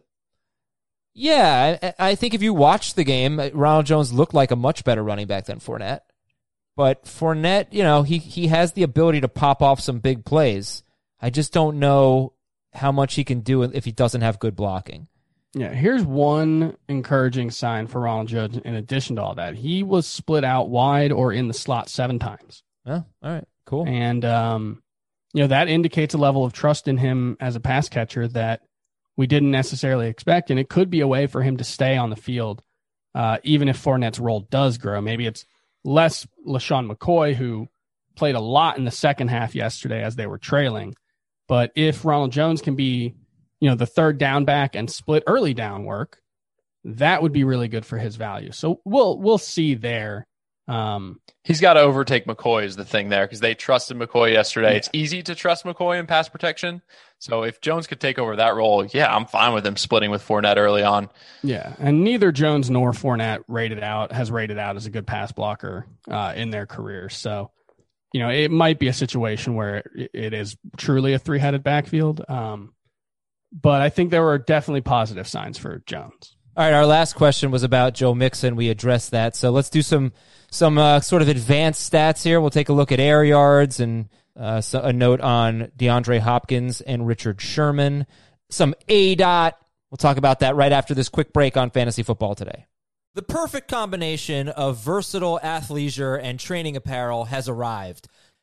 Yeah, 1.16 1.80
I, 1.82 2.12
I 2.12 2.16
think 2.16 2.36
if 2.36 2.44
you 2.44 2.54
watch 2.54 2.94
the 2.94 3.04
game, 3.04 3.40
Ronald 3.54 3.88
Jones 3.88 4.14
looked 4.14 4.36
like 4.36 4.52
a 4.52 4.56
much 4.56 4.84
better 4.84 5.04
running 5.04 5.26
back 5.26 5.46
than 5.46 5.58
Fournette. 5.58 6.02
But 6.78 7.06
Fournette, 7.06 7.68
you 7.72 7.82
know, 7.82 8.04
he 8.04 8.20
he 8.20 8.48
has 8.48 8.74
the 8.74 8.84
ability 8.84 9.22
to 9.22 9.28
pop 9.28 9.64
off 9.64 9.80
some 9.80 9.98
big 9.98 10.26
plays. 10.26 10.84
I 11.20 11.32
just 11.32 11.54
don't 11.54 11.80
know 11.80 12.34
how 12.74 12.92
much 12.92 13.16
he 13.16 13.24
can 13.24 13.40
do 13.40 13.64
if 13.64 13.84
he 13.84 13.92
doesn't 13.92 14.22
have 14.22 14.38
good 14.38 14.56
blocking. 14.56 15.08
Yeah, 15.54 15.74
here's 15.74 16.04
one 16.04 16.78
encouraging 16.88 17.52
sign 17.52 17.88
for 17.88 18.02
Ronald 18.02 18.30
Jones 18.30 18.58
in 18.58 18.74
addition 18.74 19.18
to 19.18 19.22
all 19.22 19.36
that. 19.36 19.56
He 19.56 19.84
was 19.84 20.08
split 20.08 20.46
out 20.46 20.70
wide 20.70 21.12
or 21.12 21.34
in 21.34 21.50
the 21.50 21.54
slot 21.54 21.90
seven 21.90 22.20
times. 22.20 22.64
Yeah, 22.86 23.02
all 23.22 23.32
right, 23.32 23.48
cool. 23.66 23.86
And 23.86 24.24
um, 24.24 24.82
you 25.34 25.42
know, 25.42 25.48
that 25.48 25.68
indicates 25.68 26.14
a 26.14 26.18
level 26.18 26.46
of 26.46 26.54
trust 26.54 26.88
in 26.88 26.98
him 26.98 27.38
as 27.40 27.56
a 27.56 27.60
pass 27.60 27.90
catcher 27.90 28.28
that 28.30 28.62
we 29.18 29.28
didn't 29.28 29.52
necessarily 29.52 30.08
expect. 30.08 30.52
And 30.52 30.60
it 30.60 30.70
could 30.70 30.90
be 30.90 31.02
a 31.02 31.08
way 31.08 31.28
for 31.28 31.42
him 31.42 31.58
to 31.58 31.64
stay 31.64 31.98
on 31.98 32.10
the 32.10 32.16
field, 32.16 32.62
uh, 33.14 33.38
even 33.44 33.68
if 33.68 33.84
Fournette's 33.84 34.20
role 34.20 34.42
does 34.42 34.78
grow. 34.78 35.02
Maybe 35.02 35.26
it's 35.26 35.46
less 35.84 36.28
LeSean 36.48 36.90
McCoy, 36.90 37.36
who 37.36 37.68
played 38.16 38.36
a 38.36 38.42
lot 38.42 38.78
in 38.78 38.86
the 38.86 38.92
second 38.92 39.30
half 39.30 39.56
yesterday 39.56 40.04
as 40.04 40.16
they 40.16 40.28
were 40.28 40.38
trailing. 40.38 40.96
But 41.48 41.72
if 41.76 42.06
Ronald 42.06 42.32
Jones 42.32 42.62
can 42.62 42.76
be 42.76 43.16
you 43.62 43.70
know, 43.70 43.76
the 43.76 43.86
third 43.86 44.18
down 44.18 44.44
back 44.44 44.76
and 44.76 44.92
split 44.92 45.24
early 45.28 45.54
down 45.54 45.86
work, 45.86 46.20
that 46.84 47.22
would 47.22 47.32
be 47.32 47.44
really 47.46 47.68
good 47.68 47.86
for 47.86 47.98
his 47.98 48.18
value. 48.18 48.52
So 48.52 48.82
we'll 48.84 49.18
we'll 49.18 49.38
see 49.38 49.76
there. 49.76 50.28
Um, 50.68 51.20
He's 51.44 51.62
got 51.62 51.74
to 51.74 51.82
overtake 51.82 52.26
McCoy 52.26 52.66
is 52.66 52.76
the 52.76 52.86
thing 52.86 53.10
there 53.10 53.26
because 53.26 53.40
they 53.40 53.56
trusted 53.56 53.98
McCoy 53.98 54.32
yesterday. 54.32 54.72
Yeah. 54.72 54.78
It's 54.78 54.90
easy 54.94 55.24
to 55.24 55.36
trust 55.36 55.66
McCoy 55.66 56.00
in 56.00 56.06
pass 56.06 56.30
protection. 56.30 56.82
So 57.20 57.44
if 57.44 57.62
Jones 57.62 57.88
could 57.88 58.00
take 58.00 58.18
over 58.18 58.36
that 58.36 58.56
role, 58.56 58.86
yeah, 58.86 59.14
I'm 59.14 59.26
fine 59.26 59.54
with 59.54 59.66
him 59.66 59.76
splitting 59.78 60.12
with 60.12 60.26
Fournette 60.28 60.58
early 60.58 60.84
on. 60.84 61.10
Yeah, 61.44 61.76
and 61.78 62.04
neither 62.04 62.32
Jones 62.32 62.70
nor 62.70 62.92
Fournette 62.94 63.44
rated 63.48 63.84
out 63.84 64.12
has 64.12 64.32
rated 64.32 64.58
out 64.58 64.76
as 64.76 64.88
a 64.88 64.90
good 64.90 65.06
pass 65.06 65.32
blocker 65.32 65.86
uh, 66.10 66.34
in 66.36 66.50
their 66.50 66.66
careers. 66.66 67.16
So 67.16 67.52
you 68.12 68.22
know 68.22 68.30
it 68.30 68.50
might 68.50 68.80
be 68.80 68.88
a 68.88 68.94
situation 68.94 69.54
where 69.56 69.84
it 69.96 70.34
is 70.34 70.58
truly 70.78 71.14
a 71.14 71.20
three 71.20 71.40
headed 71.40 71.64
backfield. 71.64 72.24
Um, 72.28 72.74
but 73.52 73.82
I 73.82 73.90
think 73.90 74.12
there 74.12 74.24
were 74.24 74.38
definitely 74.38 74.82
positive 74.82 75.28
signs 75.28 75.58
for 75.58 75.82
Jones. 75.86 76.36
All 76.56 76.66
right, 76.66 76.74
our 76.74 76.86
last 76.86 77.14
question 77.14 77.50
was 77.50 77.64
about 77.64 77.94
Joe 77.94 78.14
Mixon. 78.14 78.56
We 78.56 78.70
addressed 78.70 79.12
that, 79.12 79.36
so 79.36 79.52
let's 79.52 79.70
do 79.70 79.82
some 79.82 80.12
some 80.50 80.78
uh, 80.78 81.00
sort 81.00 81.22
of 81.22 81.30
advanced 81.30 81.92
stats 81.92 82.24
here. 82.24 82.42
We'll 82.42 82.50
take 82.50 82.70
a 82.70 82.74
look 82.74 82.92
at 82.92 83.00
air 83.00 83.24
yards 83.24 83.80
and 83.80 84.10
uh, 84.38 84.60
so 84.60 84.82
a 84.82 84.92
note 84.92 85.22
on 85.22 85.72
DeAndre 85.78 86.20
Hopkins 86.20 86.82
and 86.82 87.08
Richard 87.08 87.40
Sherman. 87.42 88.06
Some 88.50 88.76
A 88.90 89.16
dot. 89.16 89.58
We'll 89.90 89.98
talk 89.98 90.18
about 90.18 90.40
that 90.40 90.56
right 90.56 90.72
after 90.72 90.94
this 90.94 91.10
quick 91.10 91.32
break 91.32 91.56
on 91.56 91.70
fantasy 91.70 92.04
football 92.04 92.36
today. 92.36 92.66
The 93.14 93.22
perfect 93.22 93.68
combination 93.68 94.48
of 94.48 94.78
versatile 94.78 95.40
athleisure 95.44 96.20
and 96.22 96.40
training 96.40 96.78
apparel 96.78 97.26
has 97.26 97.50
arrived. 97.50 98.08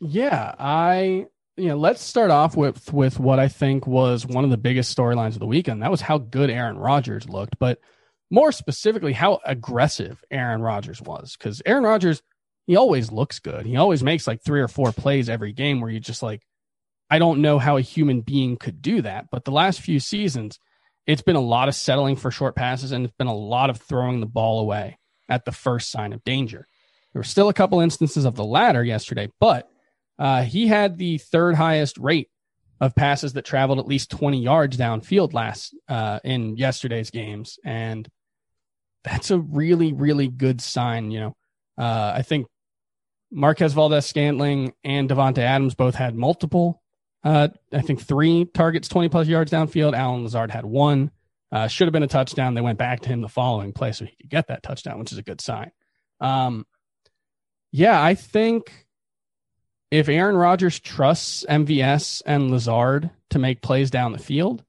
Yeah, 0.00 0.54
I 0.58 1.26
you 1.56 1.68
know, 1.68 1.76
let's 1.76 2.02
start 2.02 2.30
off 2.30 2.56
with 2.56 2.92
with 2.92 3.20
what 3.20 3.38
I 3.38 3.48
think 3.48 3.86
was 3.86 4.26
one 4.26 4.44
of 4.44 4.50
the 4.50 4.56
biggest 4.56 4.96
storylines 4.96 5.34
of 5.34 5.40
the 5.40 5.46
weekend. 5.46 5.82
That 5.82 5.90
was 5.90 6.00
how 6.00 6.18
good 6.18 6.48
Aaron 6.50 6.78
Rodgers 6.78 7.28
looked, 7.28 7.58
but 7.58 7.78
more 8.30 8.52
specifically 8.52 9.12
how 9.12 9.40
aggressive 9.44 10.24
Aaron 10.30 10.62
Rodgers 10.62 11.02
was 11.02 11.36
cuz 11.36 11.60
Aaron 11.66 11.84
Rodgers 11.84 12.22
he 12.66 12.76
always 12.76 13.10
looks 13.10 13.40
good. 13.40 13.66
He 13.66 13.76
always 13.76 14.02
makes 14.02 14.26
like 14.26 14.42
3 14.42 14.60
or 14.60 14.68
4 14.68 14.92
plays 14.92 15.28
every 15.28 15.52
game 15.52 15.80
where 15.80 15.90
you 15.90 16.00
just 16.00 16.22
like 16.22 16.42
I 17.10 17.18
don't 17.18 17.42
know 17.42 17.58
how 17.58 17.76
a 17.76 17.82
human 17.82 18.20
being 18.22 18.56
could 18.56 18.80
do 18.80 19.02
that, 19.02 19.26
but 19.30 19.44
the 19.44 19.50
last 19.52 19.80
few 19.80 20.00
seasons 20.00 20.58
it's 21.06 21.22
been 21.22 21.36
a 21.36 21.40
lot 21.40 21.68
of 21.68 21.74
settling 21.74 22.16
for 22.16 22.30
short 22.30 22.54
passes 22.54 22.92
and 22.92 23.04
it's 23.04 23.16
been 23.16 23.26
a 23.26 23.34
lot 23.34 23.68
of 23.68 23.78
throwing 23.78 24.20
the 24.20 24.26
ball 24.26 24.60
away 24.60 24.98
at 25.28 25.44
the 25.44 25.52
first 25.52 25.90
sign 25.90 26.12
of 26.12 26.24
danger. 26.24 26.66
There 27.12 27.20
were 27.20 27.24
still 27.24 27.48
a 27.48 27.54
couple 27.54 27.80
instances 27.80 28.24
of 28.24 28.36
the 28.36 28.44
latter 28.44 28.84
yesterday, 28.84 29.28
but 29.40 29.69
uh, 30.20 30.42
he 30.42 30.66
had 30.66 30.98
the 30.98 31.18
third 31.18 31.54
highest 31.54 31.96
rate 31.98 32.28
of 32.80 32.94
passes 32.94 33.32
that 33.32 33.44
traveled 33.44 33.78
at 33.78 33.86
least 33.86 34.10
20 34.10 34.40
yards 34.40 34.76
downfield 34.76 35.32
last 35.32 35.74
uh, 35.88 36.20
in 36.22 36.56
yesterday's 36.56 37.10
games, 37.10 37.58
and 37.64 38.08
that's 39.02 39.30
a 39.30 39.40
really 39.40 39.92
really 39.92 40.28
good 40.28 40.60
sign. 40.60 41.10
You 41.10 41.20
know, 41.20 41.36
uh, 41.78 42.12
I 42.14 42.22
think 42.22 42.46
Marquez 43.32 43.72
Valdes-Scantling 43.72 44.74
and 44.84 45.08
Davante 45.08 45.38
Adams 45.38 45.74
both 45.74 45.94
had 45.94 46.14
multiple. 46.14 46.82
Uh, 47.22 47.48
I 47.72 47.80
think 47.80 48.00
three 48.00 48.44
targets, 48.44 48.88
20 48.88 49.08
plus 49.08 49.26
yards 49.26 49.52
downfield. 49.52 49.94
Allen 49.94 50.24
Lazard 50.24 50.50
had 50.50 50.64
one. 50.64 51.10
Uh, 51.52 51.66
should 51.66 51.86
have 51.86 51.92
been 51.92 52.02
a 52.02 52.08
touchdown. 52.08 52.54
They 52.54 52.60
went 52.60 52.78
back 52.78 53.00
to 53.00 53.08
him 53.08 53.20
the 53.20 53.28
following 53.28 53.72
play 53.72 53.92
so 53.92 54.04
he 54.04 54.14
could 54.20 54.30
get 54.30 54.48
that 54.48 54.62
touchdown, 54.62 54.98
which 54.98 55.12
is 55.12 55.18
a 55.18 55.22
good 55.22 55.40
sign. 55.40 55.72
Um, 56.20 56.66
yeah, 57.72 58.02
I 58.02 58.14
think 58.14 58.86
if 59.90 60.08
Aaron 60.08 60.36
Rodgers 60.36 60.78
trusts 60.78 61.44
MVS 61.48 62.22
and 62.24 62.50
Lazard 62.50 63.10
to 63.30 63.38
make 63.38 63.62
plays 63.62 63.90
down 63.90 64.12
the 64.12 64.18
field, 64.18 64.62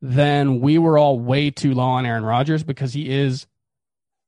then 0.00 0.60
we 0.60 0.78
were 0.78 0.98
all 0.98 1.18
way 1.18 1.50
too 1.50 1.74
low 1.74 1.84
on 1.84 2.04
Aaron 2.04 2.24
Rodgers 2.24 2.62
because 2.62 2.92
he 2.92 3.08
is 3.08 3.46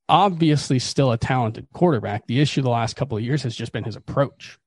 obviously 0.08 0.78
still 0.78 1.12
a 1.12 1.18
talented 1.18 1.66
quarterback. 1.72 2.26
The 2.26 2.40
issue 2.40 2.62
the 2.62 2.70
last 2.70 2.96
couple 2.96 3.18
of 3.18 3.24
years 3.24 3.42
has 3.42 3.56
just 3.56 3.72
been 3.72 3.84
his 3.84 3.96
approach. 3.96 4.58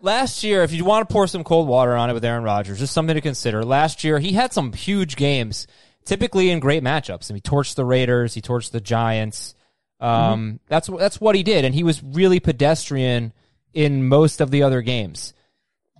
Last 0.00 0.42
year, 0.42 0.62
if 0.62 0.72
you 0.72 0.84
want 0.84 1.08
to 1.08 1.12
pour 1.12 1.26
some 1.26 1.44
cold 1.44 1.68
water 1.68 1.94
on 1.94 2.10
it 2.10 2.12
with 2.12 2.24
Aaron 2.24 2.44
Rodgers, 2.44 2.78
just 2.78 2.92
something 2.92 3.14
to 3.14 3.20
consider. 3.20 3.64
Last 3.64 4.04
year, 4.04 4.18
he 4.18 4.32
had 4.32 4.52
some 4.52 4.72
huge 4.72 5.16
games, 5.16 5.66
typically 6.04 6.50
in 6.50 6.60
great 6.60 6.82
matchups. 6.82 7.30
I 7.30 7.34
mean, 7.34 7.42
he 7.44 7.48
torched 7.50 7.76
the 7.76 7.84
Raiders, 7.84 8.34
he 8.34 8.40
torched 8.40 8.72
the 8.72 8.80
Giants. 8.80 9.54
Um, 10.00 10.10
mm-hmm. 10.10 10.56
That's 10.66 10.88
that's 10.88 11.20
what 11.20 11.36
he 11.36 11.44
did, 11.44 11.64
and 11.64 11.74
he 11.74 11.84
was 11.84 12.02
really 12.02 12.40
pedestrian 12.40 13.32
in 13.74 14.08
most 14.08 14.40
of 14.40 14.50
the 14.50 14.62
other 14.62 14.82
games. 14.82 15.34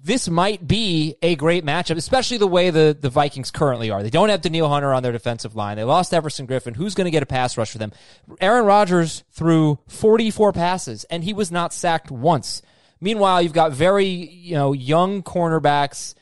This 0.05 0.29
might 0.29 0.67
be 0.67 1.15
a 1.23 1.37
great 1.37 1.65
matchup, 1.65 1.97
especially 1.97 2.39
the 2.39 2.47
way 2.49 2.71
the, 2.71 2.97
the 3.01 3.09
Vikings 3.09 3.53
currently 3.53 3.91
are. 3.91 4.03
They 4.03 4.11
don't 4.11 4.31
have 4.31 4.41
Danielle 4.41 4.69
Hunter 4.69 4.93
on 4.93 5.05
their 5.05 5.13
defensive 5.13 5.55
line. 5.55 5.77
They 5.77 5.85
lost 5.85 6.13
Everson 6.13 6.49
Griffen. 6.49 6.75
Who's 6.75 6.97
going 6.97 7.05
to 7.05 7.13
get 7.13 7.23
a 7.23 7.27
pass 7.27 7.57
rush 7.57 7.71
for 7.71 7.79
them? 7.79 7.93
Aaron 8.41 8.65
Rodgers 8.65 9.23
threw 9.31 9.79
44 9.87 10.53
passes, 10.53 11.05
and 11.05 11.23
he 11.23 11.33
was 11.33 11.53
not 11.53 11.73
sacked 11.73 12.11
once. 12.11 12.63
Meanwhile, 13.01 13.43
you've 13.43 13.53
got 13.53 13.73
very 13.73 14.07
you 14.07 14.55
know 14.55 14.73
young 14.73 15.23
cornerbacks. 15.25 16.15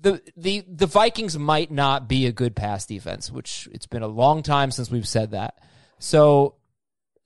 The 0.00 0.22
the 0.36 0.64
the 0.68 0.86
Vikings 0.86 1.36
might 1.36 1.72
not 1.72 2.08
be 2.08 2.26
a 2.26 2.32
good 2.32 2.54
pass 2.54 2.86
defense, 2.86 3.30
which 3.30 3.68
it's 3.72 3.86
been 3.86 4.02
a 4.02 4.08
long 4.08 4.42
time 4.44 4.70
since 4.70 4.88
we've 4.88 5.06
said 5.06 5.32
that. 5.32 5.58
So 5.98 6.54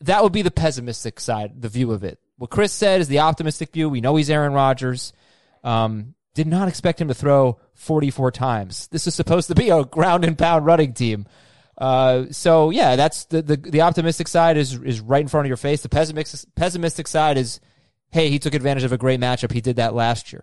that 0.01 0.23
would 0.23 0.33
be 0.33 0.41
the 0.41 0.51
pessimistic 0.51 1.21
side, 1.21 1.61
the 1.61 1.69
view 1.69 1.93
of 1.93 2.05
it. 2.05 2.19
What 2.41 2.49
Chris 2.49 2.73
said 2.73 3.03
is 3.03 3.09
the 3.09 3.19
optimistic 3.19 3.71
view. 3.71 3.91
We 3.91 4.01
know 4.01 4.17
he's 4.17 4.31
Aaron 4.31 4.55
Rodgers. 4.55 5.13
Um, 5.63 6.15
did 6.33 6.47
not 6.47 6.69
expect 6.69 6.99
him 6.99 7.09
to 7.09 7.15
throw 7.15 7.59
44 7.75 8.31
times. 8.31 8.89
This 8.89 9.07
is 9.07 9.15
supposed 9.15 9.49
to 9.49 9.55
be 9.55 9.69
a 9.69 9.85
ground 9.85 10.25
and 10.25 10.39
pound 10.39 10.65
running 10.65 10.95
team. 10.95 11.27
Uh, 11.77 12.25
so 12.31 12.71
yeah, 12.71 12.97
that's 12.97 13.27
the, 13.27 13.43
the 13.43 13.57
the 13.59 13.83
optimistic 13.83 14.27
side 14.27 14.57
is 14.57 14.73
is 14.73 15.03
right 15.03 15.21
in 15.21 15.29
front 15.29 15.45
of 15.45 15.49
your 15.49 15.59
face. 15.59 15.83
The 15.83 15.91
pessimistic 15.91 16.55
pessimistic 16.55 17.09
side 17.09 17.37
is 17.37 17.61
hey, 18.09 18.31
he 18.31 18.39
took 18.39 18.55
advantage 18.55 18.85
of 18.85 18.93
a 18.93 18.99
great 18.99 19.21
matchup. 19.21 19.53
He 19.53 19.61
did 19.61 19.77
that 19.77 19.93
last 19.93 20.33
year. 20.33 20.43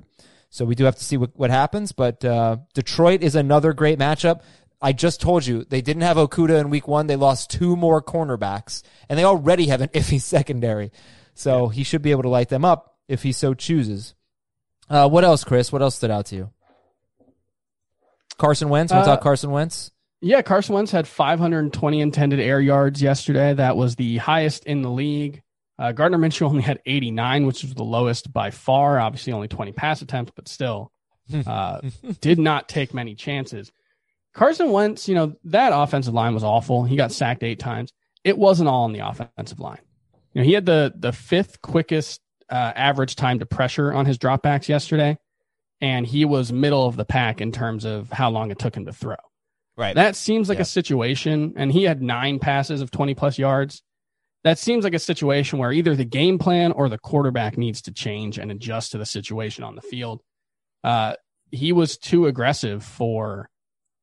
So 0.52 0.66
we 0.66 0.76
do 0.76 0.84
have 0.84 0.98
to 0.98 1.04
see 1.04 1.18
what, 1.18 1.32
what 1.34 1.50
happens. 1.50 1.94
But 1.94 2.24
uh, 2.24 2.58
Detroit 2.76 3.24
is 3.24 3.34
another 3.34 3.74
great 3.74 3.98
matchup. 3.98 4.42
I 4.80 4.94
just 4.94 5.20
told 5.20 5.48
you 5.48 5.64
they 5.64 5.82
didn't 5.82 6.04
have 6.04 6.18
Okudah 6.18 6.62
in 6.62 6.70
week 6.70 6.88
one. 6.88 7.08
They 7.08 7.16
lost 7.16 7.50
two 7.50 7.76
more 7.76 8.04
cornerbacks, 8.04 8.84
and 9.10 9.18
they 9.18 9.24
already 9.24 9.70
have 9.70 9.82
an 9.82 9.90
iffy 9.90 10.22
secondary. 10.36 10.92
So 11.38 11.68
he 11.68 11.84
should 11.84 12.02
be 12.02 12.12
able 12.12 12.24
to 12.24 12.30
light 12.30 12.50
them 12.50 12.66
up 12.66 12.96
if 13.08 13.24
he 13.24 13.32
so 13.32 13.54
chooses. 13.54 14.16
Uh, 14.90 15.08
what 15.08 15.24
else, 15.24 15.44
Chris? 15.44 15.72
What 15.72 15.82
else 15.82 15.96
stood 15.96 16.12
out 16.12 16.28
to 16.28 16.36
you? 16.36 16.50
Carson 18.38 18.70
Wentz. 18.70 18.94
What's 18.94 19.08
uh, 19.08 19.18
Carson 19.18 19.52
Wentz? 19.52 19.92
Yeah, 20.22 20.42
Carson 20.42 20.74
Wentz 20.74 20.92
had 20.92 21.08
520 21.08 22.02
intended 22.02 22.40
air 22.40 22.60
yards 22.60 23.02
yesterday. 23.02 23.54
That 23.54 23.78
was 23.78 23.96
the 23.96 24.18
highest 24.18 24.66
in 24.66 24.82
the 24.82 24.90
league. 24.90 25.44
Uh, 25.80 25.92
Gardner 25.92 26.18
Minshew 26.18 26.48
only 26.48 26.64
had 26.64 26.80
89, 26.86 27.46
which 27.46 27.62
was 27.62 27.76
the 27.76 27.84
lowest 27.84 28.34
by 28.34 28.50
far. 28.50 29.00
Obviously, 29.00 29.34
only 29.34 29.48
20 29.48 29.74
pass 29.74 30.02
attempts, 30.02 30.32
but 30.36 30.48
still 30.48 30.92
uh, 31.46 31.82
did 32.22 32.40
not 32.40 32.68
take 32.68 32.96
many 32.96 33.14
chances. 33.14 33.72
Carson 34.34 34.72
Wentz, 34.72 35.08
you 35.08 35.14
know, 35.14 35.36
that 35.46 35.72
offensive 35.74 36.14
line 36.14 36.34
was 36.34 36.44
awful. 36.44 36.84
He 36.84 36.96
got 36.96 37.12
sacked 37.12 37.44
eight 37.44 37.60
times. 37.60 37.94
It 38.24 38.38
wasn't 38.38 38.70
all 38.70 38.86
on 38.86 38.94
the 38.94 39.08
offensive 39.08 39.60
line. 39.60 39.80
You 40.34 40.42
know, 40.42 40.46
he 40.46 40.54
had 40.54 40.66
the 40.66 40.94
the 40.96 41.12
fifth 41.12 41.62
quickest 41.62 42.22
uh, 42.50 42.74
average 42.76 43.16
time 43.16 43.40
to 43.40 43.46
pressure 43.46 43.94
on 43.94 44.06
his 44.06 44.18
dropbacks 44.18 44.68
yesterday, 44.68 45.18
and 45.82 46.06
he 46.06 46.26
was 46.26 46.52
middle 46.52 46.86
of 46.86 46.96
the 46.96 47.06
pack 47.06 47.42
in 47.42 47.52
terms 47.52 47.86
of 47.86 48.10
how 48.12 48.30
long 48.30 48.52
it 48.52 48.60
took 48.60 48.76
him 48.76 48.86
to 48.86 48.94
throw. 48.94 49.16
Right. 49.76 49.96
That 49.96 50.16
seems 50.16 50.50
like 50.50 50.58
yeah. 50.58 50.64
a 50.64 50.66
situation, 50.66 51.54
and 51.56 51.72
he 51.72 51.84
had 51.84 52.02
nine 52.02 52.40
passes 52.40 52.82
of 52.82 52.90
20 52.90 53.14
plus 53.14 53.38
yards 53.38 53.84
that 54.48 54.58
seems 54.58 54.86
like 54.86 54.94
a 54.94 55.00
situation 55.00 55.60
where 55.60 55.74
either 55.74 55.96
the 55.96 56.06
game 56.06 56.40
plan 56.40 56.72
or 56.72 56.88
the 56.88 56.98
quarterback 56.98 57.58
needs 57.58 57.82
to 57.82 57.92
change 57.92 58.38
and 58.38 58.50
adjust 58.50 58.92
to 58.92 58.98
the 58.98 59.06
situation 59.06 59.64
on 59.64 59.76
the 59.76 59.82
field. 59.82 60.22
Uh, 60.86 61.16
he 61.52 61.74
was 61.74 61.98
too 61.98 62.28
aggressive 62.28 62.82
for, 62.84 63.50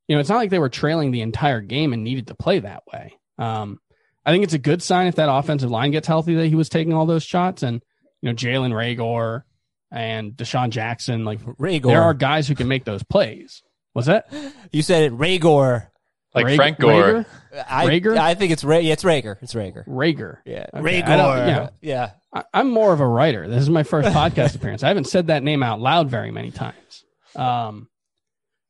you 0.07 0.15
know, 0.15 0.21
it's 0.21 0.29
not 0.29 0.37
like 0.37 0.51
they 0.51 0.59
were 0.59 0.69
trailing 0.69 1.13
the 1.13 1.23
entire 1.23 1.63
game 1.63 1.95
and 1.95 2.05
needed 2.05 2.27
to 2.27 2.35
play 2.35 2.59
that 2.59 2.83
way. 2.93 3.19
Um, 3.39 3.79
I 4.27 4.33
think 4.33 4.45
it's 4.45 4.55
a 4.55 4.59
good 4.59 4.83
sign 4.83 5.07
if 5.07 5.17
that 5.17 5.31
offensive 5.31 5.71
line 5.71 5.91
gets 5.91 6.07
healthy 6.07 6.35
that 6.35 6.47
he 6.47 6.55
was 6.55 6.69
taking 6.69 6.93
all 6.93 7.07
those 7.07 7.23
shots 7.23 7.63
and, 7.63 7.83
you 8.23 8.31
know, 8.31 8.35
Jalen 8.35 8.73
Reagor 8.73 9.43
and 9.91 10.33
DeSean 10.33 10.71
Jackson, 10.71 11.25
like 11.25 11.41
Reagor. 11.41 11.89
there 11.89 12.03
are 12.03 12.15
guys 12.15 12.49
who 12.49 12.55
can 12.55 12.69
make 12.69 12.85
those 12.85 13.03
plays. 13.03 13.63
Was 13.95 14.07
that? 14.07 14.33
You 14.73 14.83
said 14.83 15.05
it, 15.05 15.13
Reagor. 15.13 15.89
Like 16.35 16.57
Frank 16.57 16.81
Gore. 16.81 17.27
I, 17.69 17.87
Rager? 17.87 18.17
I 18.17 18.35
think 18.35 18.51
it's 18.51 18.65
Ra- 18.65 18.79
yeah, 18.79 18.95
it's 18.95 19.05
Rager. 19.05 19.37
It's 19.41 19.55
Rager. 19.55 19.87
Rager. 19.87 20.39
Yeah. 20.45 20.67
Okay. 20.75 21.03
Rager. 21.03 21.07
Yeah. 21.47 21.69
yeah. 21.81 22.11
I, 22.33 22.61
am 22.61 22.71
more 22.71 22.93
of 22.93 22.99
a 22.99 23.07
writer. 23.07 23.49
This 23.49 23.63
is 23.63 23.71
my 23.71 23.85
first 23.85 24.09
podcast 24.15 24.57
appearance. 24.57 24.83
I 24.83 24.89
haven't 24.89 25.07
said 25.07 25.29
that 25.29 25.45
name 25.45 25.63
out 25.63 25.81
loud 25.81 26.11
very 26.11 26.33
many 26.33 26.51
times. 26.51 27.05
Um, 27.37 27.89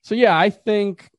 so 0.02 0.14
yeah, 0.14 0.36
I 0.36 0.50
think 0.50 1.10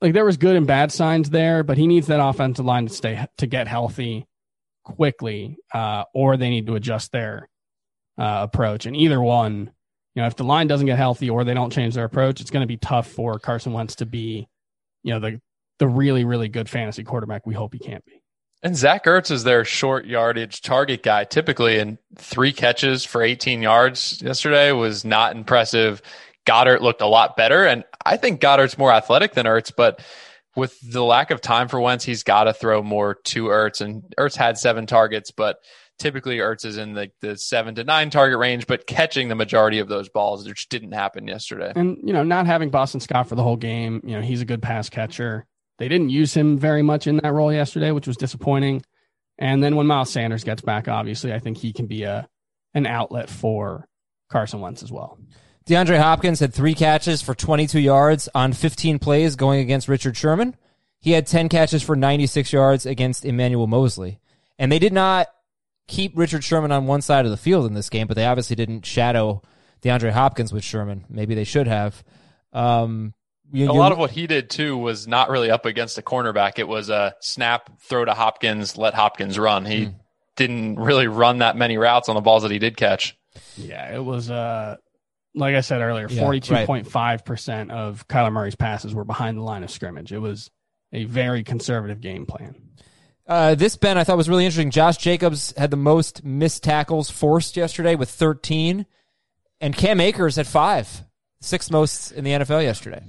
like 0.00 0.12
there 0.12 0.24
was 0.24 0.36
good 0.36 0.56
and 0.56 0.66
bad 0.66 0.92
signs 0.92 1.30
there, 1.30 1.62
but 1.62 1.78
he 1.78 1.86
needs 1.86 2.08
that 2.08 2.24
offensive 2.24 2.64
line 2.64 2.86
to 2.86 2.92
stay 2.92 3.26
to 3.38 3.46
get 3.46 3.68
healthy 3.68 4.26
quickly, 4.84 5.56
uh, 5.72 6.04
or 6.14 6.36
they 6.36 6.50
need 6.50 6.66
to 6.66 6.74
adjust 6.74 7.12
their 7.12 7.48
uh, 8.18 8.40
approach. 8.42 8.86
And 8.86 8.96
either 8.96 9.20
one, 9.20 9.70
you 10.14 10.22
know, 10.22 10.26
if 10.26 10.36
the 10.36 10.44
line 10.44 10.66
doesn't 10.66 10.86
get 10.86 10.98
healthy 10.98 11.30
or 11.30 11.44
they 11.44 11.54
don't 11.54 11.72
change 11.72 11.94
their 11.94 12.04
approach, 12.04 12.40
it's 12.40 12.50
going 12.50 12.62
to 12.62 12.68
be 12.68 12.76
tough 12.76 13.08
for 13.08 13.38
Carson 13.38 13.72
Wentz 13.72 13.96
to 13.96 14.06
be, 14.06 14.48
you 15.02 15.12
know, 15.12 15.20
the 15.20 15.40
the 15.78 15.88
really, 15.88 16.24
really 16.24 16.48
good 16.48 16.68
fantasy 16.68 17.02
quarterback 17.02 17.46
we 17.46 17.54
hope 17.54 17.72
he 17.72 17.80
can't 17.80 18.04
be. 18.04 18.22
And 18.62 18.76
Zach 18.76 19.04
Ertz 19.04 19.30
is 19.30 19.44
their 19.44 19.64
short 19.64 20.06
yardage 20.06 20.62
target 20.62 21.02
guy 21.02 21.24
typically, 21.24 21.78
and 21.78 21.98
three 22.16 22.52
catches 22.52 23.04
for 23.04 23.22
18 23.22 23.60
yards 23.60 24.22
yesterday 24.22 24.72
was 24.72 25.04
not 25.04 25.36
impressive. 25.36 26.00
Goedert 26.46 26.80
looked 26.80 27.02
a 27.02 27.06
lot 27.06 27.36
better, 27.36 27.66
and 27.66 27.84
I 28.04 28.16
think 28.16 28.40
Goedert's 28.40 28.78
more 28.78 28.92
athletic 28.92 29.32
than 29.32 29.46
Ertz, 29.46 29.72
but 29.74 30.00
with 30.56 30.78
the 30.80 31.02
lack 31.02 31.30
of 31.30 31.40
time 31.40 31.68
for 31.68 31.80
Wentz, 31.80 32.04
he's 32.04 32.22
got 32.22 32.44
to 32.44 32.52
throw 32.52 32.82
more 32.82 33.14
to 33.24 33.46
Ertz. 33.46 33.80
And 33.80 34.02
Ertz 34.18 34.36
had 34.36 34.58
seven 34.58 34.86
targets, 34.86 35.30
but 35.30 35.56
typically 35.98 36.38
Ertz 36.38 36.64
is 36.64 36.76
in 36.76 36.94
the, 36.94 37.10
the 37.20 37.36
seven 37.36 37.74
to 37.76 37.84
nine 37.84 38.10
target 38.10 38.38
range, 38.38 38.66
but 38.66 38.86
catching 38.86 39.28
the 39.28 39.34
majority 39.34 39.78
of 39.78 39.88
those 39.88 40.08
balls, 40.08 40.46
which 40.46 40.68
didn't 40.68 40.92
happen 40.92 41.26
yesterday. 41.26 41.72
And, 41.74 41.98
you 42.04 42.12
know, 42.12 42.22
not 42.22 42.46
having 42.46 42.70
Boston 42.70 43.00
Scott 43.00 43.28
for 43.28 43.34
the 43.34 43.42
whole 43.42 43.56
game, 43.56 44.00
you 44.04 44.14
know, 44.14 44.22
he's 44.22 44.42
a 44.42 44.46
good 44.46 44.62
pass 44.62 44.88
catcher. 44.88 45.46
They 45.78 45.88
didn't 45.88 46.10
use 46.10 46.34
him 46.34 46.56
very 46.56 46.82
much 46.82 47.06
in 47.06 47.16
that 47.16 47.32
role 47.32 47.52
yesterday, 47.52 47.90
which 47.90 48.06
was 48.06 48.16
disappointing. 48.16 48.84
And 49.38 49.62
then 49.62 49.74
when 49.74 49.88
Miles 49.88 50.10
Sanders 50.10 50.44
gets 50.44 50.62
back, 50.62 50.86
obviously, 50.86 51.32
I 51.32 51.40
think 51.40 51.58
he 51.58 51.72
can 51.72 51.86
be 51.86 52.04
a 52.04 52.28
an 52.74 52.86
outlet 52.86 53.28
for 53.30 53.88
Carson 54.30 54.60
Wentz 54.60 54.82
as 54.82 54.92
well. 54.92 55.18
DeAndre 55.66 55.98
Hopkins 55.98 56.40
had 56.40 56.52
three 56.52 56.74
catches 56.74 57.22
for 57.22 57.34
22 57.34 57.80
yards 57.80 58.28
on 58.34 58.52
15 58.52 58.98
plays 58.98 59.34
going 59.34 59.60
against 59.60 59.88
Richard 59.88 60.16
Sherman. 60.16 60.56
He 61.00 61.12
had 61.12 61.26
10 61.26 61.48
catches 61.48 61.82
for 61.82 61.96
96 61.96 62.52
yards 62.52 62.86
against 62.86 63.24
Emmanuel 63.24 63.66
Moseley. 63.66 64.20
And 64.58 64.70
they 64.70 64.78
did 64.78 64.92
not 64.92 65.28
keep 65.86 66.12
Richard 66.16 66.44
Sherman 66.44 66.72
on 66.72 66.86
one 66.86 67.02
side 67.02 67.24
of 67.24 67.30
the 67.30 67.36
field 67.36 67.66
in 67.66 67.74
this 67.74 67.88
game, 67.90 68.06
but 68.06 68.16
they 68.16 68.26
obviously 68.26 68.56
didn't 68.56 68.86
shadow 68.86 69.42
DeAndre 69.82 70.12
Hopkins 70.12 70.52
with 70.52 70.64
Sherman. 70.64 71.04
Maybe 71.08 71.34
they 71.34 71.44
should 71.44 71.66
have. 71.66 72.02
Um, 72.52 73.14
you, 73.52 73.70
a 73.70 73.72
lot 73.72 73.92
of 73.92 73.98
what 73.98 74.10
he 74.10 74.26
did 74.26 74.50
too 74.50 74.76
was 74.76 75.06
not 75.06 75.30
really 75.30 75.50
up 75.50 75.66
against 75.66 75.98
a 75.98 76.02
cornerback. 76.02 76.58
It 76.58 76.68
was 76.68 76.88
a 76.88 77.14
snap, 77.20 77.70
throw 77.80 78.04
to 78.04 78.14
Hopkins, 78.14 78.76
let 78.76 78.94
Hopkins 78.94 79.38
run. 79.38 79.64
He 79.64 79.86
mm. 79.86 79.94
didn't 80.36 80.76
really 80.76 81.06
run 81.06 81.38
that 81.38 81.56
many 81.56 81.78
routes 81.78 82.08
on 82.08 82.16
the 82.16 82.20
balls 82.20 82.42
that 82.42 82.50
he 82.50 82.58
did 82.58 82.76
catch. 82.76 83.16
Yeah, 83.56 83.94
it 83.94 84.02
was 84.02 84.30
uh 84.30 84.76
like 85.34 85.54
I 85.54 85.60
said 85.60 85.80
earlier, 85.80 86.08
forty 86.08 86.40
two 86.40 86.56
point 86.64 86.86
five 86.86 87.24
percent 87.24 87.70
of 87.70 88.06
Kyler 88.08 88.32
Murray's 88.32 88.54
passes 88.54 88.94
were 88.94 89.04
behind 89.04 89.36
the 89.36 89.42
line 89.42 89.64
of 89.64 89.70
scrimmage. 89.70 90.12
It 90.12 90.18
was 90.18 90.50
a 90.92 91.04
very 91.04 91.42
conservative 91.42 92.00
game 92.00 92.26
plan. 92.26 92.54
Uh, 93.26 93.54
this 93.54 93.76
Ben 93.76 93.96
I 93.96 94.04
thought 94.04 94.16
was 94.16 94.28
really 94.28 94.44
interesting. 94.44 94.70
Josh 94.70 94.98
Jacobs 94.98 95.54
had 95.56 95.70
the 95.70 95.76
most 95.76 96.24
missed 96.24 96.62
tackles 96.62 97.10
forced 97.10 97.56
yesterday 97.56 97.94
with 97.94 98.10
thirteen, 98.10 98.86
and 99.60 99.76
Cam 99.76 100.00
Akers 100.00 100.36
had 100.36 100.46
five, 100.46 101.02
sixth 101.40 101.70
most 101.70 102.12
in 102.12 102.24
the 102.24 102.32
NFL 102.32 102.62
yesterday. 102.62 103.02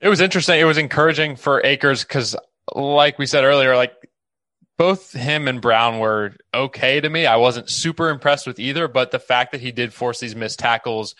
It 0.00 0.08
was 0.08 0.20
interesting. 0.20 0.60
It 0.60 0.64
was 0.64 0.78
encouraging 0.78 1.36
for 1.36 1.64
Akers 1.64 2.04
because, 2.04 2.36
like 2.74 3.18
we 3.18 3.26
said 3.26 3.44
earlier, 3.44 3.74
like 3.74 3.94
both 4.76 5.12
him 5.12 5.48
and 5.48 5.60
Brown 5.60 5.98
were 5.98 6.34
okay 6.52 7.00
to 7.00 7.08
me. 7.08 7.26
I 7.26 7.36
wasn't 7.36 7.70
super 7.70 8.08
impressed 8.08 8.46
with 8.46 8.58
either, 8.58 8.88
but 8.88 9.10
the 9.10 9.18
fact 9.18 9.52
that 9.52 9.60
he 9.60 9.72
did 9.72 9.94
force 9.94 10.20
these 10.20 10.34
missed 10.34 10.58
tackles 10.58 11.14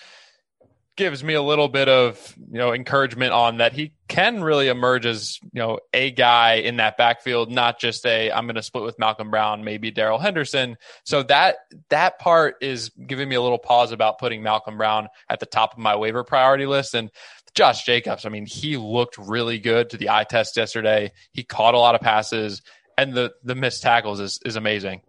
gives 0.96 1.24
me 1.24 1.34
a 1.34 1.42
little 1.42 1.66
bit 1.66 1.88
of 1.88 2.34
you 2.52 2.59
know 2.59 2.72
encouragement 2.72 3.32
on 3.32 3.57
that 3.57 3.72
he 3.72 3.92
can 4.07 4.42
really 4.42 4.68
emerge 4.68 5.07
as 5.07 5.40
you 5.42 5.61
know 5.61 5.80
a 5.92 6.11
guy 6.11 6.55
in 6.55 6.76
that 6.76 6.96
backfield, 6.96 7.50
not 7.50 7.80
just 7.80 8.07
a 8.07 8.30
I'm 8.30 8.46
going 8.46 8.55
to 8.57 8.62
split 8.62 8.84
with 8.84 8.98
Malcolm 8.98 9.30
Brown, 9.30 9.64
maybe 9.64 9.90
Darrell 9.90 10.18
Henderson. 10.18 10.76
So 11.05 11.22
that 11.24 11.57
that 11.90 12.18
part 12.18 12.57
is 12.61 12.90
giving 12.90 13.28
me 13.28 13.36
a 13.36 13.42
little 13.42 13.59
pause 13.59 13.92
about 13.92 14.18
putting 14.18 14.42
Malcolm 14.42 14.76
Brown 14.76 15.09
at 15.28 15.40
the 15.40 15.46
top 15.46 15.72
of 15.72 15.78
my 15.78 15.96
waiver 15.96 16.24
priority 16.24 16.66
list. 16.66 16.94
And 16.94 17.11
Josh 17.55 17.84
Jacobs, 17.84 18.26
I 18.26 18.30
mean, 18.30 18.46
he 18.46 18.76
looked 18.76 19.16
really 19.16 19.61
good 19.61 19.90
to 19.90 19.96
the 19.96 20.11
eye 20.11 20.24
test 20.24 20.57
yesterday. 20.57 21.12
He 21.32 21.44
caught 21.44 21.74
a 21.74 21.78
lot 21.78 21.94
of 21.94 22.00
passes 22.00 22.62
and 22.97 23.14
the 23.14 23.34
the 23.42 23.55
missed 23.55 23.82
tackles 23.82 24.20
is 24.20 24.40
is 24.45 24.57
amazing. 24.57 25.03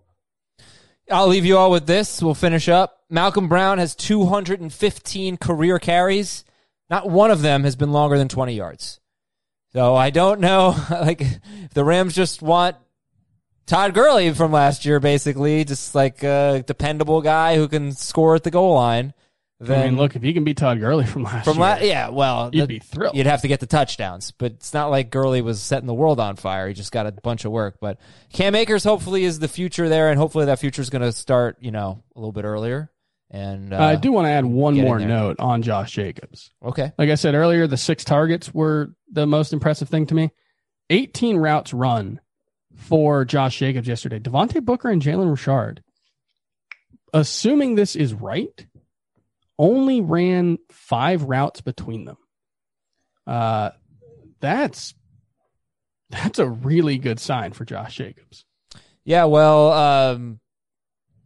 I'll 1.12 1.28
leave 1.28 1.46
you 1.46 1.58
all 1.58 1.70
with 1.70 1.86
this. 1.86 2.22
We'll 2.22 2.34
finish 2.34 2.68
up. 2.68 3.04
Malcolm 3.10 3.48
Brown 3.48 3.78
has 3.78 3.94
215 3.96 5.38
career 5.38 5.78
carries. 5.78 6.44
Not 6.90 7.10
one 7.10 7.32
of 7.32 7.42
them 7.42 7.64
has 7.64 7.76
been 7.76 7.92
longer 7.92 8.18
than 8.18 8.28
20 8.28 8.54
yards. 8.54 9.00
So 9.74 9.96
I 9.96 10.10
don't 10.10 10.40
know. 10.40 10.76
Like, 10.90 11.24
the 11.74 11.84
Rams 11.84 12.16
just 12.16 12.42
want 12.42 12.78
Todd 13.66 13.94
Gurley 13.94 14.34
from 14.34 14.52
last 14.52 14.86
year, 14.86 15.00
basically, 15.00 15.66
just 15.66 15.94
like 15.94 16.24
a 16.24 16.64
dependable 16.66 17.22
guy 17.22 17.56
who 17.56 17.68
can 17.68 17.92
score 17.92 18.36
at 18.36 18.44
the 18.44 18.52
goal 18.52 18.74
line. 18.76 19.14
Then 19.68 19.82
I 19.82 19.86
mean, 19.86 19.98
look, 19.98 20.16
if 20.16 20.24
you 20.24 20.34
can 20.34 20.44
beat 20.44 20.58
Todd 20.58 20.80
Gurley 20.80 21.06
from 21.06 21.24
last 21.24 21.46
from 21.46 21.58
year, 21.58 21.66
la- 21.66 21.78
yeah, 21.78 22.10
well, 22.10 22.50
you'd 22.54 22.62
that- 22.64 22.68
be 22.68 22.80
thrilled. 22.80 23.16
You'd 23.16 23.26
have 23.28 23.42
to 23.42 23.48
get 23.48 23.60
the 23.60 23.66
touchdowns, 23.68 24.32
but 24.32 24.54
it's 24.54 24.74
not 24.74 24.90
like 24.92 25.10
Gurley 25.12 25.42
was 25.42 25.62
setting 25.62 25.88
the 25.88 25.94
world 25.94 26.20
on 26.20 26.36
fire. 26.36 26.68
He 26.68 26.74
just 26.74 26.92
got 26.92 27.08
a 27.08 27.12
bunch 27.12 27.46
of 27.46 27.52
work. 27.52 27.78
But 27.82 28.00
Cam 28.34 28.56
Akers 28.56 28.84
hopefully 28.84 29.24
is 29.26 29.40
the 29.40 29.48
future 29.48 29.90
there, 29.90 30.10
and 30.10 30.18
hopefully 30.20 30.46
that 30.46 30.60
future 30.60 30.82
is 30.82 30.90
going 30.90 31.02
to 31.02 31.12
start, 31.12 31.58
you 31.60 31.72
know, 31.72 32.04
a 32.16 32.20
little 32.20 32.32
bit 32.32 32.46
earlier. 32.46 32.92
And 33.32 33.74
uh, 33.74 33.78
I 33.82 33.96
do 33.96 34.12
want 34.12 34.26
to 34.28 34.30
add 34.32 34.46
one 34.46 34.76
more 34.78 35.00
note 35.00 35.40
on 35.40 35.62
Josh 35.64 35.92
Jacobs. 35.94 36.52
Okay, 36.64 36.92
Like 36.98 37.10
I 37.10 37.16
said 37.16 37.34
earlier, 37.36 37.66
the 37.68 37.76
six 37.76 38.04
targets 38.06 38.54
were 38.54 38.94
the 39.12 39.26
most 39.26 39.52
impressive 39.52 39.90
thing 39.90 40.06
to 40.08 40.16
me. 40.16 40.32
18 40.92 41.38
routes 41.38 41.74
run 41.74 42.22
for 42.76 43.26
Josh 43.26 43.58
Jacobs 43.58 43.88
yesterday. 43.88 44.20
Devontae 44.20 44.64
Booker 44.64 44.90
and 44.90 45.02
Jalen 45.02 45.32
Richard, 45.32 45.82
assuming 47.14 47.76
this 47.76 47.96
is 47.96 48.14
right, 48.14 48.66
only 49.58 50.02
ran 50.02 50.58
five 50.72 51.24
routes 51.24 51.62
between 51.62 52.06
them. 52.06 52.18
Uh, 53.26 53.72
that's 54.40 54.94
that's 56.10 56.40
a 56.40 56.48
really 56.48 56.98
good 56.98 57.20
sign 57.20 57.54
for 57.54 57.66
Josh 57.66 57.96
Jacobs. 57.96 58.46
yeah. 59.04 59.26
Well, 59.26 59.72
um, 59.72 60.40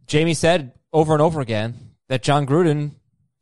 Jamey 0.06 0.34
said 0.34 0.72
over 0.92 1.12
and 1.12 1.22
over 1.22 1.40
again 1.40 1.74
that 2.08 2.22
Jon 2.22 2.46
Gruden 2.46 2.92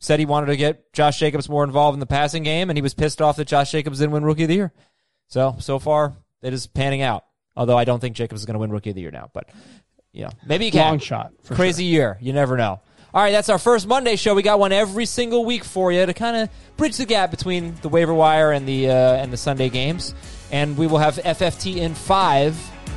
said 0.01 0.19
he 0.19 0.27
wanted 0.27 0.47
to 0.47 0.57
get 0.57 0.93
Josh 0.93 1.19
Jacobs 1.19 1.49
more 1.49 1.65
involved 1.65 1.95
in 1.95 2.01
the 2.01 2.07
passing 2.07 2.43
game, 2.43 2.71
and 2.71 2.77
he 2.77 2.83
was 2.83 2.95
pissed 2.95 3.23
off 3.23 3.37
that 3.37 3.49
Josh 3.49 3.71
Jacobs 3.71 3.99
didn't 3.99 4.13
win 4.13 4.25
Rookie 4.25 4.45
of 4.45 4.49
the 4.49 4.55
Year. 4.55 4.73
So 5.29 5.57
so 5.61 5.79
far, 5.79 6.17
it 6.43 6.53
is 6.53 6.67
panning 6.67 7.03
out. 7.03 7.25
Although 7.57 7.77
I 7.77 7.85
don't 7.85 8.01
think 8.01 8.15
Jacobs 8.17 8.43
is 8.43 8.47
going 8.47 8.55
to 8.55 8.61
win 8.61 8.71
Rookie 8.71 8.91
of 8.91 8.97
the 8.97 9.03
Year 9.03 9.11
now, 9.11 9.31
but 9.33 9.49
you 10.13 10.25
know, 10.25 10.31
maybe 10.47 10.67
he 10.67 10.71
can. 10.71 10.87
Long 10.87 10.99
shot. 10.99 11.33
Crazy 11.51 11.85
year. 11.85 12.19
You 12.21 12.33
never 12.33 12.57
know. 12.57 12.81
All 13.15 13.23
right, 13.23 13.33
that's 13.33 13.49
our 13.49 13.59
first 13.59 13.87
Monday 13.87 14.17
show. 14.17 14.35
We 14.35 14.43
got 14.43 14.59
one 14.59 14.71
every 14.71 15.07
single 15.07 15.45
week 15.45 15.65
for 15.65 15.91
you 15.91 16.05
to 16.05 16.13
kind 16.13 16.37
of 16.37 16.51
bridge 16.77 16.99
the 16.99 17.07
gap 17.07 17.31
between 17.31 17.75
the 17.81 17.89
waiver 17.89 18.13
wire 18.13 18.53
and 18.53 18.69
the 18.69 18.91
uh, 18.91 18.93
and 18.93 19.33
the 19.33 19.39
Sunday 19.39 19.71
games. 19.71 20.15
And 20.53 20.77
we 20.77 20.87
will 20.87 20.99
have 20.99 21.17
FFT 21.17 21.77
in 21.77 21.95
five 21.95 22.55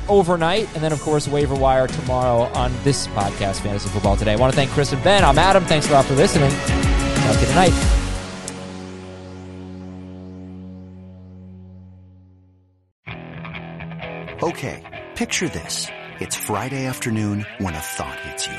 overnight, 0.08 0.68
and 0.74 0.82
then 0.82 0.92
of 0.92 1.00
course 1.00 1.26
waiver 1.26 1.54
wire 1.54 1.86
tomorrow 1.86 2.42
on 2.54 2.72
this 2.82 3.06
podcast, 3.08 3.60
Fantasy 3.60 3.88
Football 3.88 4.16
Today. 4.16 4.34
I 4.34 4.36
want 4.36 4.52
to 4.52 4.56
thank 4.56 4.70
Chris 4.72 4.92
and 4.92 5.02
Ben. 5.02 5.24
I'm 5.24 5.38
Adam. 5.38 5.64
Thanks 5.64 5.88
a 5.88 5.92
lot 5.92 6.04
for 6.04 6.14
listening. 6.14 6.50
Have 6.50 7.36
a 7.36 7.46
good 7.46 7.54
night. 7.54 7.98
Okay, 14.42 15.06
picture 15.14 15.48
this. 15.48 15.86
It's 16.18 16.36
Friday 16.36 16.84
afternoon 16.84 17.46
when 17.58 17.74
a 17.74 17.80
thought 17.80 18.18
hits 18.20 18.46
you. 18.46 18.58